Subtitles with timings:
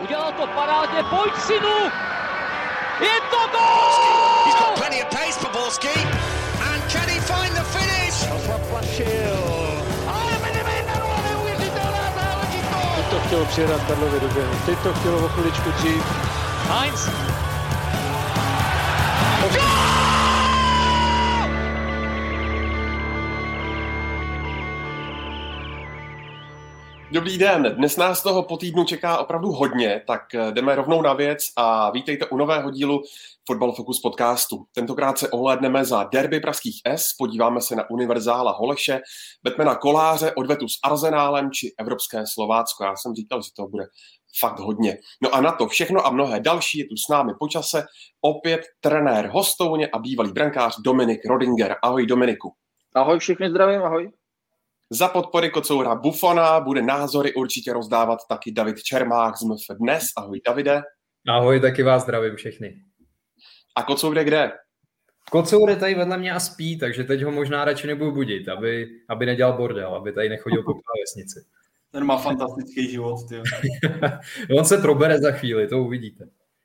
[0.00, 1.78] Udělal to parádně, pojď synu!
[3.00, 4.44] Je to gol!
[4.44, 5.94] He's got plenty of pace for Borski.
[6.72, 8.24] And can he find the finish?
[12.96, 14.54] Teď to chtělo přijedat Karlovi do běhu.
[14.66, 16.04] Teď to chtělo o chviličku dřív.
[16.68, 17.08] Heinz.
[27.14, 31.12] Dobrý den, dnes nás toho po týdnu čeká opravdu hodně, tak eh, jdeme rovnou na
[31.12, 33.02] věc a vítejte u nového dílu
[33.46, 34.64] Football Focus podcastu.
[34.72, 39.00] Tentokrát se ohlédneme za derby pražských S, podíváme se na Univerzála Holeše,
[39.42, 42.84] Betmana Koláře, odvetu s Arzenálem či Evropské Slovácko.
[42.84, 43.84] Já jsem říkal, že to bude
[44.40, 44.98] fakt hodně.
[45.22, 47.84] No a na to všechno a mnohé další je tu s námi počase
[48.20, 51.76] opět trenér hostouně a bývalý brankář Dominik Rodinger.
[51.82, 52.52] Ahoj Dominiku.
[52.94, 54.23] Ahoj, všichni zdravím, ahoj.
[54.94, 60.04] Za podpory kocoura Bufona bude názory určitě rozdávat taky David Čermák z MF Dnes.
[60.16, 60.82] Ahoj Davide.
[61.28, 62.74] Ahoj, taky vás zdravím všechny.
[63.76, 64.52] A kocour je kde?
[65.30, 68.88] Kocour je tady vedle mě a spí, takže teď ho možná radši nebudu budit, aby,
[69.08, 71.48] aby nedělal bordel, aby tady nechodil po vesnici.
[71.90, 73.42] Ten má fantastický život, ty.
[74.58, 76.24] On se probere za chvíli, to uvidíte.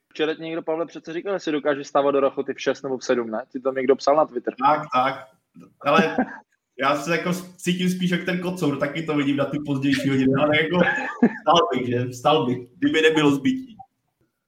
[0.09, 2.97] Včera ti někdo, Pavle, přece říkal, že si dokáže stávat do rachoty v 6 nebo
[2.97, 3.43] v 7, ne?
[3.51, 4.53] Ti to někdo psal na Twitter.
[4.67, 5.27] Tak, tak.
[5.85, 6.15] Ale
[6.81, 10.33] já se jako cítím spíš jak ten kocour, taky to vidím na ty pozdější hodiny,
[10.39, 10.79] ale jako
[11.41, 12.05] stal bych, že?
[12.05, 13.75] Vstal bych, kdyby nebylo zbytí.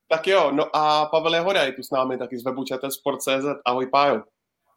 [0.09, 3.45] Tak jo, no a Pavel Jehoda je tu s námi taky z webu Sport.cz.
[3.65, 4.23] Ahoj Pájo.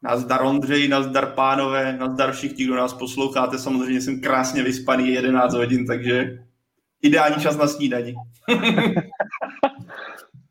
[0.03, 3.59] Nazdar Ondřej, nazdar pánové, nazdar všichni, kdo nás posloucháte.
[3.59, 6.39] Samozřejmě jsem krásně vyspaný 11 hodin, takže
[7.01, 8.13] ideální čas na snídaní.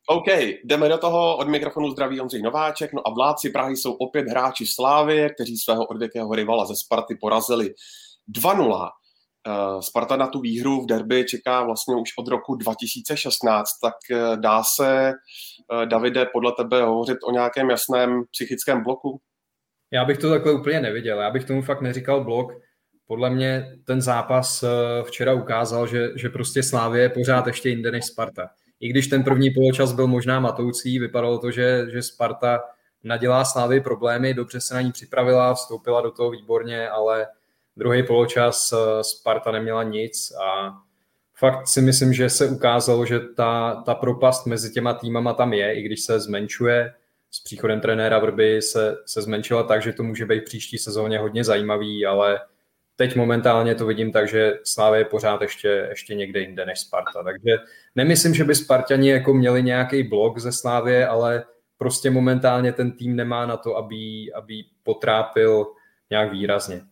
[0.09, 0.27] OK,
[0.65, 1.37] jdeme do toho.
[1.37, 2.93] Od mikrofonu zdraví Ondřej Nováček.
[2.93, 7.75] No a vládci Prahy jsou opět hráči Slávy, kteří svého odvěkého rivala ze Sparty porazili
[8.29, 8.89] 2-0.
[9.49, 14.37] Eh, Sparta na tu výhru v derby čeká vlastně už od roku 2016, tak eh,
[14.37, 19.21] dá se, eh, Davide, podle tebe hovořit o nějakém jasném psychickém bloku?
[19.93, 22.53] Já bych to takhle úplně neviděl, já bych tomu fakt neříkal blok.
[23.07, 24.65] Podle mě ten zápas
[25.07, 28.49] včera ukázal, že, že prostě Slávě je pořád ještě jinde než Sparta.
[28.81, 32.63] I když ten první poločas byl možná matoucí, vypadalo to, že, že Sparta
[33.05, 37.27] nadělá Slávy problémy, dobře se na ní připravila, vstoupila do toho výborně, ale
[37.77, 40.73] Druhý poločas eh, Sparta neměla nic a
[41.35, 45.75] fakt si myslím, že se ukázalo, že ta, ta propast mezi těma týmama tam je,
[45.75, 46.95] i když se zmenšuje.
[47.31, 51.45] S příchodem trenéra Vrby se, se zmenšila tak, že to může být příští sezóně hodně
[51.45, 52.41] zajímavý, ale
[52.97, 57.23] teď momentálně to vidím tak, že Slávě je pořád ještě, ještě někde jinde než Sparta.
[57.23, 57.57] Takže
[57.95, 61.45] nemyslím, že by Spartani jako měli nějaký blok ze Slávě, ale
[61.79, 65.67] prostě momentálně ten tým nemá na to, aby, aby potrápil
[66.11, 66.83] nějak výrazně.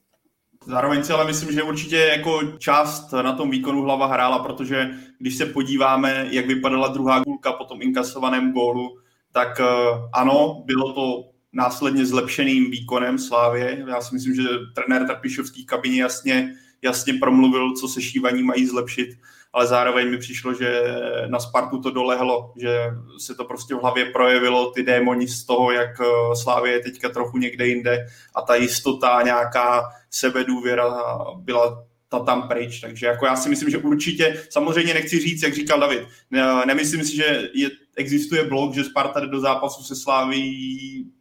[0.67, 5.37] Zároveň si ale myslím, že určitě jako část na tom výkonu hlava hrála, protože když
[5.37, 8.99] se podíváme, jak vypadala druhá gůlka po tom inkasovaném gólu,
[9.33, 9.65] tak eh,
[10.13, 13.85] ano, bylo to následně zlepšeným výkonem Slávě.
[13.89, 14.43] Já si myslím, že
[14.75, 19.09] trenér Trpišovský kabině jasně, jasně promluvil, co se šívaní mají zlepšit,
[19.53, 20.83] ale zároveň mi přišlo, že
[21.27, 22.79] na Spartu to dolehlo, že
[23.19, 27.09] se to prostě v hlavě projevilo, ty démoni z toho, jak eh, Slávě je teďka
[27.09, 30.95] trochu někde jinde a ta jistota, nějaká sebedůvěra
[31.37, 35.55] byla ta tam pryč, takže jako já si myslím, že určitě, samozřejmě nechci říct, jak
[35.55, 39.97] říkal David, ne, nemyslím si, že je, existuje blok, že Sparta jde do zápasu se
[39.97, 41.13] Sláví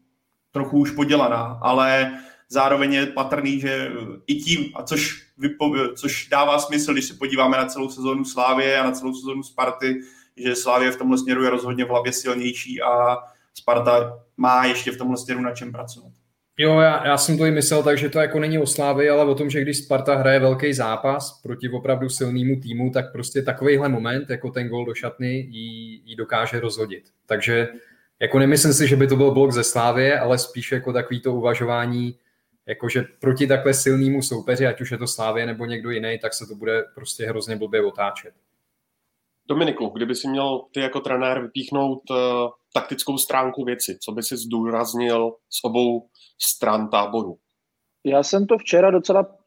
[0.51, 2.12] trochu už podělaná, ale
[2.50, 3.91] zároveň je patrný, že
[4.28, 8.79] i tím, a což, vypo, což dává smysl, když se podíváme na celou sezónu Slávě
[8.79, 10.01] a na celou sezónu Sparty,
[10.38, 13.17] že Slávě v tomhle směru je rozhodně v hlavě silnější a
[13.53, 16.12] Sparta má ještě v tomhle směru na čem pracovat.
[16.57, 19.25] Jo, já, já jsem to i myslel tak, že to jako není o Slávy, ale
[19.25, 23.89] o tom, že když Sparta hraje velký zápas proti opravdu silnému týmu, tak prostě takovýhle
[23.89, 27.03] moment, jako ten gol do šatny, jí, jí dokáže rozhodit.
[27.25, 27.68] Takže
[28.22, 31.34] jako nemyslím si, že by to byl blok ze Slávy, ale spíš jako takový to
[31.34, 32.18] uvažování,
[32.66, 36.46] jakože proti takhle silnému soupeři, ať už je to Slávě nebo někdo jiný, tak se
[36.48, 38.34] to bude prostě hrozně blbě otáčet.
[39.48, 42.18] Dominiku, kdyby si měl ty jako trenér vypíchnout uh,
[42.74, 46.10] taktickou stránku věci, co by si zdůraznil z obou
[46.40, 47.38] stran táboru?
[48.06, 49.41] Já jsem to včera docela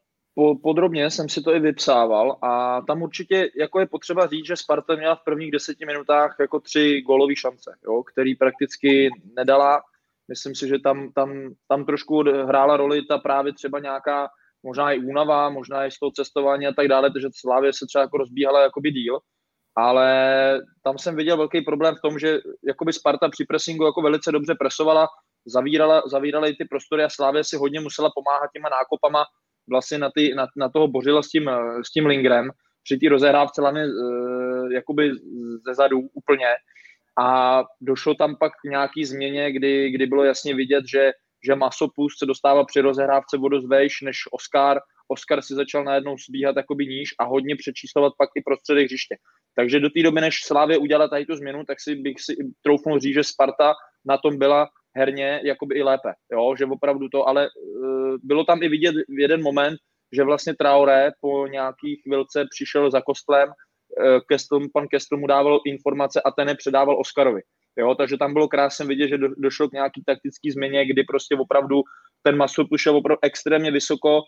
[0.63, 4.95] podrobně jsem si to i vypsával a tam určitě jako je potřeba říct, že Sparta
[4.95, 9.81] měla v prvních deseti minutách jako tři gólové šance, jo, který prakticky nedala.
[10.27, 14.27] Myslím si, že tam, tam, tam trošku hrála roli ta právě třeba nějaká
[14.63, 18.01] možná i únava, možná i z toho cestování a tak dále, takže Slávě se třeba
[18.01, 19.19] jako rozbíhala jakoby díl,
[19.77, 20.09] ale
[20.83, 24.55] tam jsem viděl velký problém v tom, že jakoby Sparta při pressingu jako velice dobře
[24.59, 25.07] presovala,
[25.45, 29.25] zavírala, zavírala i ty prostory a Slávě si hodně musela pomáhat těma nákopama
[29.69, 31.49] vlastně na, ty, na, na toho Bořila s tím,
[31.85, 32.49] s tím Lingrem,
[32.83, 33.85] při té rozehrávce hlavně
[34.73, 35.11] jakoby
[35.67, 36.47] ze zadu úplně
[37.19, 41.11] a došlo tam pak k nějaký změně, kdy, kdy bylo jasně vidět, že,
[41.45, 44.79] že Masopust se dostává při rozehrávce o dost vejš než Oscar.
[45.07, 49.15] Oscar si začal najednou sbíhat jakoby níž a hodně přečíslovat pak i prostředek hřiště.
[49.55, 52.99] Takže do té doby, než Slávě udělala tady tu změnu, tak si bych si troufnul
[52.99, 53.73] říct, že Sparta
[54.05, 56.13] na tom byla herně jakoby i lépe.
[56.31, 56.55] Jo?
[56.57, 59.77] Že opravdu to, ale uh, bylo tam i vidět v jeden moment,
[60.11, 65.59] že vlastně Traoré po nějakých chvilce přišel za Kostlem, uh, Kestl, pan Kestl mu dával
[65.65, 67.41] informace a ten je předával Oscarovi.
[67.77, 71.35] Jo, takže tam bylo krásně vidět, že do, došlo k nějaký taktický změně, kdy prostě
[71.35, 71.81] opravdu
[72.23, 74.21] ten Masur šel opravdu extrémně vysoko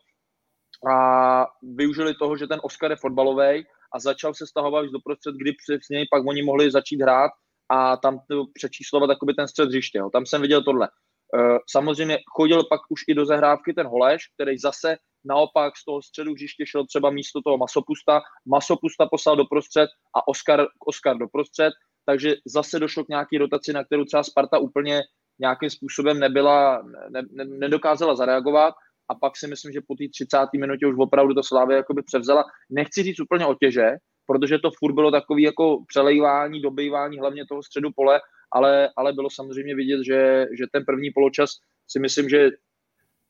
[0.91, 5.51] a využili toho, že ten Oscar je fotbalový a začal se stahovat už doprostřed, kdy
[5.53, 7.31] přesně pak oni mohli začít hrát
[7.69, 8.19] a tam
[8.53, 9.97] přečíslovat jakoby ten střed hřiště.
[9.97, 10.09] Jo.
[10.09, 10.87] Tam jsem viděl tohle.
[10.87, 16.01] E, samozřejmě chodil pak už i do zahrávky ten Holeš, který zase naopak z toho
[16.01, 18.21] středu hřiště šel třeba místo toho Masopusta.
[18.45, 21.73] Masopusta poslal doprostřed a Oscar, Oscar doprostřed,
[22.05, 25.01] takže zase došlo k nějaký rotaci, na kterou třeba Sparta úplně
[25.39, 28.73] nějakým způsobem nebyla, ne, ne, nedokázala zareagovat
[29.09, 30.37] a pak si myslím, že po té 30.
[30.59, 32.43] minutě už opravdu to Slávě jakoby převzala.
[32.69, 33.87] Nechci říct úplně o těže,
[34.27, 38.21] protože to furt bylo takový jako přelejvání, dobývání hlavně toho středu pole,
[38.51, 41.49] ale, ale bylo samozřejmě vidět, že, že ten první poločas
[41.87, 42.49] si myslím, že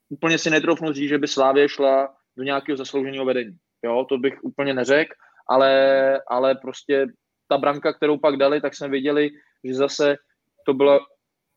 [0.10, 3.58] úplně si netroufnu říct, že by Slávě šla do nějakého zaslouženého vedení.
[3.84, 5.14] Jo, to bych úplně neřekl,
[5.50, 5.72] ale,
[6.28, 7.08] ale prostě
[7.48, 9.30] ta branka, kterou pak dali, tak jsme viděli,
[9.64, 10.16] že zase
[10.66, 11.00] to byla,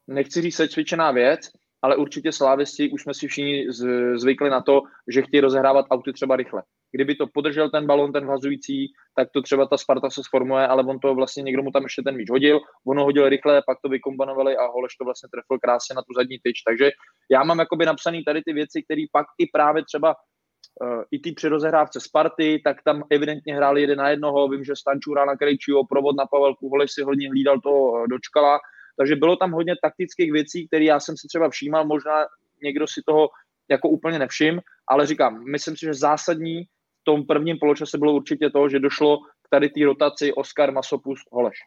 [0.06, 1.40] nechci říct cvičená věc,
[1.82, 3.66] ale určitě slávisti, už jsme si všichni
[4.14, 6.62] zvykli na to, že chtějí rozehrávat auty třeba rychle.
[6.92, 10.84] Kdyby to podržel ten balon, ten vhazující, tak to třeba ta Sparta se sformuje, ale
[10.84, 13.78] on to vlastně někdo mu tam ještě ten míč hodil, on ho hodil rychle, pak
[13.82, 16.62] to vykombanovali a Holeš to vlastně trefil krásně na tu zadní tyč.
[16.62, 16.90] Takže
[17.30, 21.32] já mám jakoby napsaný tady ty věci, které pak i právě třeba uh, i ty
[21.32, 25.86] při rozehrávce Sparty, tak tam evidentně hráli jeden na jednoho, vím, že Stančura na Krejčího,
[25.86, 28.58] provod na Pavelku, Holeš si hodně hlídal to uh, dočkala,
[28.98, 32.26] takže bylo tam hodně taktických věcí, které já jsem si třeba všímal, možná
[32.62, 33.28] někdo si toho
[33.70, 36.62] jako úplně nevšim, ale říkám, myslím si, že zásadní
[37.10, 41.58] tom prvním poločase bylo určitě to, že došlo k tady té rotaci Oscar Masopust Holeš.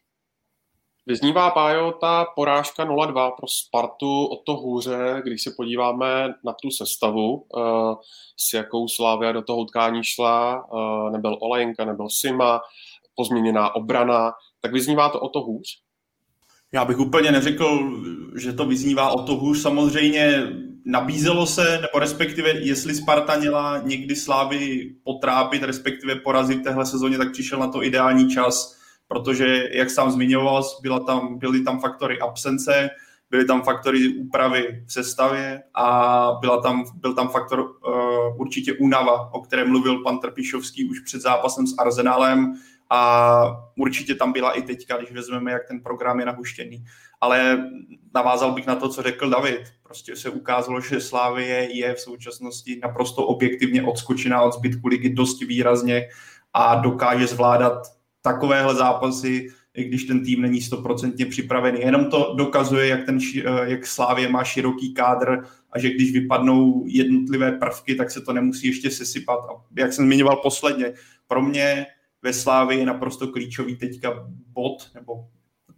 [1.06, 6.70] Vyznívá, Pájo, ta porážka 0-2 pro Spartu o to hůře, když se podíváme na tu
[6.70, 7.94] sestavu, eh,
[8.36, 12.60] s jakou Slávia do toho utkání šla, eh, nebyl Olejnka, nebyl Sima,
[13.14, 15.83] pozměněná obrana, tak vyznívá to o to hůř?
[16.74, 18.00] Já bych úplně neřekl,
[18.36, 19.62] že to vyznívá o to hůř.
[19.62, 20.42] Samozřejmě
[20.84, 27.18] nabízelo se, nebo respektive jestli Sparta měla někdy Slávy potrápit, respektive porazit v téhle sezóně,
[27.18, 28.76] tak přišel na to ideální čas,
[29.08, 32.90] protože, jak sám zmiňoval, byla tam, byly tam faktory absence,
[33.30, 39.34] byly tam faktory úpravy v sestavě a byla tam, byl tam faktor uh, určitě únava,
[39.34, 42.54] o kterém mluvil pan Trpišovský už před zápasem s Arzenálem,
[42.90, 43.44] a
[43.76, 46.84] určitě tam byla i teďka, když vezmeme, jak ten program je nahuštěný.
[47.20, 47.58] Ale
[48.14, 49.60] navázal bych na to, co řekl David.
[49.82, 55.44] Prostě se ukázalo, že Slávie je v současnosti naprosto objektivně odskočená od zbytku ligy dosti
[55.44, 56.08] výrazně
[56.54, 57.82] a dokáže zvládat
[58.22, 61.80] takovéhle zápasy, i když ten tým není stoprocentně připravený.
[61.80, 63.18] Jenom to dokazuje, jak, ten,
[63.64, 65.42] jak Slávě má široký kádr
[65.72, 69.38] a že když vypadnou jednotlivé prvky, tak se to nemusí ještě sesypat.
[69.38, 70.92] A jak jsem zmiňoval posledně,
[71.28, 71.86] pro mě
[72.24, 75.28] ve Slávii je naprosto klíčový teďka bod nebo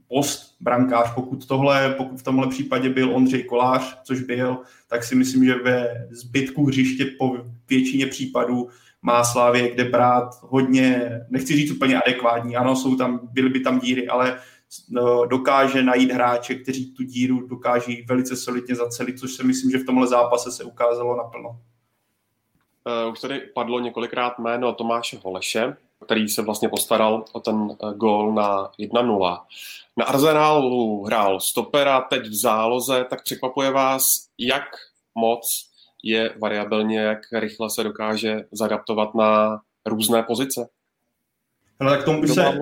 [0.09, 1.15] post brankář.
[1.15, 5.55] Pokud, tohle, pokud v tomhle případě byl Ondřej Kolář, což byl, tak si myslím, že
[5.55, 7.37] ve zbytku hřiště po
[7.69, 8.69] většině případů
[9.03, 13.81] má Slávě kde brát hodně, nechci říct úplně adekvátní, ano, jsou tam, byly by tam
[13.81, 14.41] díry, ale
[14.89, 19.79] no, dokáže najít hráče, kteří tu díru dokáží velice solidně zacelit, což si myslím, že
[19.79, 21.49] v tomhle zápase se ukázalo naplno.
[21.49, 27.95] Uh, už tady padlo několikrát jméno Tomáše Holeše, který se vlastně postaral o ten eh,
[27.95, 29.39] gól na 1-0.
[29.97, 34.03] Na Arsenálu hrál stopera, teď v záloze, tak překvapuje vás,
[34.39, 34.65] jak
[35.15, 35.71] moc
[36.03, 40.69] je variabilně, jak rychle se dokáže zadaptovat na různé pozice?
[41.81, 42.59] Ale tak tomu by se,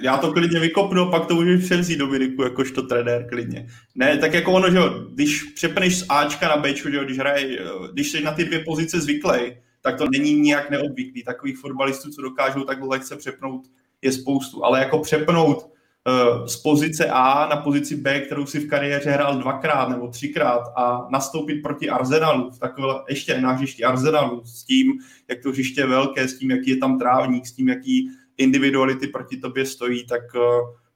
[0.00, 3.66] já to klidně vykopnu, pak to můžeš převzít Dominiku, jakožto trenér klidně.
[3.94, 4.78] Ne, tak jako ono, že
[5.12, 7.58] když přepneš z Ačka na Bčku, že když hraje,
[7.92, 9.38] když jsi na ty dvě pozice zvyklý,
[9.80, 11.24] tak to není nijak neobvyklý.
[11.24, 13.62] Takových fotbalistů, co dokážou tak lehce přepnout,
[14.02, 14.64] je spoustu.
[14.64, 19.38] Ale jako přepnout uh, z pozice A na pozici B, kterou si v kariéře hrál
[19.38, 24.92] dvakrát nebo třikrát a nastoupit proti Arsenalu, v takové ještě na hřišti Arsenalu, s tím,
[25.28, 29.06] jak to hřiště je velké, s tím, jaký je tam trávník, s tím, jaký individuality
[29.06, 30.42] proti tobě stojí, tak uh,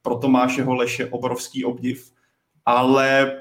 [0.01, 2.11] pro Tomáše Holeše obrovský obdiv.
[2.65, 3.33] Ale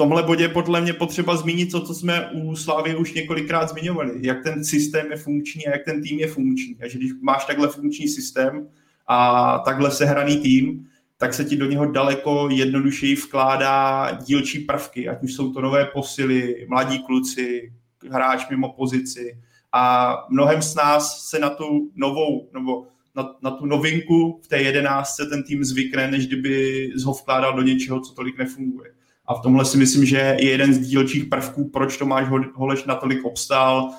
[0.00, 4.42] tomhle bodě podle mě potřeba zmínit to, co jsme u Slávy už několikrát zmiňovali, jak
[4.42, 6.76] ten systém je funkční a jak ten tým je funkční.
[6.82, 8.68] A že když máš takhle funkční systém
[9.06, 15.22] a takhle sehraný tým, tak se ti do něho daleko jednodušeji vkládá dílčí prvky, ať
[15.22, 17.72] už jsou to nové posily, mladí kluci,
[18.10, 19.38] hráč mimo pozici.
[19.72, 24.62] A mnohem z nás se na tu novou, nebo na, na tu novinku v té
[24.62, 28.99] jedenáctce ten tým zvykne, než kdyby ho vkládal do něčeho, co tolik nefunguje.
[29.30, 33.24] A v tomhle si myslím, že je jeden z dílčích prvků, proč Tomáš Holeš natolik
[33.24, 33.90] obstál,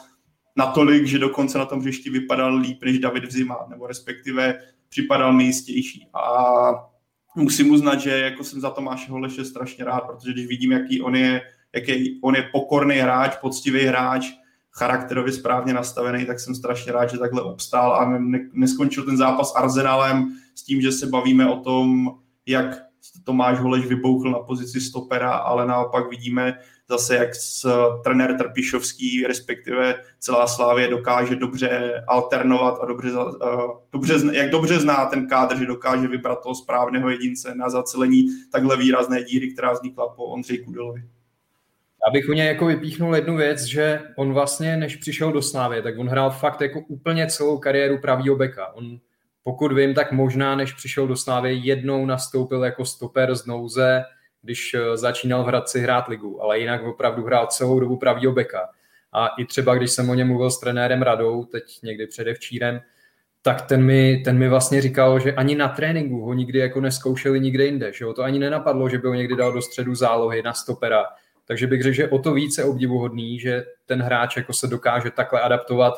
[0.56, 4.60] natolik, že dokonce na tom hřišti vypadal líp než David Vzima, nebo respektive
[4.90, 6.08] připadal nejistější.
[6.14, 6.34] A
[7.36, 11.16] musím uznat, že jako jsem za Tomáše Holeše strašně rád, protože když vidím, jaký on
[11.16, 11.42] je,
[11.76, 14.26] jaký on je pokorný hráč, poctivý hráč,
[14.72, 19.54] charakterově správně nastavený, tak jsem strašně rád, že takhle obstál a ne, neskončil ten zápas
[19.56, 22.12] Arsenalem s tím, že se bavíme o tom,
[22.46, 22.91] jak
[23.24, 26.58] Tomáš Holeš vybouchl na pozici stopera, ale naopak vidíme
[26.90, 27.68] zase, jak s
[28.04, 33.10] trenér Trpišovský, respektive celá Slávě dokáže dobře alternovat a dobře,
[33.92, 38.78] dobře, jak dobře zná ten kádr, že dokáže vybrat toho správného jedince na zacelení takhle
[38.78, 41.04] výrazné díry, která vznikla po Ondřej Kudelovi.
[42.08, 45.82] Já bych u něj jako vypíchnul jednu věc, že on vlastně, než přišel do Slávy,
[45.82, 48.74] tak on hrál fakt jako úplně celou kariéru pravýho beka.
[48.74, 49.00] On
[49.44, 54.04] pokud vím, tak možná, než přišel do Slávy, jednou nastoupil jako stoper z nouze,
[54.42, 58.70] když eh, začínal v Hradci hrát ligu, ale jinak opravdu hrál celou dobu pravýho beka.
[59.14, 62.82] A i třeba, když jsem o něm mluvil s trenérem Radou, teď někdy předevčírem,
[63.42, 67.40] tak ten mi, ten mi vlastně říkal, že ani na tréninku ho nikdy jako neskoušeli
[67.40, 70.42] nikde jinde, že ho to ani nenapadlo, že by ho někdy dal do středu zálohy
[70.42, 71.06] na stopera.
[71.46, 75.42] Takže bych řekl, že o to více obdivuhodný, že ten hráč jako se dokáže takhle
[75.42, 75.94] adaptovat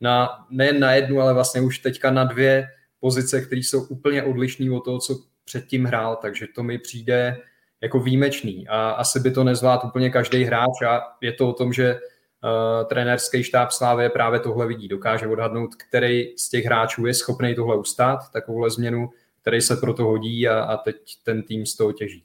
[0.00, 2.68] na, nejen na jednu, ale vlastně už teďka na dvě
[3.00, 7.36] pozice, které jsou úplně odlišné od toho, co předtím hrál, takže to mi přijde
[7.80, 11.72] jako výjimečný a asi by to nezvládl úplně každý hráč a je to o tom,
[11.72, 17.14] že uh, trenérský štáb Slávy právě tohle vidí, dokáže odhadnout, který z těch hráčů je
[17.14, 19.10] schopný tohle ustát, takovouhle změnu,
[19.42, 22.24] který se proto hodí a, a teď ten tým z toho těží.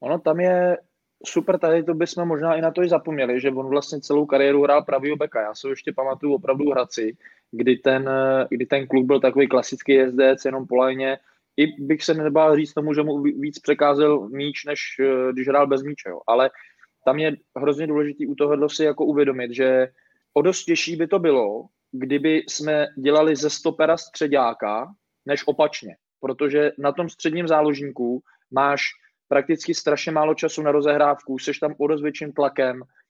[0.00, 0.78] Ono tam je
[1.26, 4.62] super, tady to bychom možná i na to i zapomněli, že on vlastně celou kariéru
[4.62, 5.42] hrál pravýho beka.
[5.42, 7.16] Já se ještě pamatuju opravdu Hradci,
[7.52, 8.10] kdy ten,
[8.48, 11.18] kdy ten klub byl takový klasický jezdec, jenom po lajně.
[11.56, 15.66] I bych se nebál říct tomu, že mu víc překázel míč, než eh, když hrál
[15.66, 16.08] bez míče.
[16.08, 16.20] Jo.
[16.26, 16.50] Ale
[17.04, 19.88] tam je hrozně důležitý u tohohle si jako uvědomit, že
[20.34, 24.94] o dost těžší by to bylo, kdyby jsme dělali ze stopera středáka,
[25.26, 25.96] než opačně.
[26.20, 28.82] Protože na tom středním záložníku máš
[29.28, 33.01] prakticky strašně málo času na rozehrávku, seš tam pod větším tlakem, Eh,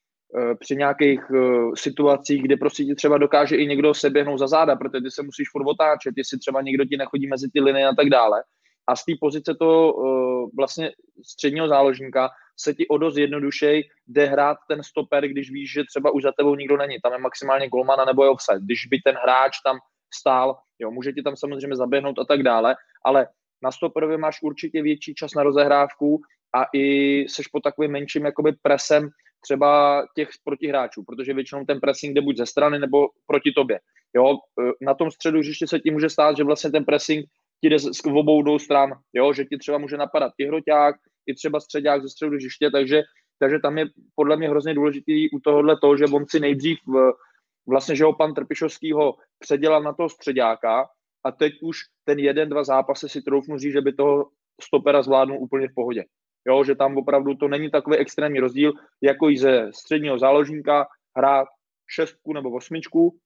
[0.60, 5.02] při nějakých uh, situacích, kde prostě ti třeba dokáže i někdo seběhnout za záda, protože
[5.02, 8.08] ty se musíš furt otáčet, jestli třeba někdo ti nechodí mezi ty linie a tak
[8.08, 8.42] dále.
[8.86, 10.92] A z té pozice toho uh, vlastně
[11.26, 16.10] středního záložníka se ti o dost jednodušej jde hrát ten stoper, když víš, že třeba
[16.10, 16.96] už za tebou nikdo není.
[17.02, 18.60] Tam je maximálně golmana nebo je offside.
[18.60, 19.78] Když by ten hráč tam
[20.14, 23.28] stál, jo, může ti tam samozřejmě zaběhnout a tak dále, ale
[23.62, 26.20] na stoperově máš určitě větší čas na rozehrávku
[26.54, 26.84] a i
[27.28, 29.10] seš pod takovým menším jakoby presem
[29.42, 33.80] třeba těch protihráčů, protože většinou ten pressing jde buď ze strany nebo proti tobě.
[34.16, 37.26] Jo, e, na tom středu hřiště se ti může stát, že vlastně ten pressing
[37.60, 40.94] ti jde z obou dvou stran, jo, že ti třeba může napadat i hroťák,
[41.26, 43.02] i třeba středák ze středu hřiště, takže,
[43.38, 46.78] takže tam je podle mě hrozně důležitý u tohohle to, že on si nejdřív
[47.66, 50.86] vlastně, že ho pan Trpišovskýho předělal na toho středáka
[51.24, 54.28] a teď už ten jeden, dva zápasy si troufnu říct, že by toho
[54.62, 56.04] stopera zvládnul úplně v pohodě.
[56.48, 58.72] Jo, že tam opravdu to není takový extrémní rozdíl,
[59.02, 61.48] jako i ze středního záložníka hrát
[61.94, 63.16] šestku nebo osmičku,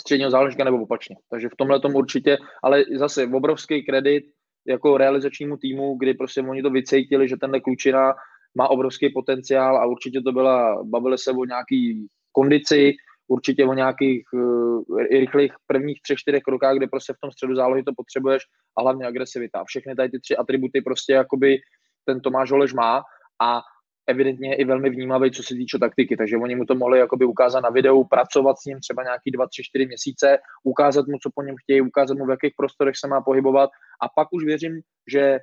[0.00, 1.16] středního záložníka nebo opačně.
[1.30, 4.24] Takže v tomhle tom určitě, ale zase obrovský kredit
[4.66, 8.12] jako realizačnímu týmu, kdy prostě oni to vycítili, že tenhle klučina
[8.54, 12.92] má obrovský potenciál a určitě to byla, bavili se o nějaký kondici,
[13.28, 17.82] určitě o nějakých uh, rychlých prvních třech, čtyřech krokách, kde prostě v tom středu zálohy
[17.82, 18.42] to potřebuješ
[18.78, 19.64] a hlavně agresivita.
[19.64, 21.58] Všechny tady ty tři atributy prostě jakoby
[22.04, 23.02] ten Tomáš Holeš má
[23.42, 23.62] a
[24.06, 27.24] evidentně je i velmi vnímavý, co se týče taktiky, takže oni mu to mohli jakoby
[27.24, 31.30] ukázat na videu, pracovat s ním třeba nějaký 2, 3, 4 měsíce, ukázat mu, co
[31.34, 33.70] po něm chtějí, ukázat mu, v jakých prostorech se má pohybovat
[34.02, 34.80] a pak už věřím,
[35.12, 35.40] že e,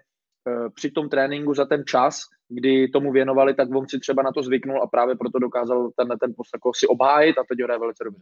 [0.75, 4.43] při tom tréninku za ten čas, kdy tomu věnovali, tak on si třeba na to
[4.43, 8.03] zvyknul a právě proto dokázal tenhle ten post jako si obhájit a teď hraje velice
[8.03, 8.21] dobře.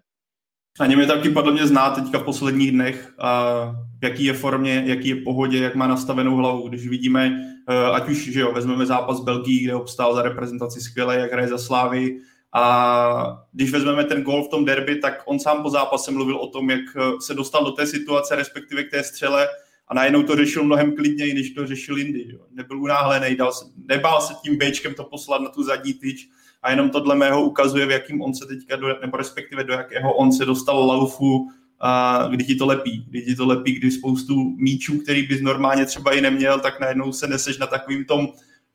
[0.79, 3.55] A mě taky podle mě zná teďka v posledních dnech, a
[4.03, 6.67] jaký je formě, jaký je pohodě, jak má nastavenou hlavu.
[6.67, 11.15] Když vidíme, e, ať už že jo, vezmeme zápas Belgii, kde obstál za reprezentaci skvěle,
[11.15, 12.19] jak hraje za Slávy,
[12.53, 16.47] a když vezmeme ten gol v tom derby, tak on sám po zápase mluvil o
[16.47, 19.47] tom, jak e, se dostal do té situace, respektive k té střele
[19.87, 22.25] a najednou to řešil mnohem klidněji, než to řešil Indy.
[22.29, 22.39] Jo.
[22.51, 26.29] Nebyl unáhlený, se, nebál se tím Bčkem to poslat na tu zadní tyč
[26.61, 29.73] a jenom to dle mého ukazuje, v jakým on se teďka, do, nebo respektive do
[29.73, 31.49] jakého on se dostal laufu,
[31.79, 33.05] a kdy ti to lepí.
[33.09, 37.11] Kdy ti to lepí, kdy spoustu míčů, který bys normálně třeba i neměl, tak najednou
[37.11, 38.27] se neseš na takovým tom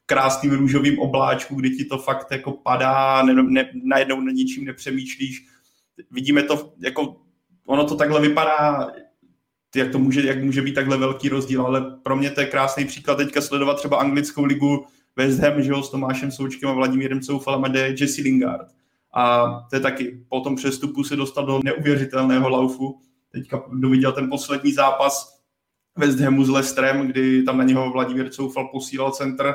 [0.06, 5.46] krásným růžovým obláčku, kdy ti to fakt jako padá, ne, ne, najednou na ničím nepřemýšlíš.
[6.10, 7.16] Vidíme to, jako
[7.66, 8.92] ono to takhle vypadá,
[9.76, 12.84] jak to může, jak může být takhle velký rozdíl, ale pro mě to je krásný
[12.84, 14.86] příklad teďka sledovat třeba anglickou ligu
[15.16, 18.66] West Ham, že jo, s Tomášem Součkem a Vladimírem Coufalem a jde Jesse Lingard.
[19.14, 23.00] A to je taky, po tom přestupu se dostal do neuvěřitelného laufu.
[23.32, 25.40] Teďka doviděl ten poslední zápas
[25.96, 29.54] West Hamu s Lestrem, kdy tam na něho Vladimír Coufal posílal centr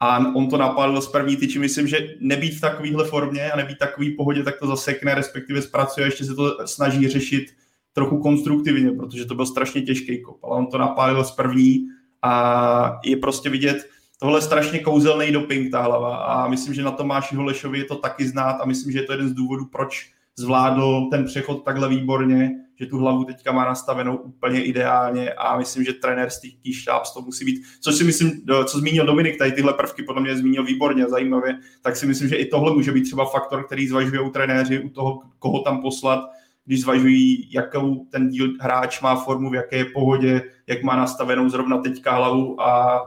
[0.00, 1.58] a on to napadl z první tyči.
[1.58, 6.06] Myslím, že nebýt v takovéhle formě a nebýt takový pohodě, tak to zasekne, respektive zpracuje,
[6.06, 7.44] ještě se to snaží řešit
[7.92, 11.88] trochu konstruktivně, protože to byl strašně těžký kop, ale on to napálil z první
[12.22, 13.88] a je prostě vidět,
[14.22, 17.96] tohle je strašně kouzelný doping, ta hlava a myslím, že na Tomáši Holešovi je to
[17.96, 21.88] taky znát a myslím, že je to jeden z důvodů, proč zvládl ten přechod takhle
[21.88, 22.50] výborně,
[22.80, 27.20] že tu hlavu teďka má nastavenou úplně ideálně a myslím, že trenér Steve Štábs to
[27.20, 28.30] musí být, což si myslím,
[28.64, 32.36] co zmínil Dominik, tady tyhle prvky podle mě zmínil výborně, zajímavě, tak si myslím, že
[32.36, 36.30] i tohle může být třeba faktor, který zvažují trenéři u toho, koho tam poslat,
[36.64, 41.48] když zvažují, jakou ten díl hráč má formu, v jaké je pohodě, jak má nastavenou
[41.48, 43.02] zrovna teďka hlavu a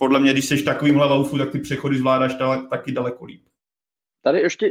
[0.00, 2.36] podle mě, když jsi takovýmhle laufu, tak ty přechody zvládáš
[2.70, 3.42] taky daleko líp.
[4.24, 4.70] Tady ještě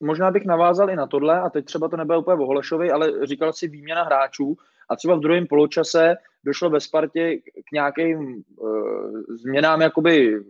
[0.00, 3.26] možná bych navázal i na tohle, a teď třeba to nebylo úplně o Holešovi, ale
[3.26, 4.56] říkal si výměna hráčů
[4.90, 6.14] a třeba v druhém poločase
[6.44, 10.40] došlo ve Spartě k nějakým uh, změnám jakoby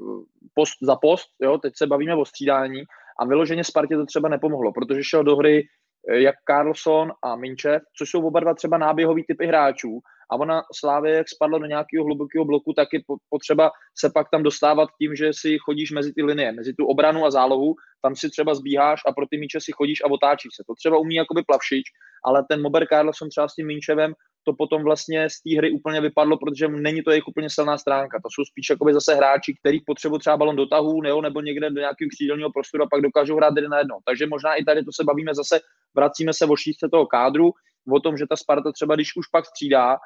[0.55, 2.83] post za post, jo, teď se bavíme o střídání
[3.21, 5.69] a vyloženě Spartě to třeba nepomohlo, protože šel do hry
[6.09, 10.01] Eh, jak Carlson a Minčev, což jsou oba dva třeba náběhový typy hráčů.
[10.31, 14.43] A ona Slávě, jak spadla do nějakého hlubokého bloku, tak je potřeba se pak tam
[14.43, 18.31] dostávat tím, že si chodíš mezi ty linie, mezi tu obranu a zálohu, tam si
[18.31, 20.63] třeba zbíháš a pro ty míče si chodíš a otáčíš se.
[20.67, 21.87] To třeba umí jakoby plavšič,
[22.25, 24.15] ale ten Mober Carlson třeba s tím Minčevem
[24.47, 28.21] to potom vlastně z té hry úplně vypadlo, protože není to jejich úplně silná stránka.
[28.23, 31.81] To jsou spíš jakoby zase hráči, který potřebují třeba balon dotahu nebo, nebo někde do
[31.81, 33.99] nějakého křídelního prostoru a pak dokážou hrát jeden na jedno.
[34.05, 35.61] Takže možná i tady to se bavíme zase,
[35.97, 37.53] vracíme se o šířce toho kádru,
[37.93, 39.99] o tom, že ta Sparta třeba, když už pak střídá,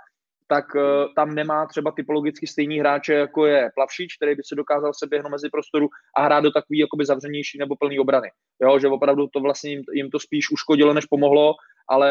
[0.50, 0.82] tak uh,
[1.16, 5.30] tam nemá třeba typologicky stejný hráče, jako je Plavšič, který by se dokázal se běhnout
[5.30, 8.30] mezi prostoru a hrát do takový jakoby zavřenější nebo plný obrany.
[8.62, 11.54] Jo, že opravdu to vlastně jim, jim to spíš uškodilo, než pomohlo,
[11.88, 12.10] ale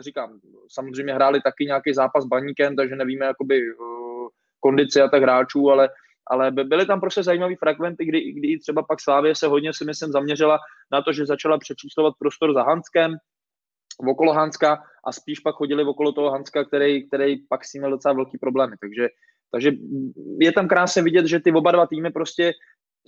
[0.00, 4.28] říkám, samozřejmě hráli taky nějaký zápas baníkem, takže nevíme jakoby uh,
[4.60, 5.88] kondici a tak hráčů, ale
[6.30, 10.12] ale byly tam prostě zajímavé fragmenty, kdy, kdy třeba pak Slávě se hodně si myslím
[10.12, 10.58] zaměřila
[10.92, 13.16] na to, že začala přečíslovat prostor za Hanskem,
[14.06, 18.14] okolo Hanska a spíš pak chodili okolo toho Hanska, který, který pak s měl docela
[18.14, 18.76] velký problémy.
[18.80, 19.08] Takže,
[19.52, 19.70] takže
[20.40, 22.52] je tam krásně vidět, že ty oba dva týmy prostě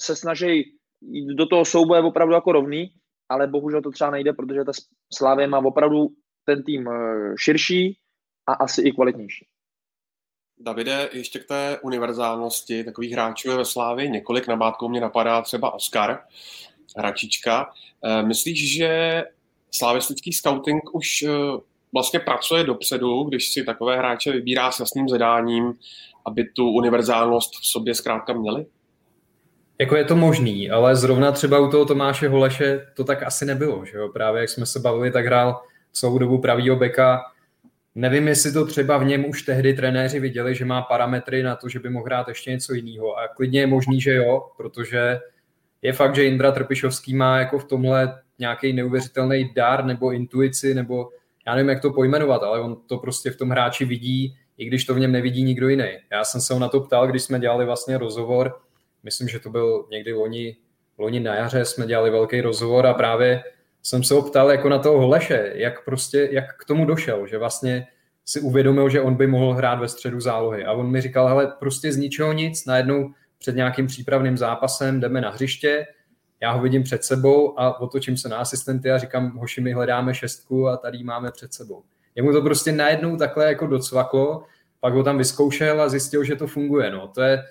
[0.00, 2.92] se snaží jít do toho souboje opravdu jako rovný,
[3.28, 4.72] ale bohužel to třeba nejde, protože ta
[5.14, 6.08] Slávě má opravdu
[6.44, 7.98] ten tým eh, širší
[8.46, 9.46] a asi i kvalitnější.
[10.58, 14.48] Davide, ještě k té univerzálnosti takových hráčů je ve Slávě několik.
[14.48, 16.18] Nabádkou mě napadá třeba Oscar,
[16.96, 17.72] hračička.
[18.04, 19.22] Eh, myslíš, že
[19.70, 21.30] slavistický scouting už eh,
[21.92, 25.74] vlastně pracuje dopředu, když si takové hráče vybírá s jasným zadáním,
[26.26, 28.66] aby tu univerzálnost v sobě zkrátka měli?
[29.80, 33.84] Jako je to možný, ale zrovna třeba u toho Tomáše Holeše to tak asi nebylo.
[33.84, 34.08] Že jo?
[34.08, 37.20] Právě jak jsme se bavili, tak hrál celou dobu pravýho beka.
[37.94, 41.68] Nevím, jestli to třeba v něm už tehdy trenéři viděli, že má parametry na to,
[41.68, 43.18] že by mohl hrát ještě něco jiného.
[43.18, 45.20] A klidně je možný, že jo, protože
[45.82, 51.08] je fakt, že Indra Trpišovský má jako v tomhle nějaký neuvěřitelný dar nebo intuici, nebo
[51.46, 54.84] já nevím, jak to pojmenovat, ale on to prostě v tom hráči vidí, i když
[54.84, 55.88] to v něm nevidí nikdo jiný.
[56.12, 58.60] Já jsem se ho na to ptal, když jsme dělali vlastně rozhovor,
[59.02, 60.56] myslím, že to byl někdy loni,
[60.98, 63.42] loni na jaře, jsme dělali velký rozhovor a právě
[63.82, 67.38] jsem se ho ptal jako na toho Holeše, jak prostě, jak k tomu došel, že
[67.38, 67.86] vlastně
[68.24, 70.64] si uvědomil, že on by mohl hrát ve středu zálohy.
[70.64, 75.20] A on mi říkal, hele, prostě z ničeho nic, najednou před nějakým přípravným zápasem jdeme
[75.20, 75.86] na hřiště,
[76.42, 80.14] já ho vidím před sebou a otočím se na asistenty a říkám, hoši, my hledáme
[80.14, 81.82] šestku a tady máme před sebou.
[82.14, 84.44] Jemu to prostě najednou takhle jako docvaklo,
[84.80, 86.90] pak ho tam vyzkoušel a zjistil, že to funguje.
[86.90, 87.08] No.
[87.08, 87.42] To, je,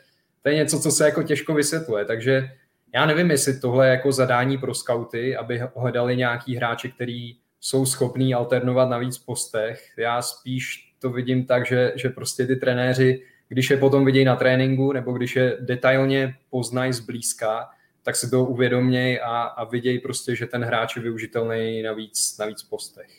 [0.41, 2.49] to je něco, co se jako těžko vysvětluje, takže
[2.93, 7.86] já nevím, jestli tohle je jako zadání pro skauty, aby hledali nějaký hráče, který jsou
[7.86, 9.93] schopní alternovat na víc postech.
[9.97, 14.36] Já spíš to vidím tak, že, že prostě ty trenéři, když je potom vidějí na
[14.36, 17.69] tréninku nebo když je detailně poznají zblízka,
[18.10, 22.38] tak si to uvědoměj a, a viděj prostě, že ten hráč je využitelný na víc,
[22.39, 23.10] na víc postech.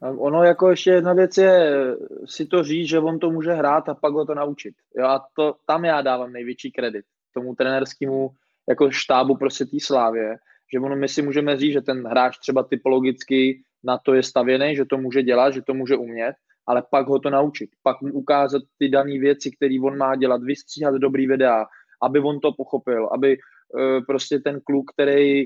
[0.00, 1.76] Ono jako ještě jedna věc je
[2.24, 4.74] si to říct, že on to může hrát a pak ho to naučit.
[4.96, 8.30] Jo, a to, tam já dávám největší kredit tomu trenerskému
[8.68, 10.36] jako štábu prostě té slávě,
[10.72, 14.76] že ono my si můžeme říct, že ten hráč třeba typologicky na to je stavěný,
[14.76, 16.34] že to může dělat, že to může umět,
[16.66, 20.42] ale pak ho to naučit, pak mu ukázat ty dané věci, které on má dělat,
[20.42, 21.66] vystříhat dobrý videa,
[22.02, 23.38] aby on to pochopil, aby
[24.06, 25.44] prostě ten kluk, který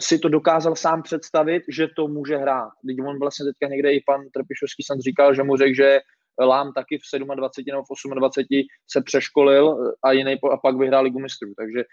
[0.00, 2.70] si to dokázal sám představit, že to může hrát.
[2.86, 6.00] Teď on vlastně teďka někde i pan Trpišovský jsem říkal, že mu řekl, že
[6.40, 11.18] Lám taky v 27 nebo v 28 se přeškolil a jiný a pak vyhrál ligu
[11.18, 11.52] mistrů.
[11.56, 11.84] Takže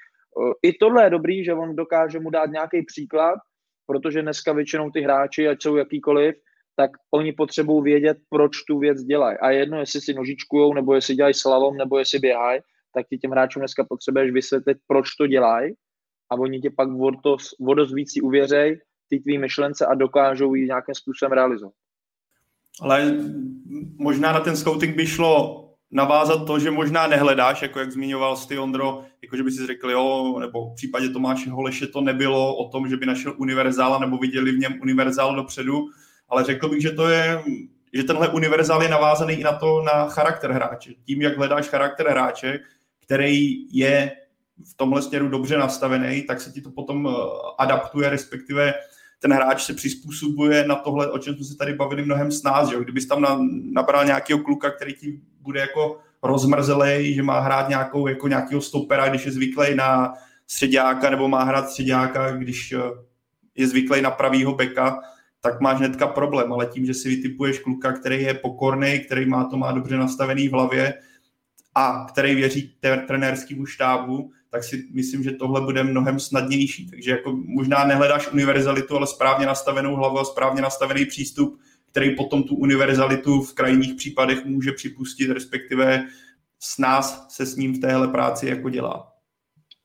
[0.63, 3.39] i tohle je dobrý, že on dokáže mu dát nějaký příklad,
[3.87, 6.35] protože dneska většinou ty hráči, ať jsou jakýkoliv,
[6.75, 9.37] tak oni potřebují vědět, proč tu věc dělají.
[9.37, 12.61] A jedno, jestli si nožičkujou, nebo jestli dělají slalom, nebo jestli běhají,
[12.95, 15.73] tak ti těm hráčům dneska potřebuješ vysvětlit, proč to dělají
[16.31, 17.11] a oni tě pak o,
[17.73, 21.73] dost víc uvěřej ty tvý myšlence a dokážou ji nějakým způsobem realizovat.
[22.81, 23.13] Ale
[23.97, 28.57] možná na ten scouting by šlo navázat to, že možná nehledáš, jako jak zmiňoval ty
[28.57, 32.69] Ondro, jako že by si řekl, jo, nebo v případě Tomáše Holeše to nebylo o
[32.69, 35.85] tom, že by našel univerzála nebo viděli v něm univerzál dopředu,
[36.29, 37.43] ale řekl bych, že to je,
[37.93, 40.93] že tenhle univerzál je navázaný i na to, na charakter hráče.
[41.05, 42.59] Tím, jak hledáš charakter hráče,
[43.05, 44.11] který je
[44.63, 47.11] v tomhle směru dobře nastavený, tak se ti to potom eh,
[47.57, 48.73] adaptuje, respektive
[49.19, 52.69] ten hráč se přizpůsobuje na tohle, o čem jsme se tady bavili mnohem s nás,
[52.69, 58.07] že Kdybys tam nabral nějakého kluka, který ti bude jako rozmrzelej, že má hrát nějakou,
[58.07, 60.13] jako nějakého stopera, když je zvyklý na
[60.47, 62.79] středáka, nebo má hrát středáka, když eh,
[63.55, 64.99] je zvyklý na pravýho beka,
[65.41, 69.43] tak máš hnedka problém, ale tím, že si vytipuješ kluka, který je pokorný, který má
[69.43, 70.93] to má dobře nastavený v hlavě
[71.75, 72.75] a který věří
[73.07, 76.89] trenérskému štábu, tak si myslím, že tohle bude mnohem snadnější.
[76.89, 81.59] Takže jako možná nehledáš univerzalitu, ale správně nastavenou hlavu a správně nastavený přístup,
[81.91, 86.07] který potom tu univerzalitu v krajních případech může připustit, respektive
[86.59, 89.11] s nás se s ním v téhle práci jako dělá.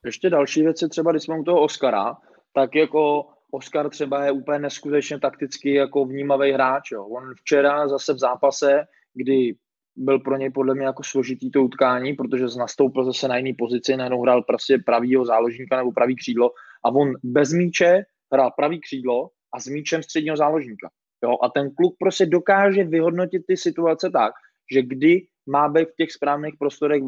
[0.05, 2.17] Ještě další věc je třeba, když jsme u toho Oscara,
[2.53, 6.91] tak jako Oscar třeba je úplně neskutečně takticky jako vnímavý hráč.
[6.91, 7.05] Jo.
[7.05, 9.55] On včera zase v zápase, kdy
[9.95, 13.97] byl pro něj podle mě jako složitý to utkání, protože nastoupil zase na jiný pozici,
[13.97, 16.51] najednou hrál prostě pravýho záložníka nebo pravý křídlo
[16.85, 20.89] a on bez míče hrál pravý křídlo a s míčem středního záložníka.
[21.23, 21.37] Jo?
[21.43, 24.33] A ten kluk prostě dokáže vyhodnotit ty situace tak,
[24.73, 27.01] že kdy má být v těch správných prostorech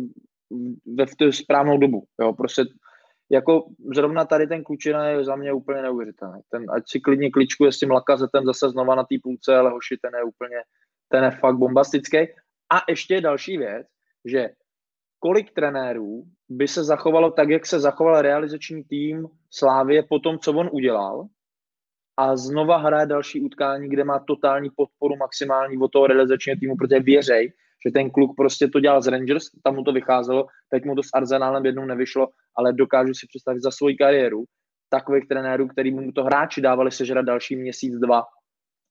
[0.85, 2.03] ve v tu správnou dobu.
[2.21, 2.33] Jo?
[2.33, 2.65] Prostě
[3.31, 3.65] jako
[3.95, 6.41] zrovna tady ten klučina je za mě úplně neuvěřitelný.
[6.49, 9.97] Ten, ať si klidně kličkuje s tím lakazetem zase znova na té půlce, ale hoši,
[10.01, 10.57] ten je úplně,
[11.09, 12.17] ten je fakt bombastický.
[12.73, 13.87] A ještě další věc,
[14.25, 14.49] že
[15.19, 20.53] kolik trenérů by se zachovalo tak, jak se zachoval realizační tým Slávě po tom, co
[20.53, 21.27] on udělal,
[22.17, 26.99] a znova hraje další utkání, kde má totální podporu maximální od toho realizačního týmu, protože
[26.99, 27.53] věřej,
[27.85, 31.03] že ten kluk prostě to dělal z Rangers, tam mu to vycházelo, teď mu to
[31.03, 34.43] s Arsenálem jednou nevyšlo, ale dokážu si představit za svoji kariéru
[34.89, 38.23] takových trenérů, který mu to hráči dávali sežrat další měsíc, dva,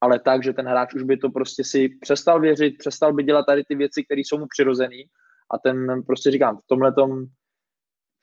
[0.03, 3.47] ale tak, že ten hráč už by to prostě si přestal věřit, přestal by dělat
[3.47, 5.05] tady ty věci, které jsou mu přirozený
[5.51, 6.91] a ten prostě říkám, v tomhle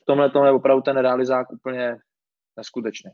[0.01, 1.97] v tomhle je opravdu ten realizák úplně
[2.57, 3.11] neskutečný.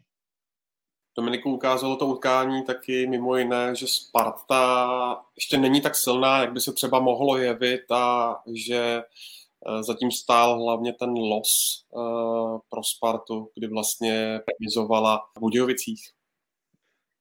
[1.17, 6.61] Dominiku ukázalo to utkání taky mimo jiné, že Sparta ještě není tak silná, jak by
[6.61, 13.49] se třeba mohlo jevit a že eh, zatím stál hlavně ten los eh, pro Spartu,
[13.55, 16.01] kdy vlastně remizovala v Budějovicích.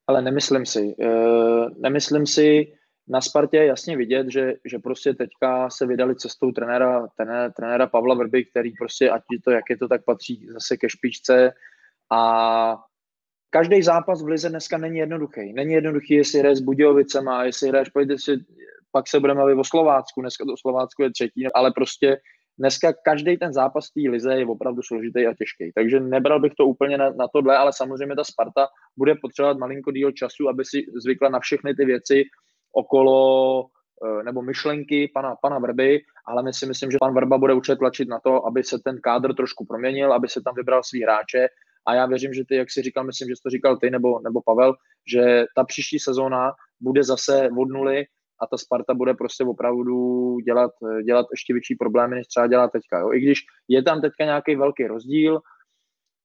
[0.07, 0.95] Ale nemyslím si.
[1.01, 2.73] Eh, nemyslím si,
[3.09, 7.87] na Spartě je jasně vidět, že, že prostě teďka se vydali cestou trenéra, trenéra, trenéra
[7.87, 11.53] Pavla Vrby, který prostě, ať je to, jak je to, tak patří zase ke špičce
[12.13, 12.77] a
[13.51, 15.53] každý zápas v Lize dneska není jednoduchý.
[15.53, 18.45] Není jednoduchý, jestli hraješ s Budějovicema, jestli hraješ, pojďte si,
[18.93, 22.21] pak se budeme bavit o Slovácku, dneska to Slovácku je třetí, ale prostě
[22.59, 25.73] dneska každý ten zápas té lize je opravdu složitý a těžký.
[25.75, 29.93] Takže nebral bych to úplně na, na tohle, ale samozřejmě ta Sparta bude potřebovat malinko
[29.93, 32.25] díl času, aby si zvykla na všechny ty věci
[32.73, 37.55] okolo eh, nebo myšlenky pana, pana Vrby, ale my si myslím, že pan Vrba bude
[37.55, 41.03] určitě tlačit na to, aby se ten kádr trošku proměnil, aby se tam vybral svý
[41.03, 41.49] hráče
[41.87, 44.21] a já věřím, že ty, jak si říkal, myslím, že jsi to říkal ty nebo,
[44.21, 44.75] nebo Pavel,
[45.13, 48.05] že ta příští sezóna bude zase od nuly
[48.41, 50.71] a ta Sparta bude prostě opravdu dělat,
[51.05, 52.99] dělat ještě větší problémy, než třeba dělá teďka.
[52.99, 53.13] Jo?
[53.13, 55.41] I když je tam teďka nějaký velký rozdíl,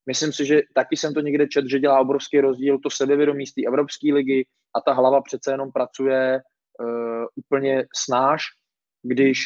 [0.06, 3.54] myslím si, že taky jsem to někde čet, že dělá obrovský rozdíl to sebevědomí z
[3.54, 4.46] té Evropské ligy
[4.76, 6.42] a ta hlava přece jenom pracuje
[6.80, 8.44] uh, úplně snáš,
[9.04, 9.40] když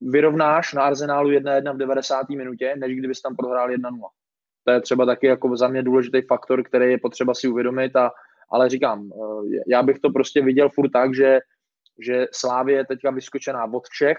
[0.00, 2.28] vyrovnáš na Arsenálu 1-1 v 90.
[2.28, 3.78] minutě, než kdybys tam prohrál 1-0
[4.64, 8.10] to je třeba taky jako za mě důležitý faktor, který je potřeba si uvědomit a,
[8.50, 9.10] ale říkám,
[9.68, 11.38] já bych to prostě viděl furt tak, že,
[12.04, 14.18] že Slávě je teďka vyskočená od všech,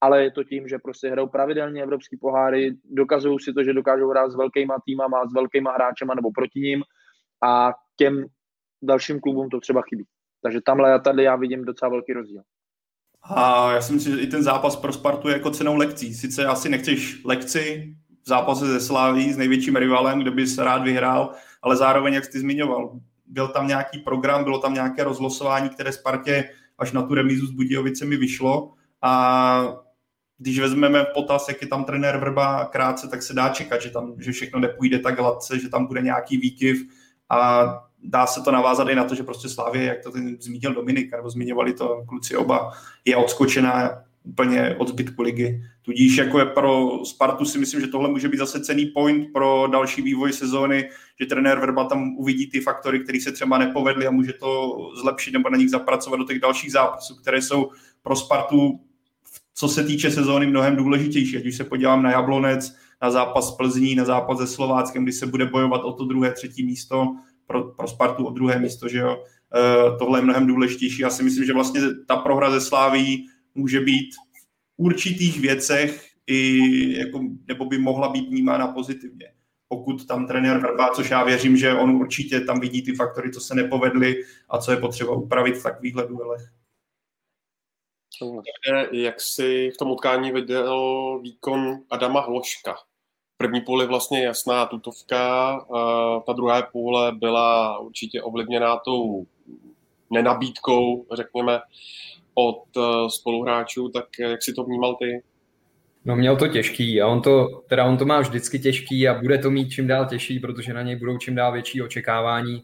[0.00, 4.08] ale je to tím, že prostě hrajou pravidelně evropský poháry, dokazují si to, že dokážou
[4.08, 6.82] hrát s velkýma týmama, s velkýma hráčema nebo proti ním
[7.44, 8.24] a těm
[8.82, 10.04] dalším klubům to třeba chybí.
[10.42, 12.42] Takže tamhle a tady já vidím docela velký rozdíl.
[13.22, 16.14] A já si myslím, že i ten zápas pro Spartu je jako cenou lekcí.
[16.14, 21.34] Sice asi nechceš lekci v zápase ze Sláví s největším rivalem, kde bys rád vyhrál,
[21.62, 26.50] ale zároveň, jak jsi zmiňoval, byl tam nějaký program, bylo tam nějaké rozlosování, které Spartě
[26.78, 28.72] až na tu remízu s Budějovicemi vyšlo.
[29.02, 29.76] A
[30.38, 34.14] když vezmeme potaz, jak je tam trenér Vrba krátce, tak se dá čekat, že, tam,
[34.18, 36.88] že všechno nepůjde tak hladce, že tam bude nějaký výkyv.
[37.30, 37.64] A
[38.02, 41.12] dá se to navázat i na to, že prostě Slávě, jak to ten zmínil Dominik,
[41.12, 42.72] nebo zmiňovali to kluci oba,
[43.04, 45.62] je odskočená úplně od zbytku ligy.
[45.82, 49.66] Tudíž jako je pro Spartu si myslím, že tohle může být zase cený point pro
[49.72, 50.88] další vývoj sezóny,
[51.20, 55.32] že trenér Verba tam uvidí ty faktory, které se třeba nepovedly a může to zlepšit
[55.32, 57.70] nebo na nich zapracovat do těch dalších zápasů, které jsou
[58.02, 58.80] pro Spartu
[59.58, 61.36] co se týče sezóny mnohem důležitější.
[61.36, 65.26] Ať už se podívám na Jablonec, na zápas Plzní, na zápas se Slováckem, kdy se
[65.26, 69.24] bude bojovat o to druhé, třetí místo, pro, pro Spartu o druhé místo, že jo.
[69.54, 71.02] E, tohle je mnohem důležitější.
[71.02, 76.58] Já si myslím, že vlastně ta prohra ze Sláví může být v určitých věcech i
[76.98, 79.32] jako, nebo by mohla být vnímána pozitivně.
[79.68, 83.40] Pokud tam trenér Vrba, což já věřím, že on určitě tam vidí ty faktory, co
[83.40, 86.52] se nepovedly a co je potřeba upravit v takovýchhle duelech.
[88.92, 92.76] Jak si v tom utkání viděl výkon Adama Hloška?
[93.36, 95.66] První půl je vlastně jasná tutovka,
[96.26, 99.26] ta druhá půle byla určitě ovlivněná tou
[100.10, 101.60] nenabídkou, řekněme,
[102.38, 105.22] od e, spoluhráčů, tak jak si to vnímal ty?
[106.04, 109.38] No měl to těžký a on to, teda on to má vždycky těžký a bude
[109.38, 112.62] to mít čím dál těžší, protože na něj budou čím dál větší očekávání,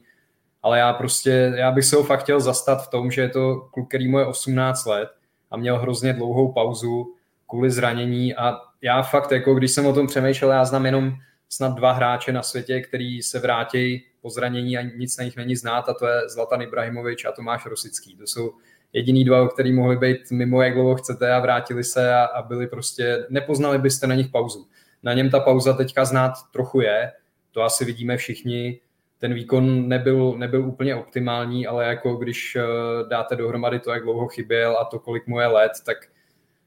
[0.62, 3.68] ale já prostě, já bych se ho fakt chtěl zastat v tom, že je to
[3.72, 5.08] kluk, který mu je 18 let
[5.50, 7.14] a měl hrozně dlouhou pauzu
[7.48, 11.12] kvůli zranění a já fakt, jako když jsem o tom přemýšlel, já znám jenom
[11.48, 15.56] snad dva hráče na světě, který se vrátí po zranění a nic na nich není
[15.56, 18.16] znát a to je Zlatan Ibrahimovič a Tomáš Rosický.
[18.16, 18.52] To jsou
[18.94, 22.66] jediný dva, který mohli být mimo, jak dlouho chcete a vrátili se a, a byli
[22.66, 24.66] prostě, nepoznali byste na nich pauzu.
[25.02, 27.12] Na něm ta pauza teďka znát trochu je,
[27.50, 28.80] to asi vidíme všichni,
[29.18, 32.62] ten výkon nebyl, nebyl úplně optimální, ale jako když eh,
[33.08, 35.96] dáte dohromady to, jak dlouho chyběl a to, kolik mu je let, tak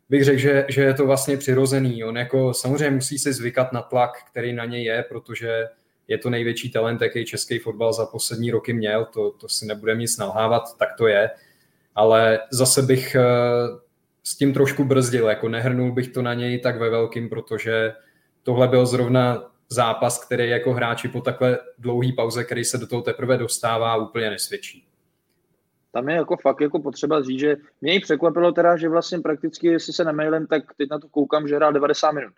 [0.10, 2.04] bych řekl, že, že je to vlastně přirozený.
[2.04, 5.68] On jako samozřejmě musí si zvykat na tlak, který na něj je, protože
[6.08, 10.02] je to největší talent, jaký český fotbal za poslední roky měl, to, to si nebudeme
[10.02, 11.30] nic nalhávat, tak to je.
[11.98, 13.24] Ale zase bych eh,
[14.24, 17.94] s tím trošku brzdil, jako nehrnul bych to na něj tak ve velkým, protože
[18.44, 23.02] tohle byl zrovna zápas, který jako hráči po takhle dlouhý pauze, který se do toho
[23.02, 24.88] teprve dostává, úplně nesvědčí.
[25.92, 29.68] Tam je jako fakt jako potřeba říct, že mě i překvapilo teda, že vlastně prakticky,
[29.68, 32.34] jestli se nemailem, tak teď na to koukám, že hrál 90 minut.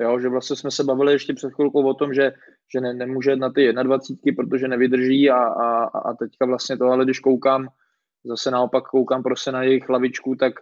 [0.00, 2.32] Jo, že vlastně jsme se bavili ještě před chvilkou o tom, že,
[2.74, 7.04] že ne, nemůže na ty 21, protože nevydrží a, a, a teďka vlastně to, ale
[7.04, 7.68] když koukám,
[8.24, 10.52] zase naopak koukám prostě na jejich hlavičku, tak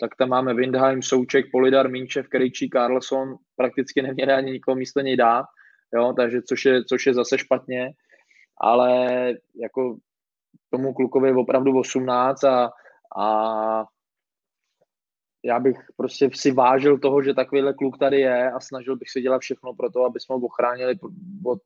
[0.00, 5.16] tak tam máme Windheim, Souček, Polidar, Minčev, Krejčí, Carlson, prakticky neměli ani nikoho místo něj
[5.16, 5.46] dát,
[5.94, 7.92] jo, takže což je, což je zase špatně,
[8.60, 9.08] ale
[9.54, 9.96] jako
[10.70, 12.70] tomu klukovi je opravdu 18 a,
[13.18, 13.84] a
[15.44, 19.20] já bych prostě si vážil toho, že takovýhle kluk tady je a snažil bych se
[19.20, 20.94] dělat všechno pro to, aby jsme ho ochránili
[21.44, 21.58] od,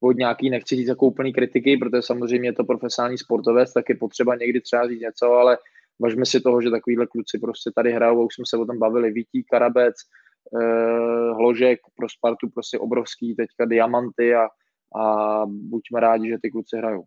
[0.00, 3.94] od nějaký, nechci říct jako úplný kritiky, protože samozřejmě je to profesionální sportovec, tak je
[3.94, 5.58] potřeba někdy třeba říct něco, ale
[6.00, 9.12] Važme si toho, že takovýhle kluci prostě tady hrajou, už jsme se o tom bavili,
[9.12, 9.94] Vítí, Karabec,
[10.60, 14.48] eh, Hložek pro Spartu prostě obrovský, teďka diamanty a,
[15.00, 17.04] a buďme rádi, že ty kluci hrajou.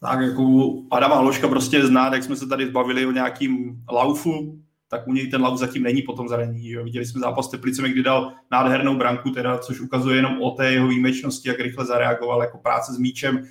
[0.00, 5.08] Tak jako Adama Hloška prostě znát, jak jsme se tady zbavili o nějakým laufu, tak
[5.08, 6.70] u něj ten lauf zatím není potom zranění.
[6.70, 6.84] Jo.
[6.84, 10.88] Viděli jsme zápas Teplicemi, kdy dal nádhernou branku, teda, což ukazuje jenom o té jeho
[10.88, 13.36] výjimečnosti, jak rychle zareagoval, jako práce s míčem.
[13.38, 13.42] E,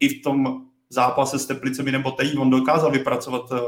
[0.00, 3.58] I v tom zápase s Teplicemi nebo teď on dokázal vypracovat eh,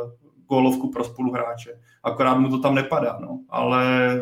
[0.49, 1.81] gólovku pro spoluhráče.
[2.03, 3.41] Akorát mu to tam nepadá, no.
[3.49, 4.21] ale eh,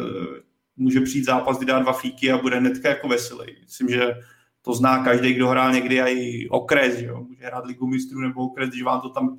[0.76, 3.56] může přijít zápas, kdy dá dva fíky a bude hnedka jako veselý.
[3.62, 4.14] Myslím, že
[4.62, 7.20] to zná každý, kdo hrál někdy i okres, že jo?
[7.28, 9.38] může hrát ligu mistrů nebo okres, když vám to tam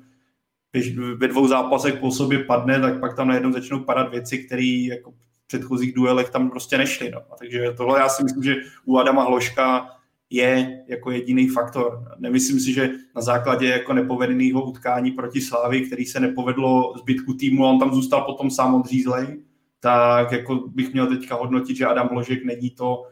[1.16, 5.10] ve dvou zápasech po sobě padne, tak pak tam najednou začnou padat věci, které jako
[5.10, 7.10] v předchozích duelech tam prostě nešly.
[7.10, 7.20] No.
[7.38, 9.90] Takže tohle já si myslím, že u Adama Hloška
[10.30, 12.04] je jako jediný faktor.
[12.18, 17.64] Nemyslím si, že na základě jako nepovedeného utkání proti Slávy, který se nepovedlo zbytku týmu,
[17.64, 19.42] on tam zůstal potom sám odřízlej,
[19.80, 23.02] tak jako bych měl teďka hodnotit, že Adam Ložek není to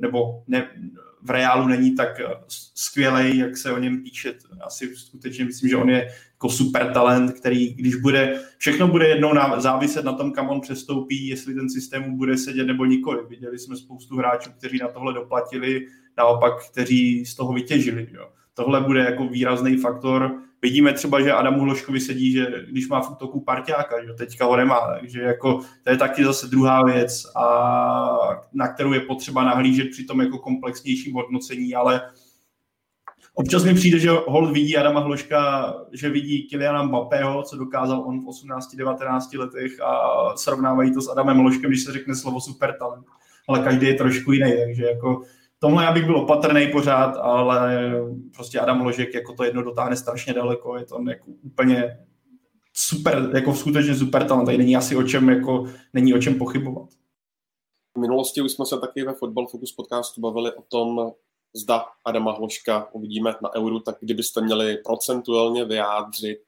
[0.00, 0.70] nebo ne,
[1.22, 2.08] v reálu není tak
[2.74, 4.34] skvělý, jak se o něm píše.
[4.60, 9.32] Asi skutečně myslím, že on je jako super talent, který, když bude, všechno bude jednou
[9.56, 13.26] záviset na tom, kam on přestoupí, jestli ten systém bude sedět nebo nikoli.
[13.28, 18.08] Viděli jsme spoustu hráčů, kteří na tohle doplatili, naopak, kteří z toho vytěžili.
[18.12, 18.30] Jo.
[18.58, 20.32] Tohle bude jako výrazný faktor.
[20.62, 24.56] Vidíme třeba, že Adamu Hloškovi sedí, že když má v útoku parťáka, že teďka ho
[24.56, 27.44] nemá, takže jako to je taky zase druhá věc, a
[28.52, 32.00] na kterou je potřeba nahlížet při tom jako komplexnějším hodnocení, ale
[33.34, 38.20] Občas mi přijde, že Hold vidí Adama Hloška, že vidí Kyliana Mbappého, co dokázal on
[38.20, 39.92] v 18-19 letech a
[40.36, 43.06] srovnávají to s Adamem Hloškem, když se řekne slovo super talent.
[43.48, 45.22] Ale každý je trošku jiný, takže jako
[45.58, 47.90] tomhle já bych byl opatrný pořád, ale
[48.34, 52.06] prostě Adam Hložek jako to jedno dotáhne strašně daleko, je to jako úplně
[52.72, 56.88] super, jako skutečně super talent, tady není asi o čem, jako, není o čem pochybovat.
[57.96, 61.12] V minulosti už jsme se taky ve Football Focus podcastu bavili o tom,
[61.54, 66.42] zda Adama Hloška uvidíme na Euro, tak kdybyste měli procentuálně vyjádřit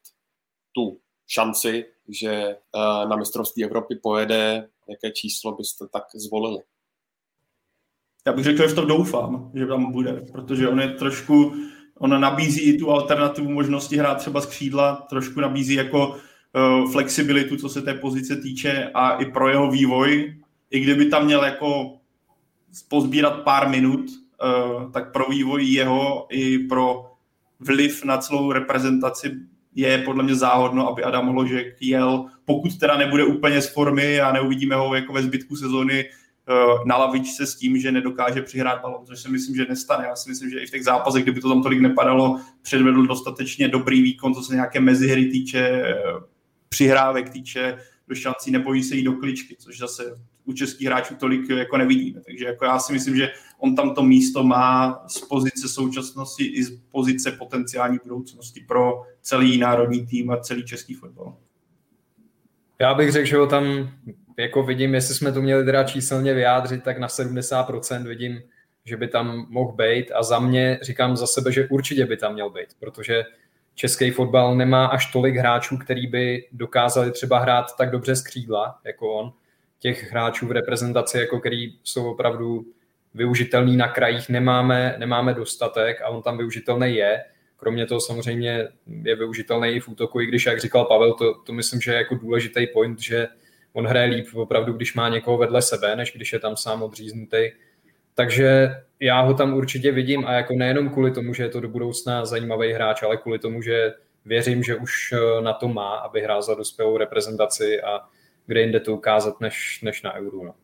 [0.73, 2.59] tu šanci, že eh,
[3.07, 6.63] na mistrovství Evropy pojede, jaké číslo byste tak zvolili?
[8.27, 11.55] Já bych řekl, že v to doufám, že tam bude, protože on je trošku,
[11.99, 17.57] on nabízí i tu alternativu možnosti hrát třeba z křídla, trošku nabízí jako uh, flexibilitu,
[17.57, 20.35] co se té pozice týče a i pro jeho vývoj,
[20.71, 21.97] i kdyby tam měl jako
[22.89, 27.13] pozbírat pár minut, uh, tak pro vývoj jeho i pro
[27.61, 29.33] vliv na celou reprezentaci
[29.75, 34.33] je podle mě záhodno, aby Adam Hložek jel, pokud teda nebude úplně z formy a
[34.33, 36.20] neuvidíme ho jako ve zbytku sezóny Eh,
[36.87, 40.05] na lavičce s tím, že nedokáže přihrát balon, což si myslím, že nestane.
[40.05, 43.69] Já si myslím, že i v těch zápasech, kdyby to tam tolik nepadalo, předvedl dostatečně
[43.69, 45.95] dobrý výkon, co se nějaké mezihry týče, eh,
[46.69, 51.51] přihrávek týče, do šancí nebojí se jít do kličky, což zase u českých hráčů tolik
[51.51, 52.21] jako nevidíme.
[52.21, 56.65] Takže jako já si myslím, že on tam to místo má z pozice současnosti i
[56.65, 61.37] z pozice potenciální budoucnosti pro celý národní tým a celý český fotbal.
[62.81, 63.91] Já bych řekl, že ho tam
[64.41, 68.43] jako vidím, jestli jsme to měli teda číselně vyjádřit, tak na 70% vidím,
[68.85, 72.33] že by tam mohl být a za mě říkám za sebe, že určitě by tam
[72.33, 73.25] měl být, protože
[73.75, 78.79] český fotbal nemá až tolik hráčů, který by dokázali třeba hrát tak dobře z křídla,
[78.85, 79.33] jako on.
[79.79, 82.65] Těch hráčů v reprezentaci, jako který jsou opravdu
[83.15, 87.25] využitelný na krajích, nemáme, nemáme dostatek a on tam využitelný je.
[87.57, 88.69] Kromě toho samozřejmě
[89.03, 91.97] je využitelný i v útoku, i když, jak říkal Pavel, to, to myslím, že je
[91.97, 93.29] jako důležitý point, že
[93.73, 97.51] on hraje líp opravdu, když má někoho vedle sebe, než když je tam sám odříznutý.
[98.15, 98.69] Takže
[99.01, 102.25] já ho tam určitě vidím a jako nejenom kvůli tomu, že je to do budoucna
[102.25, 106.43] zajímavý hráč, ale kvůli tomu, že věřím, že už eh, na to má, aby hrál
[106.43, 108.01] za dospělou reprezentaci a
[108.47, 110.45] kde jinde to ukázat, než, než na Euro.
[110.45, 110.55] No.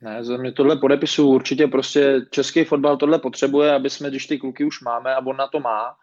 [0.00, 4.38] Ne, za mě tohle podepisu určitě prostě český fotbal tohle potřebuje, aby jsme, když ty
[4.38, 5.96] kluky už máme a on na to má,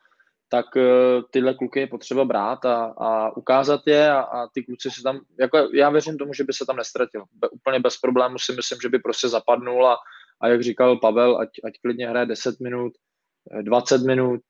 [0.49, 0.83] tak uh,
[1.31, 5.19] tyhle kluky je potřeba brát a, a ukázat je a, a ty kluci se tam,
[5.39, 7.23] jako já věřím tomu, že by se tam nestratil.
[7.33, 9.97] Be, úplně bez problému si myslím, že by prostě zapadnul a,
[10.41, 12.93] a jak říkal Pavel, ať, ať klidně hraje 10 minut,
[13.61, 14.41] 20 eh, minut,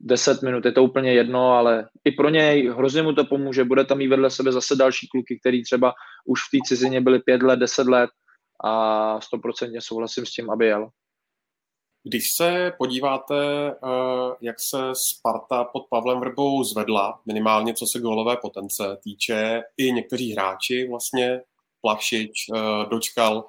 [0.00, 3.84] 10 minut, je to úplně jedno, ale i pro něj hrozně mu to pomůže, bude
[3.84, 5.92] tam mít vedle sebe zase další kluky, který třeba
[6.26, 8.10] už v té cizině byli 5 let, 10 let
[8.64, 10.88] a 100% souhlasím s tím, aby jel.
[12.08, 13.36] Když se podíváte,
[13.70, 19.92] eh, jak se Sparta pod Pavlem Vrbou zvedla, minimálně co se golové potence týče, i
[19.92, 21.40] někteří hráči vlastně,
[21.80, 23.44] Plavšič, eh, Dočkal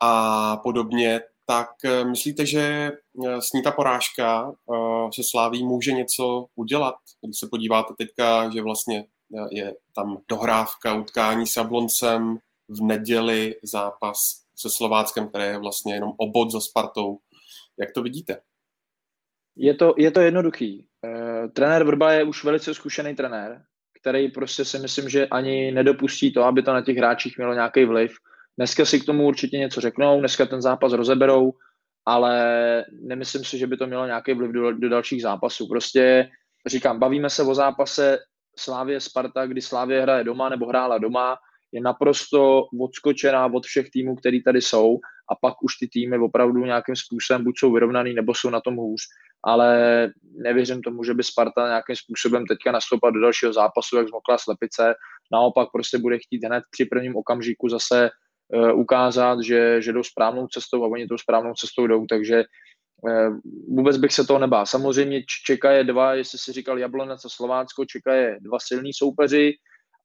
[0.00, 2.92] a podobně, tak eh, myslíte, že
[3.38, 4.52] s ní ta porážka
[5.14, 6.94] se Sláví může něco udělat?
[7.20, 9.04] Když se podíváte teďka, že vlastně
[9.50, 16.12] je tam dohrávka utkání s Jabloncem, v neděli zápas se Slováckem, které je vlastně jenom
[16.16, 17.18] obod za Spartou.
[17.80, 18.40] Jak to vidíte?
[19.56, 20.86] Je to, je to jednoduchý.
[21.04, 23.62] E, trenér Vrba je už velice zkušený trenér,
[24.00, 27.84] který prostě si myslím, že ani nedopustí to, aby to na těch hráčích mělo nějaký
[27.84, 28.12] vliv.
[28.58, 31.52] Dneska si k tomu určitě něco řeknou, dneska ten zápas rozeberou,
[32.06, 35.68] ale nemyslím si, že by to mělo nějaký vliv do, do dalších zápasů.
[35.68, 36.30] Prostě
[36.66, 38.18] říkám, bavíme se o zápase
[38.58, 41.36] Slávě Sparta, kdy Slávě hraje doma nebo hrála doma,
[41.72, 44.98] je naprosto odskočená od všech týmů, který tady jsou
[45.30, 48.76] a pak už ty týmy opravdu nějakým způsobem buď jsou vyrovnaný, nebo jsou na tom
[48.76, 49.00] hůř,
[49.44, 49.68] ale
[50.32, 54.94] nevěřím tomu, že by Sparta nějakým způsobem teďka nastoupila do dalšího zápasu, jak zmokla slepice,
[55.32, 58.10] naopak prostě bude chtít hned při prvním okamžiku zase
[58.54, 62.44] uh, ukázat, že, že jdou správnou cestou a oni tou správnou cestou jdou, takže
[63.02, 63.36] uh,
[63.68, 64.66] vůbec bych se toho nebál.
[64.66, 69.54] Samozřejmě čeká je dva, jestli si říkal Jablonec a Slovácko, čeká je dva silní soupeři,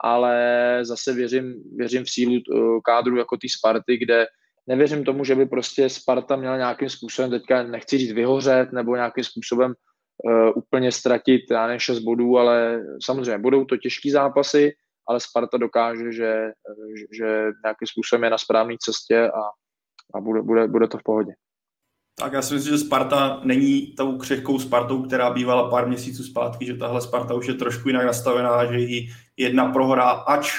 [0.03, 0.35] ale
[0.81, 4.25] zase věřím, věřím v sílu uh, kádru jako té Sparty, kde
[4.67, 9.23] nevěřím tomu, že by prostě Sparta měla nějakým způsobem, teďka nechci říct vyhořet, nebo nějakým
[9.23, 14.71] způsobem uh, úplně ztratit, já ne 6 bodů, ale samozřejmě budou to těžký zápasy,
[15.07, 16.51] ale Sparta dokáže, že,
[17.17, 17.25] že
[17.63, 19.41] nějakým způsobem je na správné cestě a,
[20.15, 21.31] a bude, bude, bude to v pohodě.
[22.15, 26.65] Tak já si myslím, že Sparta není tou křehkou Spartou, která bývala pár měsíců zpátky,
[26.65, 30.51] že tahle Sparta už je trošku jinak nastavená, že jí jedna prohra, ač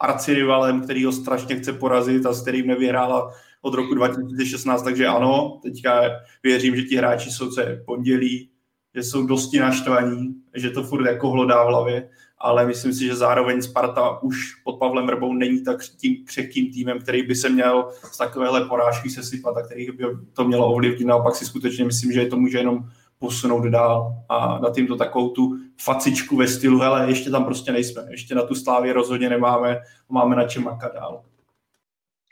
[0.00, 3.32] arcirivalem, který ho strašně chce porazit a s kterým nevyhrála
[3.62, 6.02] od roku 2016, takže ano, teďka
[6.42, 8.50] věřím, že ti hráči jsou co je pondělí,
[8.94, 13.16] že jsou dosti naštvaní, že to furt jako hlodá v hlavě, ale myslím si, že
[13.16, 17.90] zároveň Sparta už pod Pavlem Rbou není tak tím křehkým týmem, který by se měl
[18.12, 21.06] z takovéhle porážky sesypat a který by to mělo ovlivnit.
[21.06, 25.28] Naopak si skutečně myslím, že to může jenom posunout dál a dát jim to takovou
[25.28, 29.80] tu facičku ve stylu, hele, ještě tam prostě nejsme, ještě na tu slávě rozhodně nemáme,
[30.08, 31.22] máme na čem makat dál.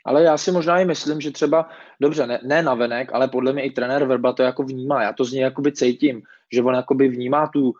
[0.05, 1.69] Ale já si možná i myslím, že třeba,
[2.01, 5.03] dobře, ne, ne navenek, ale podle mě i trenér Verba to jako vnímá.
[5.03, 6.21] Já to z něj jakoby cítím,
[6.53, 7.75] že on jakoby vnímá tu uh,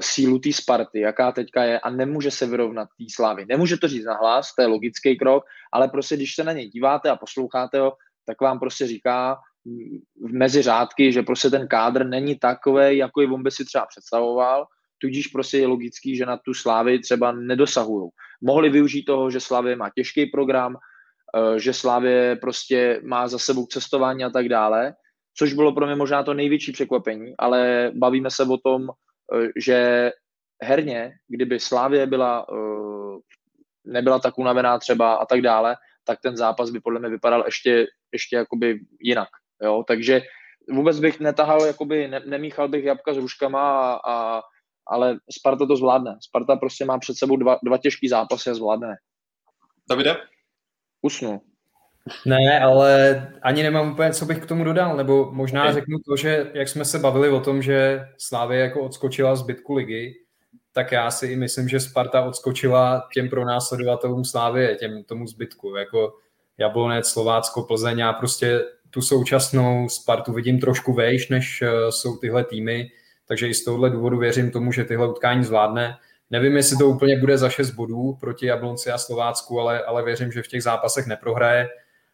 [0.00, 3.46] sílu té Sparty, jaká teďka je a nemůže se vyrovnat té slávy.
[3.48, 7.10] Nemůže to říct nahlas, to je logický krok, ale prostě když se na něj díváte
[7.10, 7.92] a posloucháte ho,
[8.26, 9.36] tak vám prostě říká
[10.16, 14.66] mezi řádky, že prostě ten kádr není takový, jako on by si třeba představoval,
[14.98, 18.10] tudíž prostě je logický, že na tu slávy třeba nedosahují.
[18.42, 20.76] Mohli využít toho, že Slavě má těžký program,
[21.34, 24.94] Eh, že Slávě prostě má za sebou cestování a tak dále,
[25.36, 30.10] což bylo pro mě možná to největší překvapení, ale bavíme se o tom, eh, že
[30.62, 33.18] herně, kdyby Slávě byla, eh,
[33.84, 37.86] nebyla tak unavená třeba a tak dále, tak ten zápas by podle mě vypadal ještě,
[38.12, 39.28] ještě jakoby jinak.
[39.62, 39.84] Jo?
[39.88, 40.22] Takže
[40.72, 44.42] vůbec bych netahal, jakoby ne, nemíchal bych jabka s ruškama, a, a,
[44.86, 46.16] ale Sparta to zvládne.
[46.20, 48.94] Sparta prostě má před sebou dva, dva těžký zápasy a zvládne.
[49.90, 50.16] Davide?
[51.04, 51.40] usnu.
[52.26, 56.50] Ne, ale ani nemám úplně, co bych k tomu dodal, nebo možná řeknu to, že
[56.54, 60.14] jak jsme se bavili o tom, že Slávě jako odskočila zbytku ligy,
[60.72, 66.14] tak já si i myslím, že Sparta odskočila těm pronásledovatelům Slávě, těm tomu zbytku, jako
[66.58, 68.64] Jablonec, Slovácko, Plzeň, já prostě
[68.94, 72.90] tu současnou Spartu vidím trošku vejš, než eh, jsou tyhle týmy,
[73.28, 75.96] takže i z tohohle důvodu věřím tomu, že tyhle utkání zvládne.
[76.30, 80.32] Nevím, jestli to úplně bude za 6 bodů proti Jablonci a Slovácku, ale, ale věřím,
[80.32, 81.68] že v těch zápasech neprohraje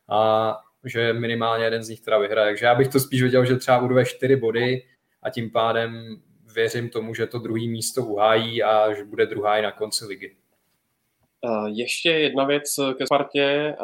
[0.09, 2.49] a že minimálně jeden z nich teda vyhraje.
[2.49, 4.83] Takže já bych to spíš viděl, že třeba urve 4 body
[5.22, 6.20] a tím pádem
[6.55, 10.37] věřím tomu, že to druhý místo uhájí a že bude druhá i na konci ligy.
[11.66, 12.64] Ještě jedna věc
[12.99, 13.74] ke Spartě.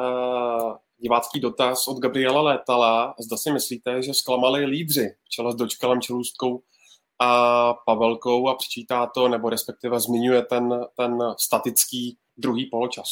[0.98, 3.14] Divácký dotaz od Gabriela Létala.
[3.18, 6.62] Zda si myslíte, že zklamali lídři v čele s Dočkalem Čelůstkou
[7.18, 13.08] a Pavelkou a přičítá to, nebo respektive zmiňuje ten, ten statický druhý poločas.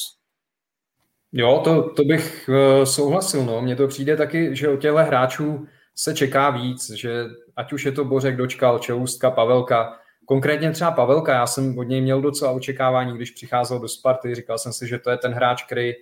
[1.33, 3.45] Jo, to, to bych uh, souhlasil.
[3.45, 3.63] No.
[3.63, 7.25] Mně to přijde taky, že o těchto hráčů se čeká víc, že
[7.57, 12.01] ať už je to Bořek dočkal, Čelustka, Pavelka, konkrétně třeba Pavelka, já jsem od něj
[12.01, 15.63] měl docela očekávání, když přicházel do Sparty, říkal jsem si, že to je ten hráč,
[15.63, 15.93] který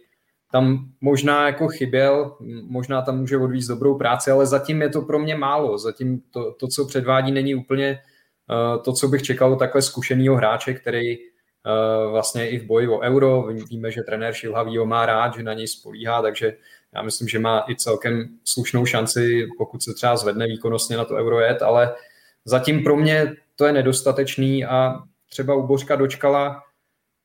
[0.53, 5.19] tam možná jako chyběl, možná tam může odvíct dobrou práci, ale zatím je to pro
[5.19, 5.79] mě málo.
[5.79, 7.99] Zatím to, to co předvádí, není úplně
[8.51, 11.25] uh, to, co bych čekal takhle zkušeného hráče, který uh,
[12.11, 15.69] vlastně i v boji o euro, víme, že trenér Šilhavýho má rád, že na něj
[15.69, 16.57] spolíhá, takže
[16.95, 21.15] já myslím, že má i celkem slušnou šanci, pokud se třeba zvedne výkonnostně na to
[21.15, 21.95] euro jet, ale
[22.45, 24.95] zatím pro mě to je nedostatečný a
[25.31, 26.63] třeba u Bořka dočkala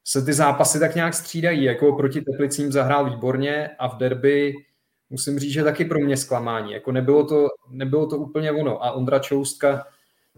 [0.08, 4.54] se ty zápasy tak nějak střídají, jako proti Teplicím zahrál výborně a v derby
[5.10, 6.72] musím říct, že taky pro mě zklamání.
[6.72, 8.84] Jako nebylo to, nebylo to úplně ono.
[8.84, 9.88] A Ondra Čoustka,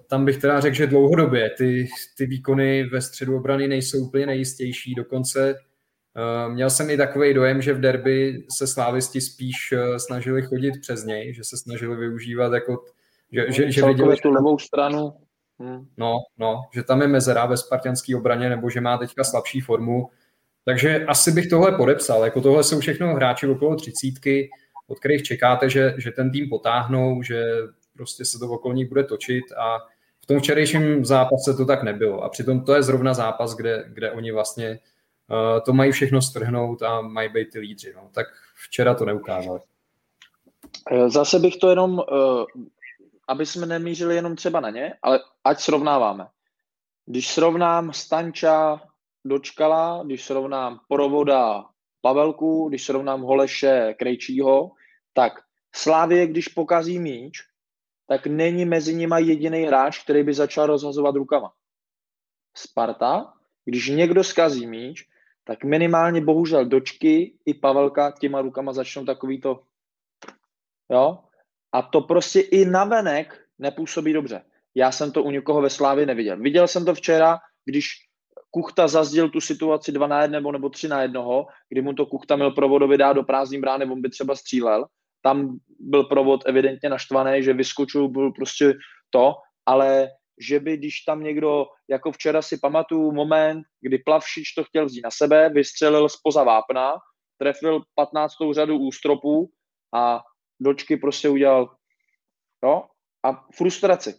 [0.07, 4.95] tam bych teda řekl, že dlouhodobě ty, ty výkony ve středu obrany nejsou úplně nejistější.
[4.95, 10.41] Dokonce uh, měl jsem i takový dojem, že v derby se slávisti spíš uh, snažili
[10.41, 12.83] chodit přes něj, že se snažili využívat jako
[13.31, 15.13] že, že, že viděli, tu levou stranu.
[15.97, 20.09] No, no, že tam je mezera ve spartianské obraně, nebo že má teďka slabší formu.
[20.65, 22.23] Takže asi bych tohle podepsal.
[22.23, 24.49] Jako tohle jsou všechno hráči okolo třicítky,
[24.87, 27.43] od kterých čekáte, že, že ten tým potáhnou, že
[27.93, 29.77] prostě se to okolo nich bude točit a
[30.23, 32.23] v tom včerejším zápase to tak nebylo.
[32.23, 34.79] A přitom to je zrovna zápas, kde, kde oni vlastně
[35.29, 37.93] uh, to mají všechno strhnout a mají být ty lídři.
[37.95, 38.09] No.
[38.11, 38.27] Tak
[38.65, 39.59] včera to neukázali.
[41.07, 42.03] Zase bych to jenom uh,
[43.29, 46.27] aby jsme nemířili jenom třeba na ně, ale ať srovnáváme.
[47.05, 48.81] Když srovnám Stanča
[49.25, 51.65] Dočkala, když srovnám Porovoda
[52.01, 54.71] Pavelku, když srovnám Holeše Krejčího,
[55.13, 55.33] tak
[55.75, 57.37] Slávě, když pokazí míč,
[58.07, 61.53] tak není mezi nimi jediný hráč, který by začal rozhazovat rukama.
[62.57, 63.33] Sparta,
[63.65, 65.07] když někdo skazí míč,
[65.43, 69.63] tak minimálně bohužel dočky i Pavelka těma rukama začnou takový to,
[70.91, 71.19] jo,
[71.71, 74.41] a to prostě i navenek nepůsobí dobře.
[74.75, 76.37] Já jsem to u někoho ve Slávě neviděl.
[76.37, 77.85] Viděl jsem to včera, když
[78.51, 81.21] Kuchta zazděl tu situaci 2 na 1 nebo, nebo 3 na 1,
[81.69, 84.85] kdy mu to Kuchta měl provodovi dát do prázdný brány, on by třeba střílel.
[85.21, 88.73] Tam byl provod evidentně naštvaný, že vyskočil, byl prostě
[89.09, 89.33] to,
[89.65, 90.09] ale
[90.47, 95.01] že by, když tam někdo, jako včera si pamatuju moment, kdy Plavšič to chtěl vzít
[95.01, 96.93] na sebe, vystřelil spoza vápna,
[97.37, 98.33] trefil 15.
[98.51, 99.49] řadu ústropů
[99.95, 100.21] a
[100.59, 101.75] dočky prostě udělal,
[102.63, 102.83] jo,
[103.23, 104.15] a frustraci.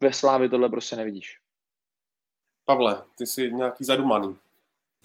[0.00, 1.38] Ve Slávě tohle prostě nevidíš.
[2.64, 4.36] Pavle, ty jsi nějaký zadumaný.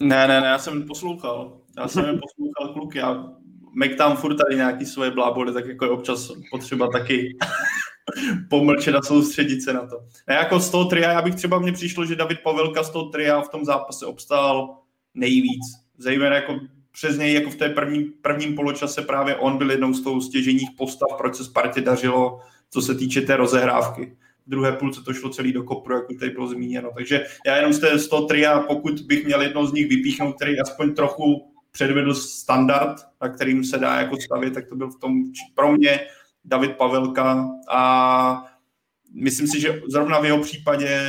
[0.00, 1.60] Ne, ne, ne, já jsem poslouchal.
[1.76, 2.98] Já jsem poslouchal kluky.
[2.98, 3.38] Já
[3.74, 7.36] Mek tam furt tady nějaký svoje blábody, tak jako je občas potřeba taky
[8.50, 10.00] pomlčet a soustředit se na to.
[10.26, 13.04] A jako z toho tria, já bych třeba mně přišlo, že David Pavelka z toho
[13.04, 14.78] tria v tom zápase obstál
[15.14, 15.62] nejvíc.
[15.98, 16.60] Zejména jako
[16.98, 20.68] přes něj jako v té první, prvním poločase právě on byl jednou z toho stěženích
[20.76, 22.40] postav, proč se Spartě dařilo,
[22.70, 24.16] co se týče té rozehrávky.
[24.46, 26.90] V druhé půlce to šlo celý do kopru, jak tady bylo zmíněno.
[26.96, 30.94] Takže já jenom z, toho tria, pokud bych měl jednou z nich vypíchnout, který aspoň
[30.94, 35.22] trochu předvedl standard, na kterým se dá jako stavit, tak to byl v tom
[35.54, 36.00] pro mě
[36.44, 38.44] David Pavelka a
[39.14, 41.00] myslím si, že zrovna v jeho případě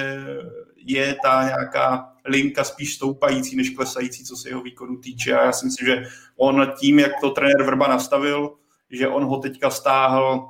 [0.78, 5.52] je ta nějaká linka spíš stoupající než klesající, co se jeho výkonu týče a já
[5.52, 6.04] si myslím, že
[6.38, 8.56] on tím, jak to trenér Vrba nastavil,
[8.90, 10.50] že on ho teďka stáhl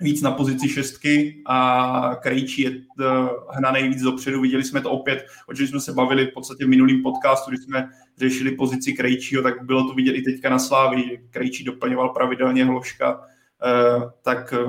[0.00, 3.04] víc na pozici šestky a Krejčí je eh,
[3.50, 4.40] hnaný víc dopředu.
[4.40, 7.64] Viděli jsme to opět, o čem jsme se bavili v podstatě v minulým podcastu, když
[7.64, 11.20] jsme řešili pozici Krejčího, tak bylo to vidět i teďka na Slávi.
[11.30, 13.20] Krejčí doplňoval pravidelně Hloška,
[13.64, 14.66] eh, tak eh,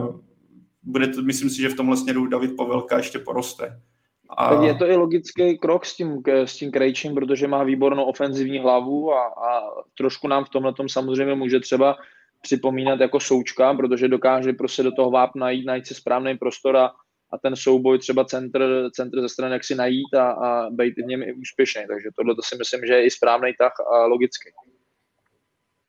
[0.84, 3.82] bude to, myslím si, že v tomhle směru David Pavelka ještě poroste.
[4.30, 4.56] A...
[4.56, 8.60] Tak je to i logický krok s tím, s tím Krejčím, protože má výbornou ofenzivní
[8.60, 9.62] hlavu a, a
[9.98, 11.98] trošku nám v tomhle samozřejmě může třeba
[12.42, 16.92] připomínat jako součka, protože dokáže prostě do toho vápna najít, najít si správný prostor a,
[17.32, 21.06] a ten souboj třeba centr, centr ze strany jak si najít a, a být v
[21.06, 21.82] něm i úspěšný.
[21.88, 24.50] Takže tohle to si myslím, že je i správný tah a logický.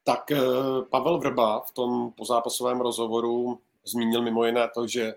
[0.04, 0.38] Tak eh,
[0.90, 5.14] Pavel Vrba v tom pozápasovém rozhovoru zmínil mimo jiné to, že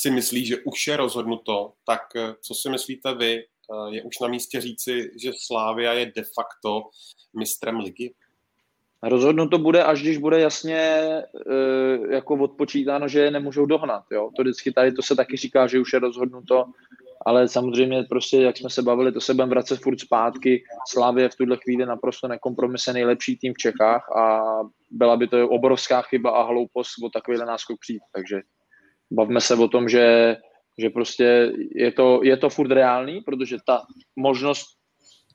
[0.00, 3.38] si myslí, že už je rozhodnuto, tak eh, co si myslíte vy?
[3.38, 6.82] Eh, je už na místě říci, že Slávia je de facto
[7.38, 8.14] mistrem ligy?
[9.02, 11.24] Rozhodnuto bude, až když bude jasně e,
[12.10, 14.04] jako odpočítáno, že je nemůžou dohnat.
[14.12, 14.30] Jo?
[14.36, 16.64] To vždycky tady to se taky říká, že už je rozhodnuto,
[17.26, 20.62] ale samozřejmě prostě, jak jsme se bavili, to se budeme vracet furt zpátky.
[20.88, 24.42] Slavě je v tuhle chvíli naprosto nekompromisně nejlepší tým v Čechách a
[24.90, 28.02] byla by to obrovská chyba a hloupost o takovýhle náskok přijít.
[28.14, 28.40] Takže
[29.10, 30.36] bavme se o tom, že,
[30.78, 33.82] že prostě je to, je to furt reálný, protože ta
[34.16, 34.66] možnost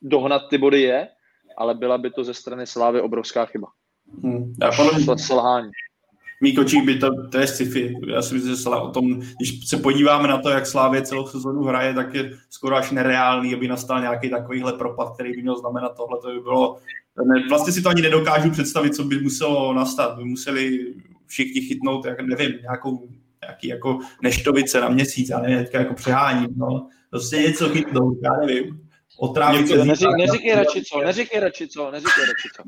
[0.02, 1.08] dohnat ty body je,
[1.56, 3.66] ale byla by to ze strany Slávy obrovská chyba.
[4.22, 4.52] Hmm.
[4.62, 5.70] Já podle selhání.
[6.40, 7.94] Míkočík by to, to je sci-fi.
[8.08, 11.62] Já si myslím, že o tom, když se podíváme na to, jak Slávě celou sezonu
[11.62, 15.96] hraje, tak je skoro až nereálný, aby nastal nějaký takovýhle propad, který by měl znamenat
[15.96, 16.18] tohle.
[16.22, 16.78] To by bylo,
[17.24, 20.16] ne, vlastně si to ani nedokážu představit, co by muselo nastat.
[20.16, 20.94] By museli
[21.26, 23.08] všichni chytnout, jak nevím, nějakou
[23.46, 26.88] nějaký jako neštovice na měsíc, já nevím, teďka jako přeháním, no.
[27.10, 28.80] Prostě něco chytnout, já nevím
[29.18, 29.84] otrávit se.
[29.84, 32.62] Neři, neříkej radši co, neříkej radši co, neříkej radši co.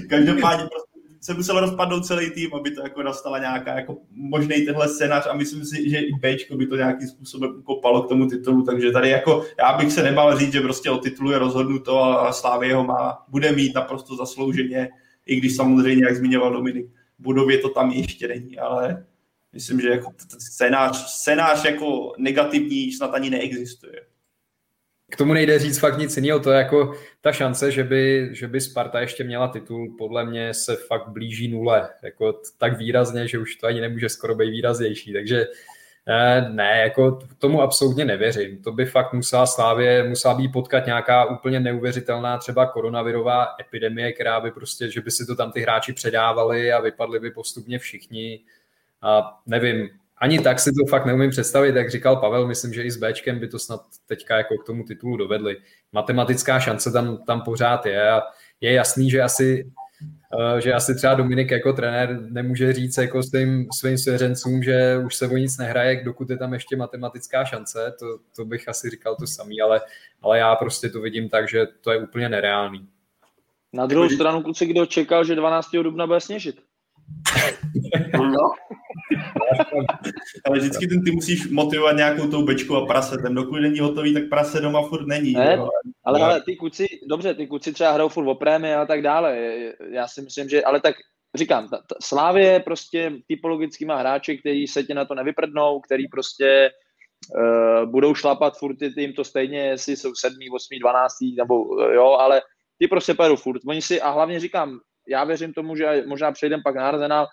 [0.08, 4.88] Každopádně prostě se musel rozpadnout celý tým, aby to jako nastala nějaká jako možný tenhle
[4.88, 8.62] scénář a myslím si, že i Bčko by to nějakým způsobem ukopalo k tomu titulu,
[8.62, 12.32] takže tady jako já bych se nebal říct, že prostě o titulu je rozhodnuto a
[12.32, 14.88] Slávě ho má, bude mít naprosto zaslouženě,
[15.26, 16.86] i když samozřejmě, jak zmiňoval Dominik,
[17.18, 19.04] budově to tam ještě není, ale
[19.52, 24.00] myslím, že jako scénář, scénář jako negativní snad ani neexistuje
[25.12, 26.40] k tomu nejde říct fakt nic jiného.
[26.40, 30.54] To je jako ta šance, že by, že by Sparta ještě měla titul, podle mě
[30.54, 31.88] se fakt blíží nule.
[32.02, 35.12] Jako tak výrazně, že už to ani nemůže skoro být výraznější.
[35.12, 35.46] Takže
[36.08, 38.62] eh, ne, jako tomu absolutně nevěřím.
[38.62, 44.40] To by fakt musela Slávě, musela být potkat nějaká úplně neuvěřitelná třeba koronavirová epidemie, která
[44.40, 48.40] by prostě, že by si to tam ty hráči předávali a vypadli by postupně všichni.
[49.02, 49.88] A nevím,
[50.22, 53.38] ani tak si to fakt neumím představit, jak říkal Pavel, myslím, že i s Bčkem
[53.38, 55.56] by to snad teďka jako k tomu titulu dovedli.
[55.92, 58.22] Matematická šance tam, tam pořád je a
[58.60, 59.72] je jasný, že asi
[60.38, 65.14] eh, že asi třeba Dominik jako trenér nemůže říct jako svým, svým svěřencům, že už
[65.14, 69.16] se o nic nehraje, dokud je tam ještě matematická šance, to, to bych asi říkal
[69.16, 69.80] to samý, ale,
[70.22, 72.88] ale já prostě to vidím tak, že to je úplně nereálný.
[73.72, 75.70] Na druhou stranu, kluci, kdo čekal, že 12.
[75.72, 76.62] dubna bude sněžit?
[78.14, 78.52] No.
[80.44, 83.34] Ale vždycky ten ty musíš motivovat nějakou tou bečkou a prasetem.
[83.34, 85.32] Dokud není hotový, tak prase doma furt není.
[85.32, 85.68] Ne, jo.
[86.04, 86.24] ale, No.
[86.24, 89.38] ale ty kluci, dobře, ty kluci třeba hrajou furt o prémie a tak dále.
[89.90, 90.94] Já si myslím, že, ale tak
[91.34, 95.80] říkám, ta, ta Slávě je prostě typologicky má hráče, kteří se tě na to nevyprdnou,
[95.80, 96.70] který prostě
[97.36, 101.82] uh, budou šlapat furt, ty, ty jim to stejně, jestli jsou sedmý, osmý, dvanáctý, nebo
[101.92, 102.42] jo, ale
[102.78, 103.60] ty prostě pojedou furt.
[103.66, 107.26] Oni si, a hlavně říkám, já věřím tomu, že možná přejdem pak na Arsenal,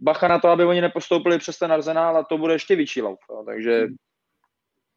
[0.00, 2.76] bacha na to, aby oni nepostoupili přes ten Arsenal a to bude ještě.
[2.96, 3.16] Jo.
[3.46, 3.86] Takže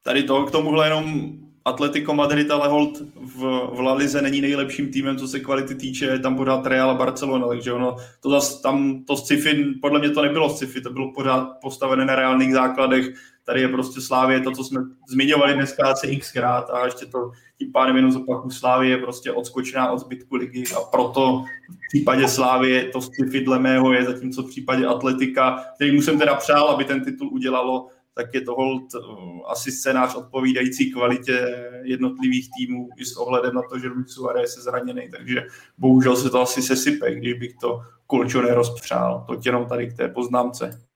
[0.08, 1.32] Tady to, k tomuhle jenom
[1.68, 3.38] Atletico Madrid, ale hold v,
[3.74, 7.48] v La Lize není nejlepším týmem, co se kvality týče, tam pořád Real a Barcelona,
[7.48, 11.50] takže ono, to zas, tam to sci-fi, podle mě to nebylo sci-fi, to bylo pořád
[11.62, 13.14] postavené na reálných základech,
[13.46, 17.72] tady je prostě Slávě, to, co jsme zmiňovali dneska asi xkrát a ještě to tím
[17.72, 22.84] pádem jenom zopaku Slávě je prostě odskočená od zbytku ligy a proto v případě Slávě
[22.84, 27.04] to sci-fi dle mého je, zatímco v případě Atletika, který jsem teda přál, aby ten
[27.06, 27.88] titul udělalo,
[28.18, 33.62] tak je to hold uh, asi scénář odpovídající kvalitě jednotlivých týmů i s ohledem na
[33.70, 35.48] to, že Luis Suarez je zraněný, takže
[35.78, 39.26] bohužel se to asi sesype, když bych to Kulčo nerozpřál.
[39.28, 40.88] To jenom tady k té poznámce.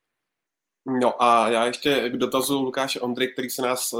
[1.01, 3.97] No a já ještě k dotazu Lukáše Ondry, který se nás eh,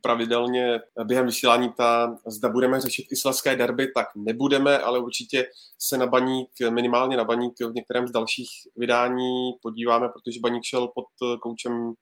[0.00, 5.46] pravidelně během vysílání ta, zda budeme řešit islandské derby, tak nebudeme, ale určitě
[5.78, 10.88] se na baník, minimálně na baník v některém z dalších vydání podíváme, protože baník šel
[10.88, 11.92] pod eh, koučem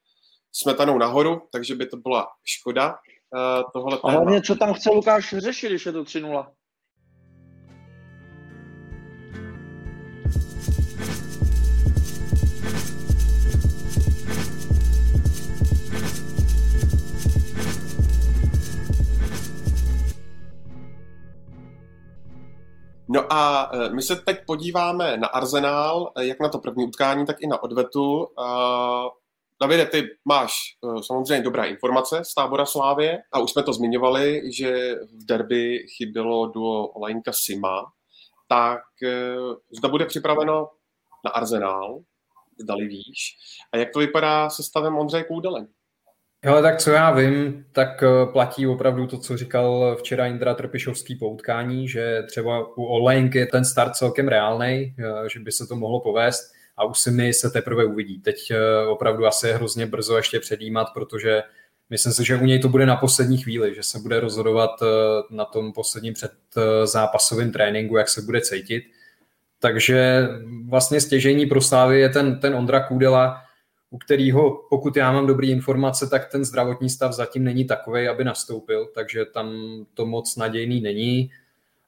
[0.52, 2.94] smetanou nahoru, takže by to byla škoda.
[3.36, 6.46] eh, Tohle a hlavně, co tam chce Lukáš řešit, když je to 3-0?
[23.12, 27.26] No a eh, my se teď podíváme na Arsenal, eh, jak na to první utkání,
[27.26, 28.26] tak i na odvetu.
[29.62, 30.52] Davide, ty máš
[30.84, 35.86] eh, samozřejmě dobré informace z tábora Slávě a už jsme to zmiňovali, že v derby
[35.96, 37.84] chybělo duo Olajnka Sima,
[38.48, 39.36] tak eh,
[39.78, 40.68] zda bude připraveno
[41.24, 42.00] na Arsenal,
[42.60, 43.36] zdali víš.
[43.72, 45.66] A jak to vypadá se stavem Ondřeje Kůdele?
[46.44, 51.16] Jo, tak co já vím, tak eh, platí opravdu to, co říkal včera Indra Trpišovský
[51.16, 54.94] po utkání, že třeba u Olejnky je ten start celkem reálný,
[55.32, 58.20] že by se to mohlo povést a u Simy se teprve uvidí.
[58.20, 61.42] Teď eh, opravdu asi je hrozně brzo ještě předjímat, protože
[61.90, 64.86] myslím si, že u něj to bude na poslední chvíli, že se bude rozhodovat eh,
[65.30, 68.84] na tom posledním předzápasovém tréninku, jak se bude cítit.
[69.58, 70.28] Takže
[70.68, 73.42] vlastně stěžení pro Slávy je ten, ten Ondra Kůdela,
[73.90, 78.24] u kterého, pokud já mám dobré informace, tak ten zdravotní stav zatím není takový, aby
[78.24, 79.50] nastoupil, takže tam
[79.94, 81.30] to moc nadějný není.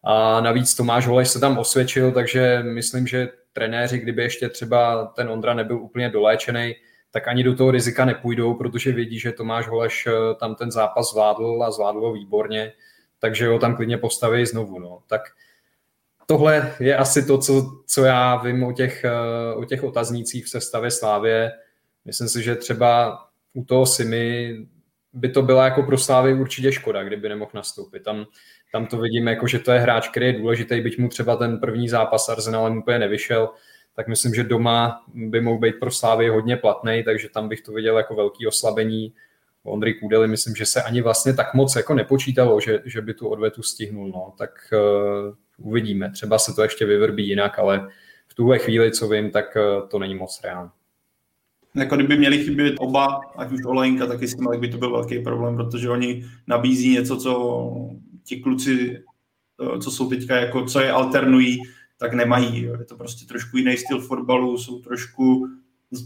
[0.05, 5.29] A navíc Tomáš Holeš se tam osvědčil, takže myslím, že trenéři, kdyby ještě třeba ten
[5.29, 6.75] Ondra nebyl úplně doléčený,
[7.11, 10.09] tak ani do toho rizika nepůjdou, protože vědí, že Tomáš Holeš
[10.41, 12.73] tam ten zápas zvládl a zvládl ho výborně,
[13.19, 14.79] takže ho tam klidně postaví znovu.
[14.79, 15.03] No.
[15.07, 15.23] Tak
[16.27, 19.05] tohle je asi to, co, co já vím o těch,
[19.57, 21.53] o těch otaznících v sestavě Slávě.
[22.05, 23.19] Myslím si, že třeba
[23.53, 24.57] u toho Simy
[25.13, 28.03] by to byla jako pro Slávy určitě škoda, kdyby nemohl nastoupit.
[28.03, 28.27] Tam,
[28.73, 31.59] tam to vidím jako, že to je hráč, který je důležitý, byť mu třeba ten
[31.59, 33.49] první zápas Arsenalem úplně nevyšel,
[33.97, 37.73] tak myslím, že doma by mohl být pro Slávy hodně platný, takže tam bych to
[37.73, 39.13] viděl jako velký oslabení.
[39.65, 43.29] Ondry Kůdely myslím, že se ani vlastně tak moc jako nepočítalo, že, že by tu
[43.29, 44.09] odvetu stihnul.
[44.09, 44.33] No.
[44.39, 46.11] Tak uh, uvidíme.
[46.11, 47.89] Třeba se to ještě vyvrbí jinak, ale
[48.29, 50.71] v tuhle chvíli, co vím, tak uh, to není moc reálné.
[51.75, 55.57] Jako kdyby měli chybět oba, ať už Olejnka, tak jestli by to byl velký problém,
[55.57, 57.33] protože oni nabízí něco, co
[58.25, 59.03] ti kluci,
[59.83, 61.63] co jsou teďka jako, co je alternují,
[61.99, 62.63] tak nemají.
[62.63, 62.77] Jo.
[62.79, 65.49] Je to prostě trošku jiný styl fotbalu, jsou trošku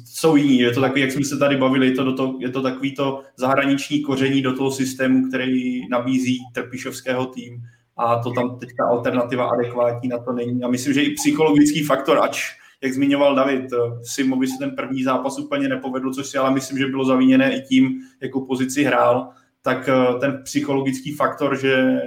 [0.05, 0.59] jsou jiní.
[0.59, 2.95] Je to takový, jak jsme se tady bavili, je to, do to, je to takový
[2.95, 7.63] to zahraniční koření do toho systému, který nabízí Trpišovského tým
[7.97, 10.63] a to tam teďka alternativa adekvátní na to není.
[10.63, 12.43] A myslím, že i psychologický faktor, ač
[12.83, 13.65] jak zmiňoval David,
[14.03, 17.63] Simovi se ten první zápas úplně nepovedl, což si ale myslím, že bylo zavíněné i
[17.63, 19.31] tím, jakou pozici hrál,
[19.67, 19.89] tak
[20.21, 22.01] ten psychologický faktor, že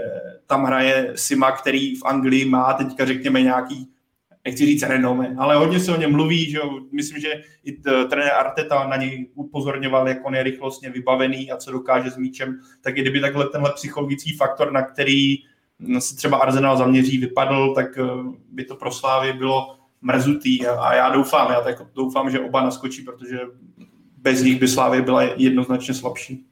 [0.47, 3.87] tam hraje Sima, který v Anglii má teďka, řekněme, nějaký,
[4.45, 6.59] nechci říct renome, ale hodně se o něm mluví, že
[6.91, 7.33] myslím, že
[7.63, 7.71] i
[8.09, 12.59] trenér Arteta na něj upozorňoval, jak on je rychlostně vybavený a co dokáže s míčem,
[12.81, 15.35] tak i kdyby takhle tenhle psychologický faktor, na který
[15.99, 17.99] se třeba Arsenal zaměří, vypadl, tak
[18.51, 20.67] by to pro Slávy bylo mrzutý.
[20.67, 23.39] A, a já doufám, já tak doufám, že oba naskočí, protože
[24.17, 26.45] bez nich by Slávě byla jednoznačně slabší.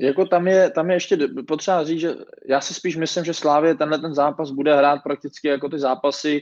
[0.00, 2.14] Jako tam je, tam je ještě potřeba říct, že
[2.48, 6.40] já si spíš myslím, že Slávě tenhle ten zápas bude hrát prakticky jako ty zápasy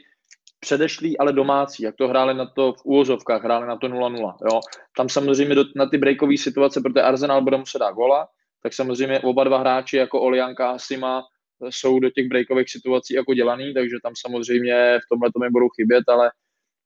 [0.61, 4.35] předešlý, ale domácí, jak to hráli na to v úvozovkách, hráli na to 0-0.
[4.53, 4.61] Jo.
[4.97, 8.29] Tam samozřejmě do, na ty breakové situace, protože Arsenal bude muset dát gola,
[8.63, 11.23] tak samozřejmě oba dva hráči jako Olianka a Sima
[11.71, 15.69] jsou do těch breakových situací jako dělaný, takže tam samozřejmě v tomhle to mi budou
[15.69, 16.31] chybět, ale,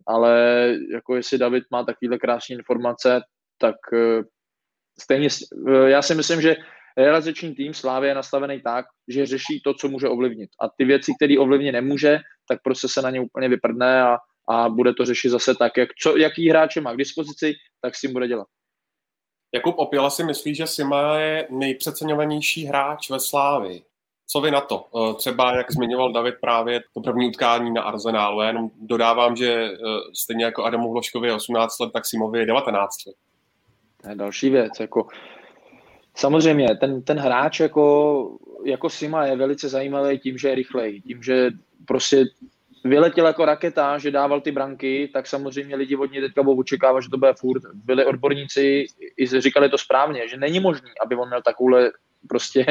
[0.06, 0.34] ale
[0.92, 3.20] jako jestli David má takovýhle krásné informace,
[3.58, 4.22] tak eh,
[5.00, 5.28] stejně,
[5.68, 6.56] eh, já si myslím, že
[6.96, 10.50] realizační tým Slávy je nastavený tak, že řeší to, co může ovlivnit.
[10.60, 12.18] A ty věci, které ovlivnit nemůže,
[12.48, 14.16] tak prostě se na ně úplně vyprdne a,
[14.48, 18.00] a bude to řešit zase tak, jak, co, jaký hráče má k dispozici, tak s
[18.00, 18.46] tím bude dělat.
[19.54, 23.82] Jakub Opěla si myslí, že Sima je nejpřeceňovanější hráč ve Slávi.
[24.26, 24.86] Co vy na to?
[24.96, 28.40] Eh, třeba, jak zmiňoval David právě to první utkání na Arsenálu.
[28.40, 29.76] Já jenom dodávám, že eh,
[30.14, 33.16] stejně jako Adamu Hloškovi je 18 let, tak Simovi je 19 let.
[34.02, 34.72] To je další věc.
[34.80, 35.08] Jako,
[36.14, 41.22] samozřejmě, ten, ten hráč jako, jako Sima je velice zajímavý tím, že je rychlej, tím,
[41.22, 41.50] že
[41.86, 42.24] prostě
[42.84, 47.10] vyletěl jako raketa, že dával ty branky, tak samozřejmě lidi od něj teďka očekávat, že
[47.10, 47.62] to bude furt.
[47.74, 48.86] Byli odborníci,
[49.16, 51.90] i říkali to správně, že není možný, aby on měl takovouhle
[52.28, 52.66] prostě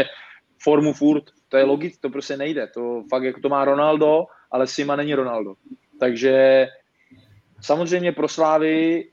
[0.63, 1.23] formu furt.
[1.49, 2.67] To je logické, to prostě nejde.
[2.67, 5.53] To fakt jako to má Ronaldo, ale Sima není Ronaldo.
[5.99, 6.67] Takže
[7.61, 9.05] samozřejmě pro Slávy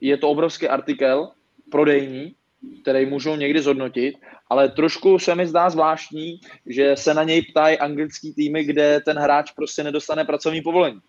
[0.00, 1.30] je to obrovský artikel,
[1.70, 2.34] prodejní,
[2.82, 4.14] který můžou někdy zhodnotit,
[4.50, 9.18] ale trošku se mi zdá zvláštní, že se na něj ptají anglický týmy, kde ten
[9.18, 11.00] hráč prostě nedostane pracovní povolení.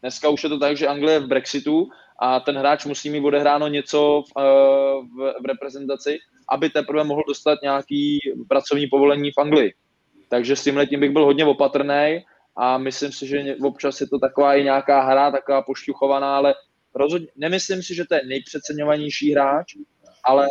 [0.00, 3.24] Dneska už je to tak, že Anglie je v Brexitu a ten hráč musí mít
[3.24, 4.42] odehráno něco v, eh,
[5.02, 6.18] v, v reprezentaci,
[6.50, 8.18] aby teprve mohl dostat nějaký
[8.48, 9.74] pracovní povolení v Anglii.
[10.28, 12.24] Takže s tímhle tím bych byl hodně opatrný
[12.56, 16.54] a myslím si, že občas je to taková i nějaká hra, taková pošťuchovaná, ale
[16.98, 19.74] rozhodně nemyslím si, že to je nejpřeceňovanější hráč,
[20.24, 20.46] ale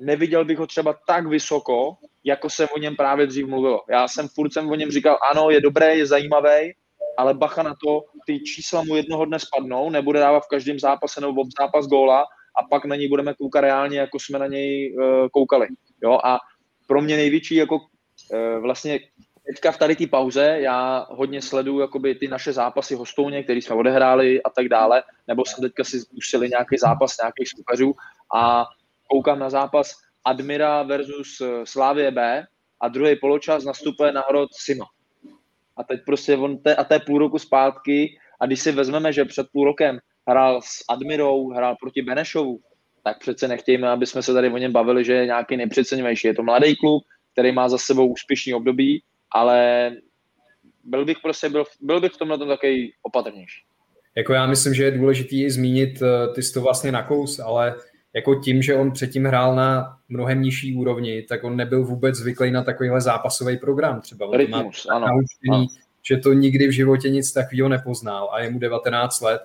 [0.00, 3.80] neviděl bych ho třeba tak vysoko, jako se o něm právě dřív mluvilo.
[3.90, 6.72] Já jsem furt jsem o něm říkal, ano, je dobré, je zajímavý,
[7.18, 11.20] ale bacha na to, ty čísla mu jednoho dne spadnou, nebude dávat v každém zápase
[11.20, 12.24] nebo v zápas góla
[12.60, 15.66] a pak na něj budeme koukat reálně, jako jsme na něj uh, koukali.
[16.02, 16.18] Jo?
[16.24, 16.38] A
[16.86, 19.00] pro mě největší jako uh, vlastně
[19.48, 23.76] teďka v tady té pauze já hodně sleduju jakoby ty naše zápasy hostouně, které jsme
[23.76, 27.94] odehráli a tak dále, nebo jsem teďka si zkusili nějaký zápas nějakých soupeřů
[28.34, 28.64] a
[29.06, 29.92] koukám na zápas
[30.24, 32.46] Admira versus eh, Slávie B
[32.80, 34.84] a druhý poločas nastupuje na hrot Sima.
[35.76, 39.12] A teď prostě on te, a to je půl roku zpátky a když si vezmeme,
[39.12, 42.60] že před půl rokem hrál s Admirou, hrál proti Benešovu,
[43.04, 46.26] tak přece nechtějme, aby jsme se tady o něm bavili, že je nějaký nejpřeceňovější.
[46.26, 49.02] Je to mladý klub, který má za sebou úspěšný období,
[49.34, 49.90] ale
[50.84, 53.62] byl bych prostě, byl, byl bych v tomhle takový opatrnější.
[54.14, 57.74] Jako já myslím, že je důležitý zmínit, eh, ty jsi to vlastně nakous, ale
[58.14, 62.50] jako tím, že on předtím hrál na mnohem nižší úrovni, tak on nebyl vůbec zvyklý
[62.50, 64.00] na takovýhle zápasový program.
[64.00, 65.06] Třeba on Rytmus, má ano,
[65.50, 65.66] ano.
[66.02, 69.42] že to nikdy v životě nic takového nepoznal a je mu 19 let.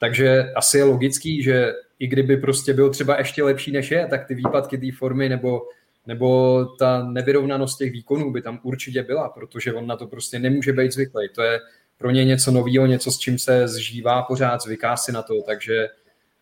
[0.00, 4.26] Takže asi je logický, že i kdyby prostě byl třeba ještě lepší než je, tak
[4.26, 5.62] ty výpadky té formy nebo,
[6.06, 10.72] nebo ta nevyrovnanost těch výkonů by tam určitě byla, protože on na to prostě nemůže
[10.72, 11.28] být zvyklý.
[11.34, 11.60] To je
[11.98, 15.88] pro ně něco nového, něco, s čím se zžívá pořád, zvyká si na to, takže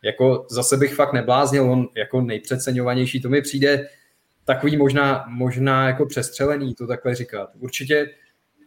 [0.02, 3.88] jako zase bych fakt nebláznil, on jako nejpřeceňovanější, to mi přijde
[4.44, 7.50] takový možná, možná jako přestřelený to takhle říkat.
[7.58, 8.10] Určitě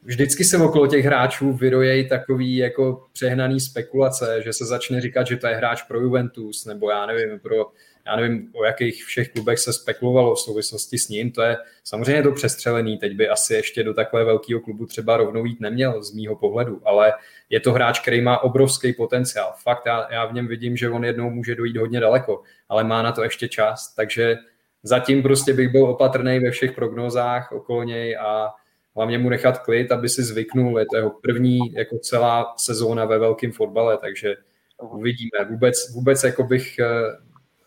[0.04, 5.38] vždycky se okolo těch hráčů vyrojejí takový jako přehnaný spekulace, že se začne říkat, že
[5.38, 7.72] to je hráč pro Juventus, nebo já nevím, pro,
[8.08, 12.24] já nevím, o jakých všech klubech se spekulovalo v souvislosti s ním, to je samozřejmě
[12.24, 16.14] to přestřelený, teď by asi ještě do takové velkého klubu třeba rovnou jít neměl z
[16.14, 17.14] mýho pohledu, ale
[17.50, 19.54] je to hráč, který má obrovský potenciál.
[19.64, 23.02] Fakt, já, já v něm vidím, že on jednou může dojít hodně daleko, ale má
[23.02, 24.38] na to ještě čas, takže
[24.84, 28.50] zatím prostě bych byl opatrný ve všech prognózách okolo něj a
[28.96, 30.80] hlavně mu nechat klid, aby si zvyknul.
[30.80, 34.36] Je to jeho první jako celá sezóna ve velkém fotbale, takže
[34.82, 35.46] uvidíme.
[35.50, 36.86] Vůbec, vůbec jako bych eh,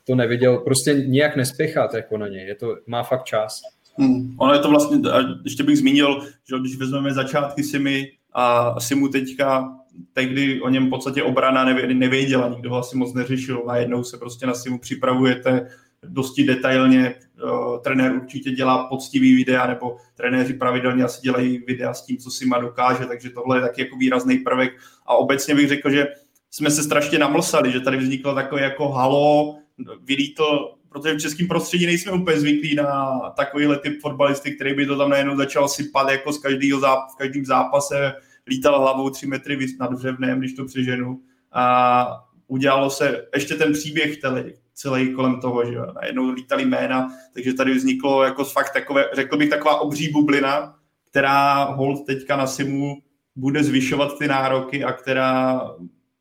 [0.08, 2.46] to neviděl, prostě nijak nespěchat jako na něj.
[2.46, 3.60] Je to, má fakt čas.
[3.98, 4.34] Hmm.
[4.38, 4.98] Ono je to vlastně,
[5.44, 9.76] ještě bych zmínil, že když vezmeme začátky Simi a Simu teďka,
[10.12, 14.46] tehdy o něm v podstatě obrana nevěděla, nikdo ho asi moc neřešil, najednou se prostě
[14.46, 15.68] na Simu připravujete,
[16.02, 17.14] dosti detailně.
[17.44, 22.30] Uh, trenér určitě dělá poctivý videa, nebo trenéři pravidelně asi dělají videa s tím, co
[22.30, 24.72] si má dokáže, takže tohle je taky jako výrazný prvek.
[25.06, 26.06] A obecně bych řekl, že
[26.50, 29.58] jsme se strašně namlsali, že tady vzniklo takové jako halo,
[30.02, 34.98] vylítl, protože v českém prostředí nejsme úplně zvyklí na takovýhle typ fotbalisty, který by to
[34.98, 38.12] tam najednou začal sypat jako z každého záp- v každém zápase,
[38.46, 41.20] lítal hlavou tři metry nad břevnem, když to přeženu.
[41.52, 47.54] A udělalo se ještě ten příběh tele, celý kolem toho, že najednou lítali jména, takže
[47.54, 50.74] tady vzniklo jako fakt takové, řekl bych, taková obří bublina,
[51.10, 52.96] která hold teďka na Simu
[53.36, 55.60] bude zvyšovat ty nároky a která,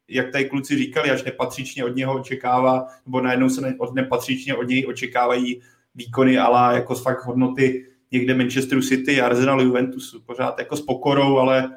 [0.09, 4.67] jak tady kluci říkali, až nepatřičně od něho očekává, nebo najednou se od nepatřičně od
[4.67, 5.61] něj očekávají
[5.95, 11.69] výkony, ale jako fakt hodnoty někde Manchesteru City, Arsenalu, Juventusu, pořád jako s pokorou, ale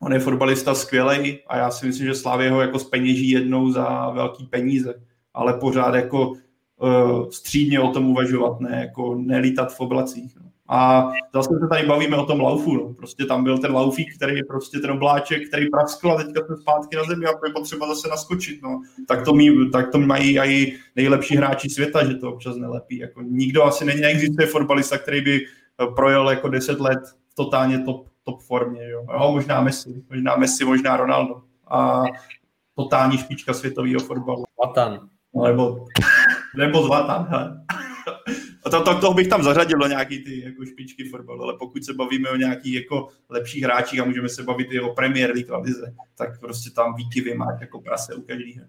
[0.00, 4.10] on je fotbalista skvělý a já si myslím, že Slávě ho jako speněží jednou za
[4.10, 4.94] velký peníze,
[5.34, 10.36] ale pořád jako uh, střídně o tom uvažovat, ne jako nelítat v oblacích.
[10.36, 10.43] No.
[10.68, 12.76] A zase se tady bavíme o tom laufu.
[12.76, 12.94] No.
[12.94, 16.56] Prostě tam byl ten laufík, který je prostě ten obláček, který praskl a teďka jsme
[16.56, 18.62] zpátky na zemi a je potřeba zase naskočit.
[18.62, 18.82] No.
[19.08, 22.98] Tak, to mý, tak to mají i nejlepší hráči světa, že to občas nelepí.
[22.98, 27.78] Jako nikdo asi není, neexistuje fotbalista, který by eh, projel jako 10 let v totálně
[27.78, 28.90] top, top formě.
[28.90, 29.06] Jo.
[29.12, 29.32] jo.
[29.32, 31.42] možná Messi, možná Messi, možná Ronaldo.
[31.70, 32.02] A
[32.74, 34.44] totální špička světového fotbalu.
[34.56, 35.08] Zlatan.
[35.44, 35.86] Nebo,
[36.56, 37.28] nebo Zlatan.
[38.64, 41.84] A to, to, toho bych tam zařadil do nějaký ty jako špičky fotbalu, ale pokud
[41.84, 45.64] se bavíme o nějakých jako lepších hráčích a můžeme se bavit i o Premier League
[45.64, 48.66] lize, tak prostě tam výkyvy má jako prase u každého.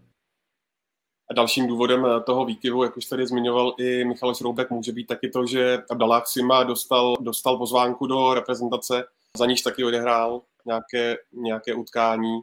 [1.31, 5.07] A dalším důvodem eh, toho výkyvu, jak už tady zmiňoval i Michal Šroubek, může být
[5.07, 9.03] taky to, že Abdallah Sima dostal, dostal pozvánku do reprezentace,
[9.37, 12.39] za níž taky odehrál nějaké, nějaké utkání.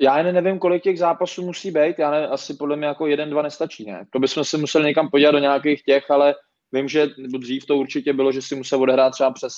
[0.00, 3.30] Já jen nevím, kolik těch zápasů musí být, já ne, asi podle mě jako jeden,
[3.30, 4.06] dva nestačí, ne?
[4.10, 6.34] To bychom se museli někam podívat do nějakých těch, ale
[6.72, 7.06] Vím, že
[7.38, 9.52] dřív to určitě bylo, že si musel odehrát třeba přes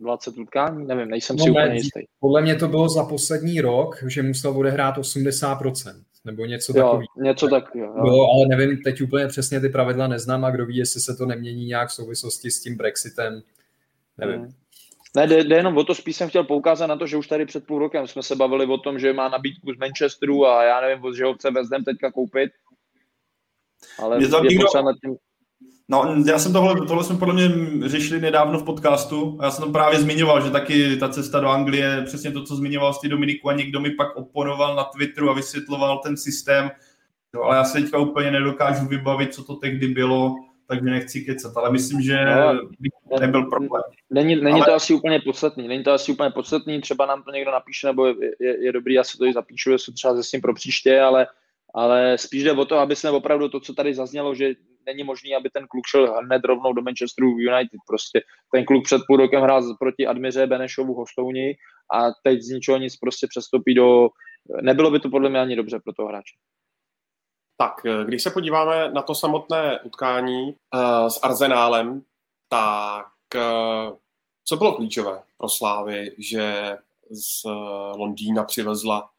[0.00, 2.00] 20 utkání, nevím, nejsem no, si úplně jistý.
[2.20, 7.02] Podle mě to bylo za poslední rok, že musel odehrát 80%, nebo něco takového.
[7.16, 7.94] něco takového.
[7.98, 8.06] Jo.
[8.06, 8.26] jo.
[8.34, 11.66] ale nevím, teď úplně přesně ty pravidla neznám a kdo ví, jestli se to nemění
[11.66, 13.42] nějak v souvislosti s tím Brexitem,
[14.18, 14.40] nevím.
[14.40, 14.52] Hmm.
[15.16, 17.46] Ne, jde, jde jenom o to, spíš jsem chtěl poukázat na to, že už tady
[17.46, 20.80] před půl rokem jsme se bavili o tom, že má nabídku z Manchesteru a já
[20.80, 22.50] nevím, že ho chce Vezdem teďka koupit.
[23.98, 25.16] Ale je potřeba nad tím
[25.90, 27.48] No, já jsem tohle, tohle jsme podle mě
[27.88, 31.48] řešili nedávno v podcastu a já jsem to právě zmiňoval, že taky ta cesta do
[31.48, 35.34] Anglie, přesně to, co zmiňoval z Dominiku a někdo mi pak oponoval na Twitteru a
[35.34, 36.70] vysvětloval ten systém,
[37.34, 40.36] no, ale já se teďka úplně nedokážu vybavit, co to tehdy bylo,
[40.66, 42.24] takže nechci kecat, ale myslím, že
[43.10, 43.82] no, nebyl problém.
[44.10, 44.66] Není, není ale...
[44.66, 48.06] to asi úplně podstatný, není to asi úplně podstatný, třeba nám to někdo napíše, nebo
[48.06, 50.54] je, je, je dobrý, já si to i zapíšu, jestli třeba ze s tím pro
[50.54, 51.26] příště, ale
[51.74, 54.54] ale spíš jde o to, aby jsme opravdu to, co tady zaznělo, že
[54.86, 57.80] není možný, aby ten kluk šel hned rovnou do Manchesteru United.
[57.86, 58.22] Prostě
[58.54, 61.54] ten kluk před půl rokem hrál proti Admiře Benešovu Hostouni
[61.94, 64.08] a teď z ničeho nic prostě přestoupí do...
[64.62, 66.34] Nebylo by to podle mě ani dobře pro toho hráče.
[67.56, 72.02] Tak, když se podíváme na to samotné utkání uh, s Arzenálem,
[72.48, 73.96] tak uh,
[74.44, 76.76] co bylo klíčové pro Slávy, že
[77.10, 77.44] z
[77.96, 79.10] Londýna přivezla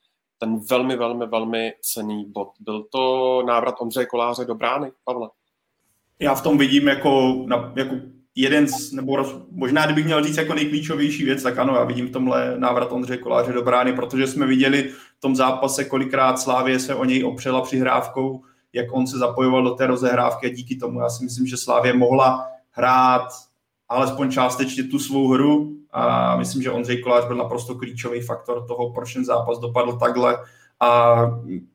[0.42, 2.50] ten velmi, velmi, velmi cený bod.
[2.60, 5.30] Byl to návrat Ondřeje Koláře do brány, Pavle?
[6.20, 7.36] Já v tom vidím jako,
[7.76, 7.96] jako
[8.36, 12.08] jeden z, nebo roz, možná kdybych měl říct jako nejklíčovější věc, tak ano, já vidím
[12.08, 16.80] v tomhle návrat Ondřeje Koláře do brány, protože jsme viděli v tom zápase, kolikrát Slávě
[16.80, 21.00] se o něj opřela přihrávkou, jak on se zapojoval do té rozehrávky a díky tomu
[21.00, 23.28] já si myslím, že Slávě mohla hrát
[23.90, 28.94] alespoň částečně tu svou hru a myslím, že Ondřej Kolář byl naprosto klíčový faktor toho,
[28.94, 30.38] proč ten zápas dopadl takhle.
[30.80, 31.22] A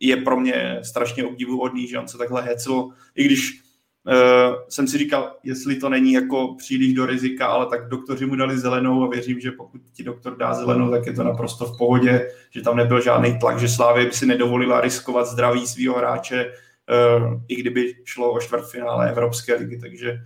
[0.01, 3.63] je pro mě strašně obdivuhodný, že on se takhle hecl, i když
[4.07, 8.37] uh, jsem si říkal, jestli to není jako příliš do rizika, ale tak doktoři mu
[8.37, 11.79] dali zelenou a věřím, že pokud ti doktor dá zelenou, tak je to naprosto v
[11.79, 16.47] pohodě, že tam nebyl žádný tlak, že Slávě by si nedovolila riskovat zdraví svého hráče,
[16.47, 20.19] uh, i kdyby šlo o čtvrtfinále Evropské ligy, takže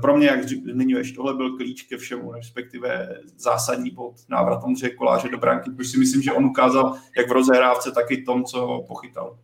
[0.00, 5.28] pro mě, jak zmiňuješ, tohle byl klíč ke všemu, respektive zásadní bod návrat Ondřeje Koláře
[5.28, 8.84] do branky, protože si myslím, že on ukázal jak v rozehrávce, tak i tom, co
[8.88, 9.38] pochytal.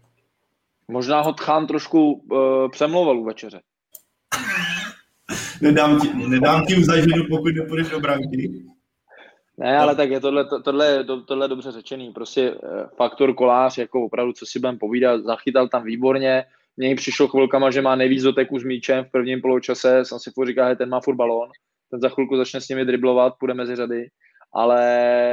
[0.88, 3.60] Možná ho Tchán trošku uh, přemlouval u večeře.
[5.60, 8.64] nedám, ti, nedám ti zaženu, pokud nepůjdeš do branky.
[9.58, 12.12] Ne, ale tak je tohle, tohle, tohle dobře řečený.
[12.12, 16.44] Prostě eh, faktor kolář, jako opravdu, co si budeme povídat, zachytal tam výborně,
[16.78, 20.46] mně přišlo chvilkama, že má nejvíc doteků s míčem v prvním poločase, jsem si furt
[20.46, 21.48] říkal, že ten má furt balón,
[21.90, 24.06] ten za chvilku začne s nimi driblovat, půjde mezi řady,
[24.54, 24.82] ale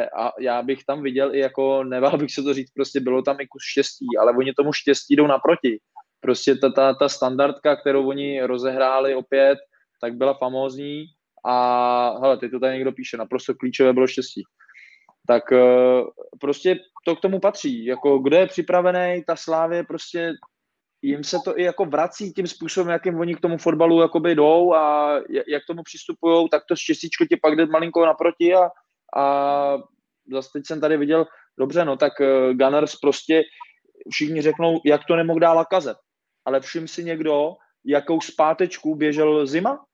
[0.10, 3.40] a já bych tam viděl i jako, nevál bych se to říct, prostě bylo tam
[3.40, 5.80] i kus štěstí, ale oni tomu štěstí jdou naproti.
[6.20, 9.60] Prostě ta, ta, ta standardka, kterou oni rozehráli opět,
[10.02, 11.06] tak byla famózní
[11.46, 14.44] a hele, teď to tady někdo píše, naprosto klíčové bylo štěstí.
[15.28, 16.02] Tak eh,
[16.42, 17.86] prostě to k tomu patří.
[17.86, 20.34] Jako, kdo je připravený, ta slávě prostě
[21.06, 24.74] jim se to i jako vrací tím způsobem, jakým oni k tomu fotbalu jakoby jdou
[24.74, 25.16] a
[25.48, 28.70] jak tomu přistupují, tak to štěstíčko ti pak jde malinko naproti a,
[29.18, 29.78] a
[30.32, 31.26] zase teď jsem tady viděl,
[31.60, 33.44] dobře, no tak uh, Gunners prostě
[34.12, 35.98] všichni řeknou, jak to nemohl dál lakazet.
[36.46, 37.52] Ale všim si někdo,
[37.86, 39.86] jakou zpátečku běžel zima?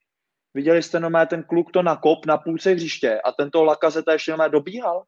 [0.53, 4.49] Viděli jste nomé ten kluk to nakop na půlce hřiště a tento lakazeta ještě nomé
[4.49, 5.03] dobíhal?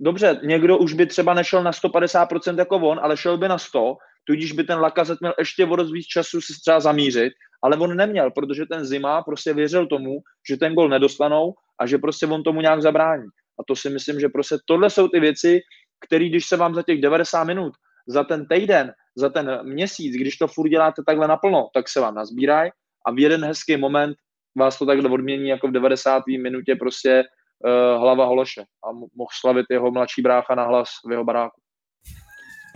[0.00, 3.96] dobře, někdo už by třeba nešel na 150% jako on, ale šel by na 100,
[4.30, 7.96] tudíž by ten Lakazet měl ještě o dost víc času si třeba zamířit, ale on
[7.96, 12.42] neměl, protože ten Zima prostě věřil tomu, že ten gol nedostanou a že prostě on
[12.42, 13.26] tomu nějak zabrání.
[13.60, 15.60] A to si myslím, že prostě tohle jsou ty věci,
[16.06, 17.72] které když se vám za těch 90 minut,
[18.08, 22.14] za ten týden, za ten měsíc, když to furt děláte takhle naplno, tak se vám
[22.14, 22.70] nazbírají
[23.06, 24.16] a v jeden hezký moment
[24.58, 26.22] vás to takhle odmění jako v 90.
[26.26, 27.22] minutě prostě
[27.66, 31.60] uh, hlava Hološe a mohl slavit jeho mladší brácha na hlas v jeho baráku.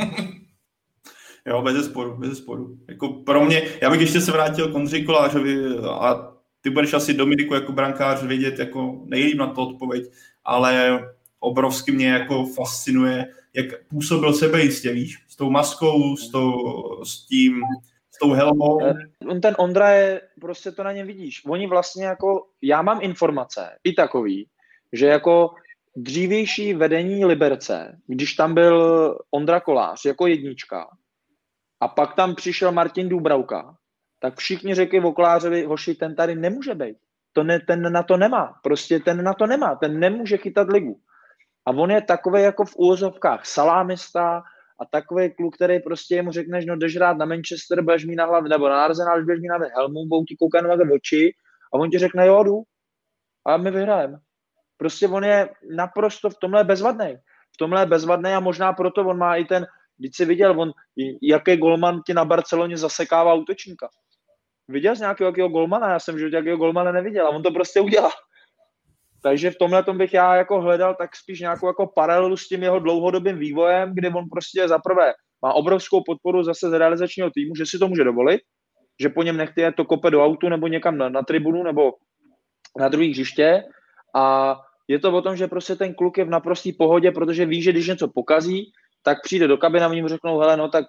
[1.47, 2.79] Jo, bez sporu, bez sporu.
[2.89, 7.15] Jako pro mě, já bych ještě se vrátil k Ondřej Kolářovi a ty budeš asi
[7.15, 10.05] Dominiku jako brankář vědět jako nejlíp na to odpověď,
[10.45, 11.01] ale
[11.41, 16.55] obrovsky mě jako fascinuje, jak působil sebejistě, víš, s tou maskou, s, tou,
[17.05, 17.63] s tím,
[18.11, 18.83] s tou helmou.
[18.83, 18.95] Eh,
[19.29, 21.43] on ten Ondra je, prostě to na něm vidíš.
[21.47, 24.47] Oni vlastně jako, já mám informace, i takový,
[24.93, 25.51] že jako
[25.97, 30.87] dřívější vedení Liberce, když tam byl Ondra Kolář jako jednička
[31.81, 33.77] a pak tam přišel Martin Dubravka,
[34.21, 36.97] tak všichni řekli Voklářovi, hoši, ten tady nemůže být.
[37.33, 38.55] To ne, ten na to nemá.
[38.63, 39.75] Prostě ten na to nemá.
[39.75, 41.01] Ten nemůže chytat ligu.
[41.67, 44.43] A on je takový jako v úvozovkách salámista
[44.81, 48.27] a takový kluk, který prostě mu řekneš, no jdeš rád na Manchester, budeš mít na
[48.27, 51.35] hlavě, nebo na Arsenal, budeš mít na helmu, budou ti koukat na oči
[51.75, 52.63] a on ti řekne, jo, jdu.
[53.47, 54.19] A my vyhrajeme.
[54.77, 57.17] Prostě on je naprosto v tomhle bezvadný.
[57.55, 59.67] V tomhle bezvadný a možná proto on má i ten,
[59.99, 60.73] když jsi viděl, on,
[61.23, 63.89] jaký golman ti na Barceloně zasekává útočníka.
[64.69, 65.93] Viděl jsi nějakého jakého golmana?
[65.93, 68.11] Já jsem že jakého golmana neviděl a on to prostě udělá.
[69.23, 72.63] Takže v tomhle tom bych já jako hledal tak spíš nějakou jako paralelu s tím
[72.63, 77.67] jeho dlouhodobým vývojem, kde on prostě zaprvé má obrovskou podporu zase z realizačního týmu, že
[77.67, 78.41] si to může dovolit,
[79.01, 81.93] že po něm nechtěje to kope do autu nebo někam na, na tribunu nebo
[82.79, 83.63] na druhý hřiště
[84.17, 84.57] a
[84.89, 87.73] je to o tom, že prostě ten kluk je v naprostý pohodě, protože ví, že
[87.73, 88.73] když něco pokazí,
[89.05, 90.85] tak přijde do kabiny a mu řeknou, hele, no tak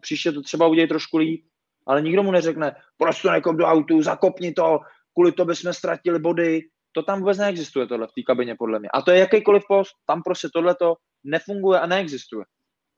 [0.00, 1.44] příště to třeba udělej trošku líp,
[1.86, 4.80] ale nikdo mu neřekne, prostě nekop do autu, zakopni to,
[5.14, 6.62] kvůli to bychom ztratili body.
[6.92, 8.88] To tam vůbec neexistuje tohle v té kabině, podle mě.
[8.94, 10.94] A to je jakýkoliv post, tam prostě tohle to
[11.24, 12.44] nefunguje a neexistuje.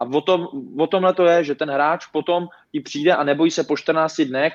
[0.01, 0.47] A o, tom,
[0.79, 4.21] o tomhle to je, že ten hráč potom ti přijde a nebojí se po 14
[4.21, 4.53] dnech.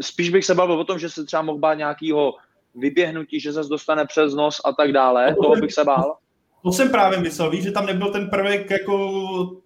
[0.00, 2.34] Spíš bych se bavil o tom, že se třeba mohl bát nějakého
[2.74, 5.34] vyběhnutí, že zase dostane přes nos a tak dále.
[5.34, 6.16] To toho bych se bál.
[6.62, 8.94] To jsem právě myslel, víš, že tam nebyl ten prvek, jako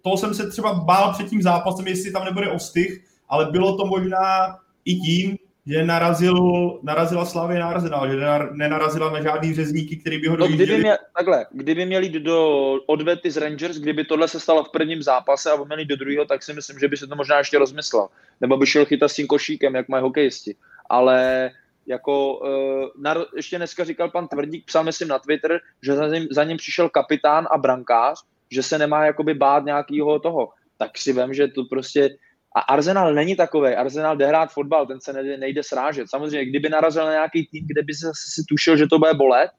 [0.01, 3.85] toho jsem se třeba bál před tím zápasem, jestli tam nebude ostych, ale bylo to
[3.85, 5.37] možná i tím,
[5.67, 6.35] že narazil,
[6.83, 8.15] narazila Slavě na Arsenal, že
[8.51, 13.31] nenarazila na žádný řezníky, který by ho no, kdyby, mě, takhle, kdyby měli do odvety
[13.31, 16.53] z Rangers, kdyby tohle se stalo v prvním zápase a měli do druhého, tak si
[16.53, 18.07] myslím, že by se to možná ještě rozmyslel.
[18.41, 20.55] Nebo by šel chytat s tím košíkem, jak mají hokejisti.
[20.89, 21.51] Ale
[21.87, 26.27] jako uh, na, ještě dneska říkal pan Tvrdík, psal myslím na Twitter, že za ním,
[26.31, 30.49] za ním přišel kapitán a brankář, že se nemá jakoby bát nějakého toho.
[30.77, 32.09] Tak si vím, že to prostě
[32.55, 33.75] a Arsenal není takový.
[33.75, 36.09] Arsenal jde hrát fotbal, ten se nejde, nejde srážet.
[36.09, 39.51] Samozřejmě, kdyby narazil na nějaký tým, kde by se si tušil, že to bude bolet,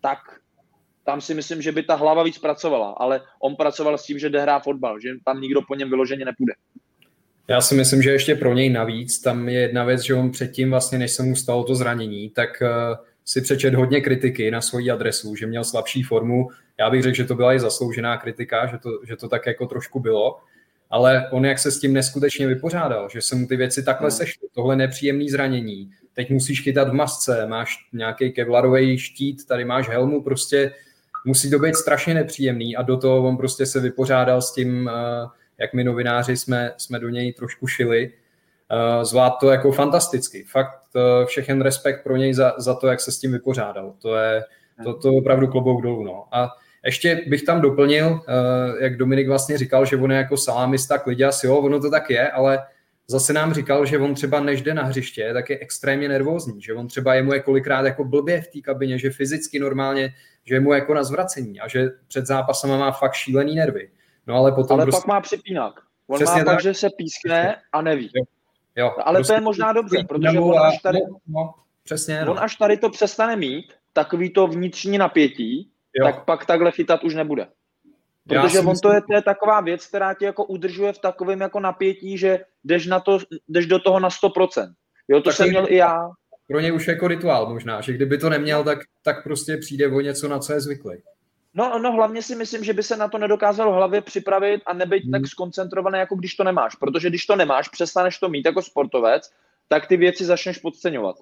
[0.00, 0.18] tak
[1.04, 2.90] tam si myslím, že by ta hlava víc pracovala.
[2.90, 6.24] Ale on pracoval s tím, že jde hrát fotbal, že tam nikdo po něm vyloženě
[6.24, 6.52] nepůjde.
[7.48, 10.70] Já si myslím, že ještě pro něj navíc, tam je jedna věc, že on předtím
[10.70, 14.90] vlastně, než se mu stalo to zranění, tak uh, si přečet hodně kritiky na svoji
[14.90, 16.48] adresu, že měl slabší formu.
[16.78, 19.66] Já bych řekl, že to byla i zasloužená kritika, že to, že to tak jako
[19.66, 20.36] trošku bylo
[20.94, 24.10] ale on jak se s tím neskutečně vypořádal, že se mu ty věci takhle no.
[24.10, 29.88] sešly, tohle nepříjemné zranění, teď musíš chytat v masce, máš nějaký kevlarový štít, tady máš
[29.88, 30.72] helmu, prostě
[31.24, 35.26] musí to být strašně nepříjemný a do toho on prostě se vypořádal s tím, eh,
[35.58, 38.12] jak my novináři jsme, jsme do něj trošku šili,
[38.70, 40.44] eh, zvlád to jako fantasticky.
[40.44, 43.94] Fakt eh, všechen respekt pro něj za, za to, jak se s tím vypořádal.
[44.02, 44.42] To je,
[44.84, 46.04] to, to je opravdu klobouk dolů.
[46.04, 46.24] No.
[46.32, 46.50] A
[46.84, 51.44] ještě bych tam doplnil, eh, jak Dominik vlastně říkal, že on je jako salámista, kliděs,
[51.44, 52.58] jo, ono to tak je, ale
[53.06, 56.74] zase nám říkal, že on třeba než jde na hřiště, tak je extrémně nervózní, že
[56.74, 60.54] on třeba je mu je kolikrát jako blbě v té kabině, že fyzicky normálně, že
[60.54, 63.88] je mu jako na zvracení a že před zápasem má fakt šílený nervy.
[64.26, 65.00] No ale potom ale prostě...
[65.00, 65.80] pak má připínak.
[66.06, 68.10] On Přesně má tak, že se pískne a neví.
[68.14, 68.24] Jo.
[68.76, 71.54] Jo, ale prostě to je možná dobře, protože on až tady, no, no,
[71.84, 72.32] přesně, no.
[72.32, 76.06] on až tady to přestane mít, takový to vnitřní napětí, jo.
[76.06, 77.46] tak pak takhle chytat už nebude.
[78.28, 78.80] Protože on myslím...
[78.82, 82.40] to je, to je taková věc, která tě jako udržuje v takovém jako napětí, že
[82.64, 83.18] jdeš, na to,
[83.48, 84.72] jdeš do toho na 100%.
[85.08, 86.10] Jo, to tak jsem měl i já.
[86.48, 90.00] Pro ně už jako rituál možná, že kdyby to neměl, tak, tak prostě přijde o
[90.00, 90.94] něco, na co je zvyklý.
[91.54, 94.72] No, no, hlavně si myslím, že by se na to nedokázal v hlavě připravit a
[94.72, 95.12] nebyt hmm.
[95.12, 96.74] tak skoncentrovaný, jako když to nemáš.
[96.74, 99.30] Protože když to nemáš, přestaneš to mít jako sportovec,
[99.68, 101.16] tak ty věci začneš podceňovat.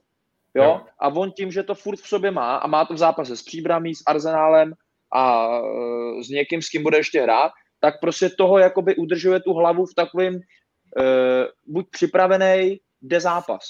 [0.55, 0.65] Jo?
[0.65, 0.81] jo?
[0.99, 3.43] A on tím, že to furt v sobě má a má to v zápase s
[3.43, 4.75] Příbramí, s Arzenálem
[5.13, 9.53] a uh, s někým, s kým bude ještě hrát, tak prostě toho jakoby udržuje tu
[9.53, 10.43] hlavu v takovém uh,
[11.67, 13.65] buď připravený, jde zápas.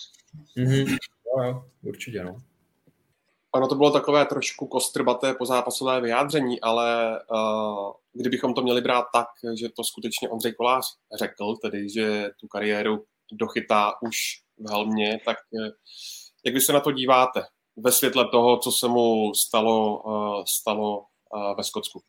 [0.59, 0.97] Mm-hmm.
[1.27, 2.43] Jo, jo, určitě, no.
[3.55, 9.26] Ano, to bylo takové trošku kostrbaté pozápasové vyjádření, ale uh, kdybychom to měli brát tak,
[9.59, 10.84] že to skutečně Ondřej Kolář
[11.18, 14.16] řekl, tedy že tu kariéru dochytá už
[14.59, 15.68] v helmě, tak uh,
[16.44, 17.42] jak vy se na to díváte
[17.76, 22.03] ve světle toho, co se mu stalo, uh, stalo uh, ve Skotsku?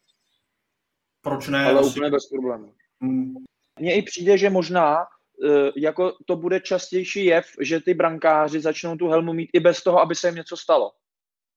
[1.21, 1.65] Proč ne?
[1.65, 2.73] Ale úplně bez problémů.
[3.01, 3.33] Hmm.
[3.79, 8.95] Mně i přijde, že možná uh, jako to bude častější jev, že ty brankáři začnou
[8.95, 10.91] tu helmu mít i bez toho, aby se jim něco stalo.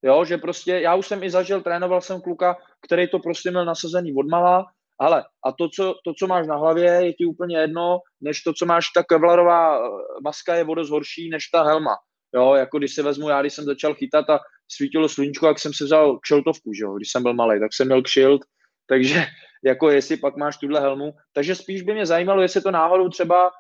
[0.03, 3.65] Jo, že prostě, já už jsem i zažil, trénoval jsem kluka, který to prostě měl
[3.65, 4.65] nasazený odmala,
[5.01, 8.53] ale a to co, to, co máš na hlavě, je ti úplně jedno, než to,
[8.53, 9.81] co máš, ta kevlarová eh,
[10.25, 11.97] maska je vodost horší než ta helma.
[12.35, 14.39] Jo, jako když si vezmu, já když jsem začal chytat a
[14.73, 17.87] svítilo sluníčko, jak jsem si vzal kšiltovku, že jo, když jsem byl malý, tak jsem
[17.87, 18.43] měl kšilt,
[18.89, 19.25] takže
[19.65, 23.47] jako jestli pak máš tuhle helmu, takže spíš by mě zajímalo, jestli to náhodou třeba
[23.47, 23.51] uh,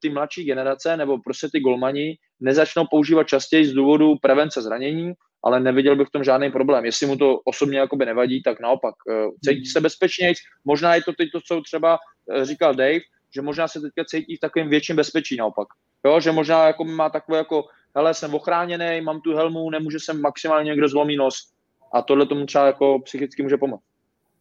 [0.00, 5.12] ty mladší generace nebo prostě ty golmani nezačnou používat častěji z důvodu prevence zranění,
[5.44, 6.84] ale neviděl bych v tom žádný problém.
[6.84, 8.94] Jestli mu to osobně jakoby nevadí, tak naopak.
[9.10, 10.34] Eh, cítí se bezpečněji,
[10.64, 11.98] možná je to teď to, co třeba
[12.34, 13.00] eh, říkal Dave,
[13.34, 15.68] že možná se teďka cítí v takovém větším bezpečí naopak.
[16.06, 17.64] Jo, že možná jako má takové jako,
[17.96, 21.34] hele, jsem ochráněný, mám tu helmu, nemůže sem maximálně někdo zlomí nos.
[21.94, 23.82] A tohle tomu třeba jako psychicky může pomoct.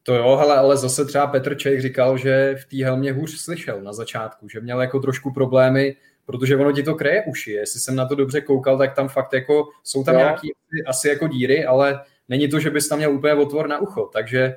[0.04, 3.82] To jo, hele, ale zase třeba Petr Čech říkal, že v té helmě hůř slyšel
[3.82, 5.96] na začátku, že měl jako trošku problémy
[6.30, 7.52] protože ono ti to kreje uši.
[7.52, 10.20] Jestli jsem na to dobře koukal, tak tam fakt jako jsou tam jo.
[10.20, 10.52] nějaký
[10.88, 14.56] asi jako díry, ale není to, že bys tam měl úplně otvor na ucho, takže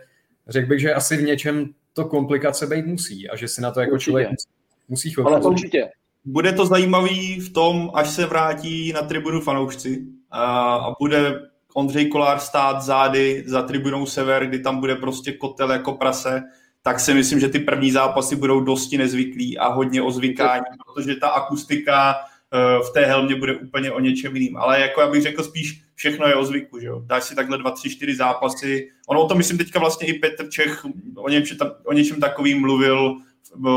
[0.49, 3.81] řekl bych, že asi v něčem to komplikace být musí a že si na to
[3.81, 4.11] jako určitě.
[4.11, 4.49] člověk musí,
[4.89, 5.27] musí chodit.
[5.27, 5.89] Ale určitě.
[6.25, 11.41] Bude to zajímavý v tom, až se vrátí na tribunu fanoušci a, a bude
[11.75, 16.43] Ondřej Kolár stát zády za tribunou Sever, kdy tam bude prostě kotel jako prase
[16.83, 21.17] tak si myslím, že ty první zápasy budou dosti nezvyklý a hodně o zvykání, protože
[21.17, 24.57] ta akustika eh, v té helmě bude úplně o něčem jiným.
[24.57, 27.03] Ale jako já bych řekl spíš, všechno je o zvyku, že jo.
[27.07, 28.89] Dáš si takhle dva, tři, čtyři zápasy.
[29.09, 30.85] Ono o tom, myslím, teďka vlastně i Petr Čech
[31.17, 33.17] o něčem, o něčem takovým mluvil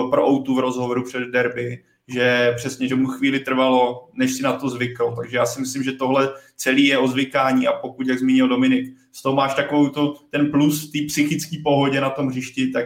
[0.09, 4.53] pro Outu v rozhovoru před derby, že přesně, že mu chvíli trvalo, než si na
[4.53, 5.13] to zvykl.
[5.21, 8.95] Takže já si myslím, že tohle celý je o zvykání a pokud, jak zmínil Dominik,
[9.15, 12.85] z toho máš takovou to, ten plus v té psychické pohodě na tom hřišti, tak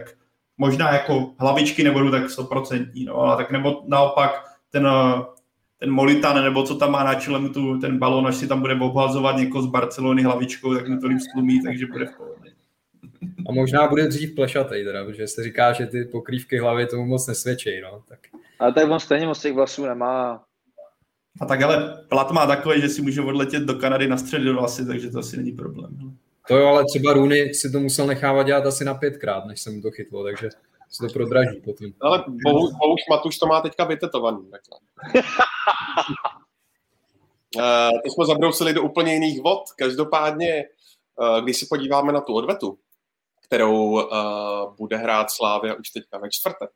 [0.58, 4.88] možná jako hlavičky nebudou tak stoprocentní, no, ale tak nebo naopak ten,
[5.78, 8.74] ten Molitan, nebo co tam má na čele tu, ten balon, až si tam bude
[8.74, 12.50] obhazovat někoho z Barcelony hlavičkou, tak mu to líp stlumí, takže bude v pohodě.
[13.48, 17.26] A možná bude dřív plešatej, teda, protože se říká, že ty pokrývky hlavy tomu moc
[17.26, 18.02] nesvědčí, no.
[18.08, 18.18] Tak.
[18.58, 20.44] Ale tak on stejně moc těch vlasů nemá.
[21.40, 24.86] A tak ale plat má takový, že si může odletět do Kanady na středu vlasy,
[24.86, 26.16] takže to asi není problém.
[26.48, 29.70] To jo, ale třeba Rooney si to musel nechávat dělat asi na pětkrát, než se
[29.70, 30.48] mu to chytlo, takže
[30.90, 31.86] se to prodraží potom.
[32.00, 34.50] Ale bohu, bohuž Matuš to má teďka vytetovaný.
[34.50, 34.78] Takhle.
[37.56, 39.62] uh, to jsme zabrousili do úplně jiných vod.
[39.78, 40.64] Každopádně,
[41.16, 42.78] uh, když se podíváme na tu odvetu,
[43.46, 46.70] kterou uh, bude hrát Slávia už teďka ve čtvrtek,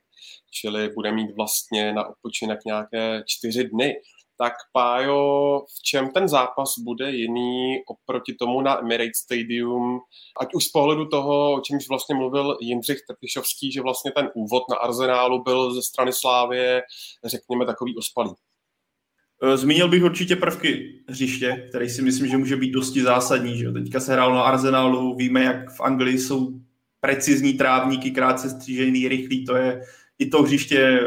[0.50, 3.96] čili bude mít vlastně na odpočinek nějaké čtyři dny,
[4.38, 10.00] tak Pájo, v čem ten zápas bude jiný oproti tomu na Emirates Stadium,
[10.40, 14.62] ať už z pohledu toho, o čemž vlastně mluvil Jindřich Trpišovský, že vlastně ten úvod
[14.70, 16.82] na Arzenálu byl ze strany Slávie,
[17.24, 18.30] řekněme, takový ospalý.
[19.42, 23.58] E, zmínil bych určitě prvky hřiště, který si myslím, že může být dosti zásadní.
[23.58, 23.72] Že?
[23.72, 26.52] Teďka se hrál na Arsenálu, víme, jak v Anglii jsou
[27.00, 29.80] precizní trávníky, krátce střížený, rychlý, to je
[30.18, 31.00] i to hřiště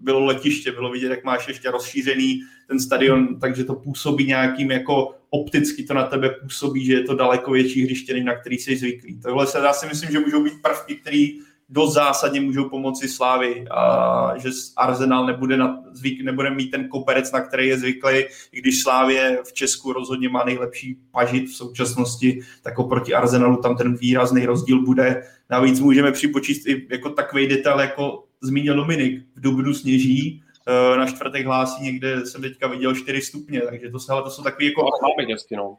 [0.00, 5.14] bylo letiště, bylo vidět, jak máš ještě rozšířený ten stadion, takže to působí nějakým jako
[5.30, 9.20] opticky to na tebe působí, že je to daleko větší hřiště, na který jsi zvyklý.
[9.20, 11.28] Tohle se já si myslím, že můžou být prvky, které
[11.68, 17.32] dost zásadně můžou pomoci Slávy a že Arsenal nebude, na, zvyk, nebude mít ten koperec,
[17.32, 18.18] na který je zvyklý,
[18.52, 23.76] i když Slávě v Česku rozhodně má nejlepší pažit v současnosti, tak oproti Arsenalu tam
[23.76, 25.22] ten výrazný rozdíl bude.
[25.50, 31.06] Navíc můžeme připočíst i jako takový detail, jako zmínil Dominik, v Dubnu sněží, eh, na
[31.06, 34.82] čtvrtek hlásí někde, jsem teďka viděl 4 stupně, takže to, ale to jsou takový jako...
[34.82, 35.76] Máme no.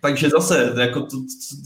[0.00, 1.16] Takže zase, jako to,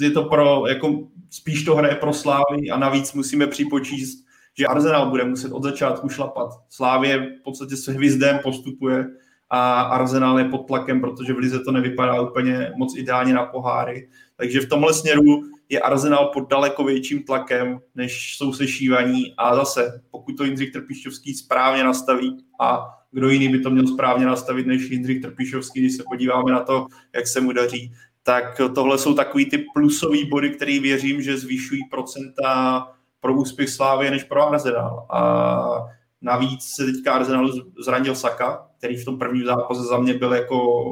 [0.00, 4.26] je to pro, jako spíš to hraje pro Slávy a navíc musíme připočíst,
[4.58, 6.50] že Arsenal bude muset od začátku šlapat.
[6.70, 9.06] Slávě v podstatě s hvizdem postupuje
[9.50, 14.08] a Arsenal je pod tlakem, protože v Lize to nevypadá úplně moc ideálně na poháry.
[14.36, 20.02] Takže v tomhle směru je Arsenal pod daleko větším tlakem, než jsou sešívaní a zase,
[20.10, 24.90] pokud to Jindřich Trpišovský správně nastaví a kdo jiný by to měl správně nastavit než
[24.90, 29.46] Jindřich Trpišovský, když se podíváme na to, jak se mu daří, tak tohle jsou takový
[29.46, 32.88] ty plusové body, které věřím, že zvýšují procenta
[33.20, 35.06] pro úspěch Slávy než pro Arsenal.
[35.10, 35.84] A
[36.22, 37.52] navíc se teďka Arsenal
[37.84, 40.86] zranil Saka, který v tom prvním zápase za mě byl jako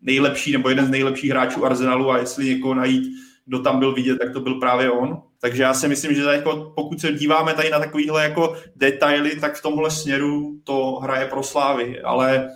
[0.00, 3.12] nejlepší nebo jeden z nejlepších hráčů Arsenalu a jestli někoho najít,
[3.48, 5.22] kdo tam byl vidět, tak to byl právě on.
[5.40, 9.54] Takže já si myslím, že jako, pokud se díváme tady na takovýhle jako detaily, tak
[9.54, 12.50] v tomhle směru to hraje pro Slávy, ale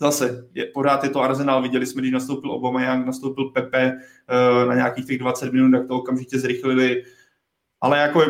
[0.00, 4.68] zase, je, pořád je to Arsenal, viděli jsme, když nastoupil Obama, jak nastoupil Pepe uh,
[4.68, 7.04] na nějakých těch 20 minut, tak to okamžitě zrychlili,
[7.80, 8.22] ale jako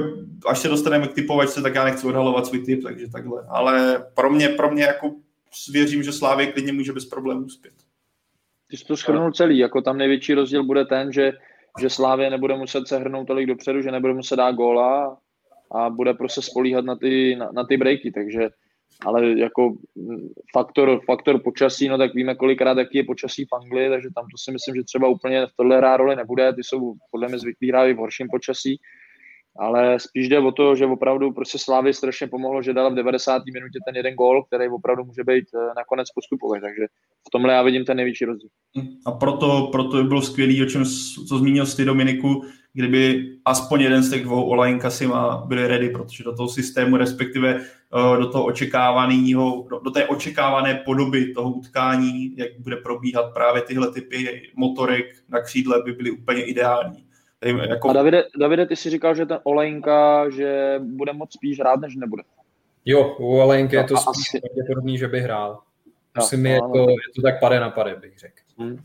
[0.47, 3.47] až se dostaneme k typovačce, tak já nechci odhalovat svůj typ, takže takhle.
[3.49, 5.15] Ale pro mě, pro mě jako
[5.73, 7.75] věřím, že Slávě klidně může bez problémů uspět.
[8.71, 11.33] Ty jsi to schrnul celý, jako tam největší rozdíl bude ten, že,
[11.81, 15.19] že Slávě nebude muset se hrnout tolik dopředu, že nebude muset dát góla
[15.73, 18.51] a bude prostě spolíhat na ty, na, na ty breaky, takže
[19.07, 19.75] ale jako
[20.53, 24.39] faktor, faktor počasí, no tak víme kolikrát, jaký je počasí v Anglii, takže tam to
[24.39, 27.69] si myslím, že třeba úplně v tohle hrá roli nebude, ty jsou podle mě zvyklí
[27.69, 28.81] hrát v horším počasí,
[29.59, 33.43] ale spíš jde o to, že opravdu prostě Slávy strašně pomohlo, že dala v 90.
[33.53, 36.87] minutě ten jeden gól, který opravdu může být eh, nakonec postupový, takže
[37.29, 38.49] v tomhle já vidím ten největší rozdíl.
[39.07, 40.85] A proto, proto by bylo skvělé, o čem
[41.29, 45.91] co zmínil ty Dominiku, kdyby aspoň jeden z těch dvou Olajinka si má byli ready,
[45.91, 51.53] protože do toho systému, respektive eh, do toho očekávaného, do, do té očekávané podoby toho
[51.53, 57.10] utkání, jak bude probíhat právě tyhle typy motorek na křídle, by byly úplně ideální.
[57.45, 57.91] Jako...
[57.91, 61.97] A Davide, Davide, ty si říkal, že ten Olejnka, že bude moc spíš hrát, než
[61.97, 62.23] nebude.
[62.85, 64.41] Jo, u Olejnky no, je to spíš asi...
[64.41, 65.63] pravděpodobný, že by hrál.
[66.15, 68.37] Asi mi je to, je to tak pade na pade, bych řekl.
[68.59, 68.85] Hmm.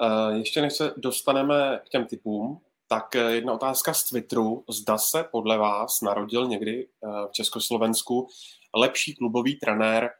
[0.00, 4.64] Uh, ještě než se dostaneme k těm typům, tak eh, jedna otázka z Twitteru.
[4.68, 8.28] Zda se podle vás narodil někdy uh, v Československu
[8.74, 10.10] lepší klubový trenér,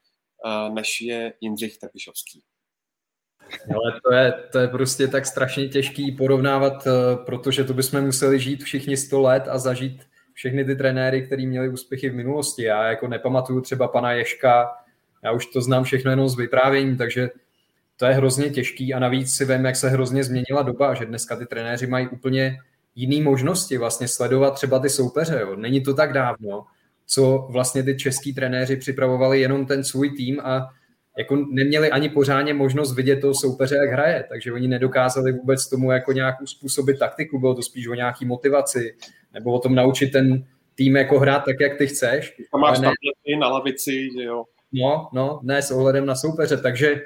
[0.73, 2.43] než je Jindřich Tepišovský?
[3.75, 6.91] Ale to je, to je prostě tak strašně těžký porovnávat, eh,
[7.27, 10.03] protože to bychom museli žít všichni 100 let a zažít
[10.33, 12.63] všechny ty trenéry, kteří měli úspěchy v minulosti.
[12.63, 14.69] Já jako nepamatuju třeba pana Ješka,
[15.25, 17.31] já už to znám všechno jenom z vyprávění, takže
[17.97, 21.37] to je hrozně těžký a navíc si vím, jak se hrozně změnila doba, že dneska
[21.37, 22.59] ty trenéři mají úplně
[22.95, 25.39] jiné možnosti vlastně sledovat třeba ty soupeře.
[25.41, 25.57] Jo.
[25.57, 26.65] Není to tak dávno,
[27.07, 30.69] co vlastně ty český trenéři připravovali jenom ten svůj tým a
[31.19, 35.93] jako neměli ani pořádně možnost vidět toho soupeře, jak hraje, takže oni nedokázali vůbec tomu
[35.93, 38.97] jako nějak uspůsobit taktiku, bylo to spíš o nějaký motivaci,
[39.35, 40.45] nebo o tom naučit ten
[40.75, 42.37] tým jako hrát tak, jak ty chceš.
[42.53, 42.91] To máš ne...
[43.41, 44.45] na lavici, že jo.
[44.73, 47.01] No, no, ne s ohledem na soupeře, takže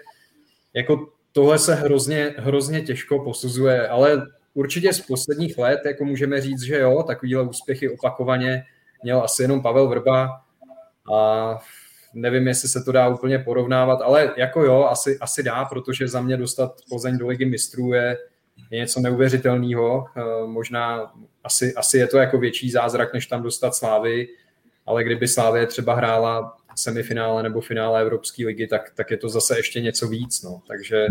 [0.75, 4.23] jako tohle se hrozně, hrozně těžko posuzuje, ale
[4.55, 8.65] určitě z posledních let jako můžeme říct, že jo, takovýhle úspěchy opakovaně
[9.03, 10.41] měl asi jenom Pavel Vrba
[11.15, 11.59] a
[12.15, 16.21] nevím, jestli se to dá úplně porovnávat, ale jako jo, asi, asi dá, protože za
[16.21, 18.19] mě dostat Plzeň do ligy mistrů je,
[18.71, 20.07] je něco neuvěřitelného.
[20.17, 21.13] Eh, možná
[21.45, 24.29] asi, asi je to jako větší zázrak, než tam dostat Slávy,
[24.87, 29.59] ale kdyby Slávě třeba hrála semifinále nebo finále Evropské ligy, tak, tak je to zase
[29.59, 30.43] ještě něco víc.
[30.43, 30.63] No.
[30.69, 31.07] Takže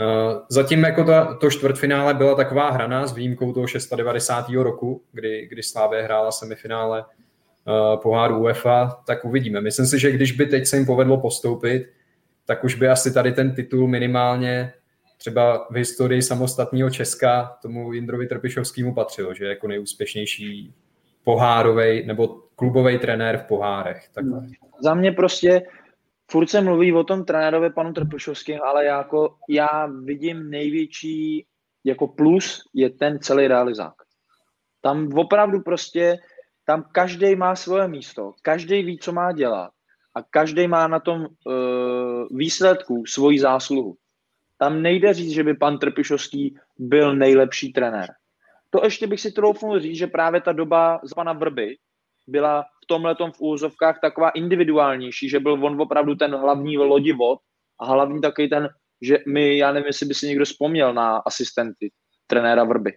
[0.00, 4.48] uh, zatím jako to, to čtvrtfinále byla taková hraná s výjimkou toho 690.
[4.48, 7.04] roku, kdy, kdy Slávě hrála semifinále
[8.02, 9.60] poháru UEFA, tak uvidíme.
[9.60, 11.86] Myslím si, že když by teď se jim povedlo postoupit,
[12.44, 14.72] tak už by asi tady ten titul minimálně
[15.16, 20.74] třeba v historii samostatného Česka tomu Jindrovi Trpišovskému patřil, že jako nejúspěšnější
[21.24, 24.08] pohárový nebo klubový trenér v pohárech.
[24.14, 24.46] Takhle.
[24.82, 25.62] Za mě prostě
[26.30, 31.46] furt se mluví o tom trenérovi panu Trpišovským, ale jako já vidím největší
[31.84, 33.94] jako plus je ten celý realizák.
[34.80, 36.18] Tam opravdu prostě
[36.70, 39.70] tam každý má svoje místo, každý ví, co má dělat
[40.14, 43.94] a každý má na tom uh, výsledku svoji zásluhu.
[44.58, 48.14] Tam nejde říct, že by pan Trpišovský byl nejlepší trenér.
[48.70, 51.76] To ještě bych si troufnul říct, že právě ta doba z pana Vrby
[52.28, 57.38] byla v tomhle v úzovkách taková individuálnější, že byl on opravdu ten hlavní lodivod
[57.80, 58.68] a hlavní takový ten,
[59.02, 61.90] že my, já nevím, jestli by si někdo vzpomněl na asistenty
[62.26, 62.92] trenéra Vrby.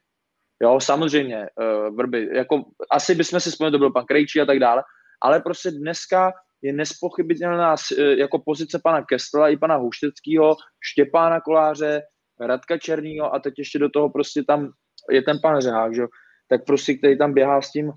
[0.61, 2.29] Jo, samozřejmě, uh, vrby.
[2.33, 4.83] Jako, asi bychom si vzpomněli, to byl pan Krejčí a tak dále,
[5.21, 6.31] ale prostě dneska
[6.61, 12.01] je nespochybitelná uh, jako pozice pana Kestela i pana Houšteckého, Štěpána Koláře,
[12.39, 14.69] Radka Černýho a teď ještě do toho prostě tam
[15.11, 16.03] je ten pan Řehák, že?
[16.49, 17.93] tak prostě, který tam běhá s tím uh,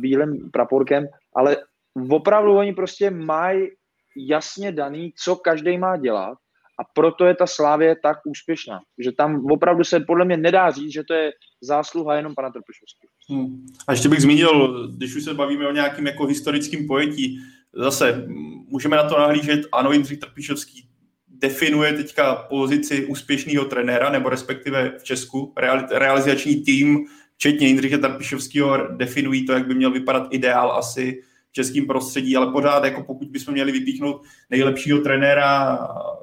[0.00, 1.06] bílým praporkem,
[1.36, 1.56] ale
[2.10, 3.68] opravdu oni prostě mají
[4.16, 6.38] jasně daný, co každý má dělat
[6.80, 10.92] a proto je ta Slávě tak úspěšná, že tam opravdu se podle mě nedá říct,
[10.92, 11.30] že to je
[11.62, 13.10] zásluha jenom pana Trpišovského.
[13.30, 13.66] Hmm.
[13.88, 17.38] A ještě bych zmínil, když už se bavíme o nějakým jako historickým pojetí,
[17.72, 18.24] zase
[18.68, 20.88] můžeme na to nahlížet, ano, Jindřich Trpišovský
[21.28, 25.54] definuje teďka pozici úspěšného trenéra, nebo respektive v Česku
[25.90, 31.86] realizační tým, včetně Jindřicha Tarpišovského, definují to, jak by měl vypadat ideál asi v českém
[31.86, 35.78] prostředí, ale pořád, jako pokud bychom měli vypíchnout nejlepšího trenéra,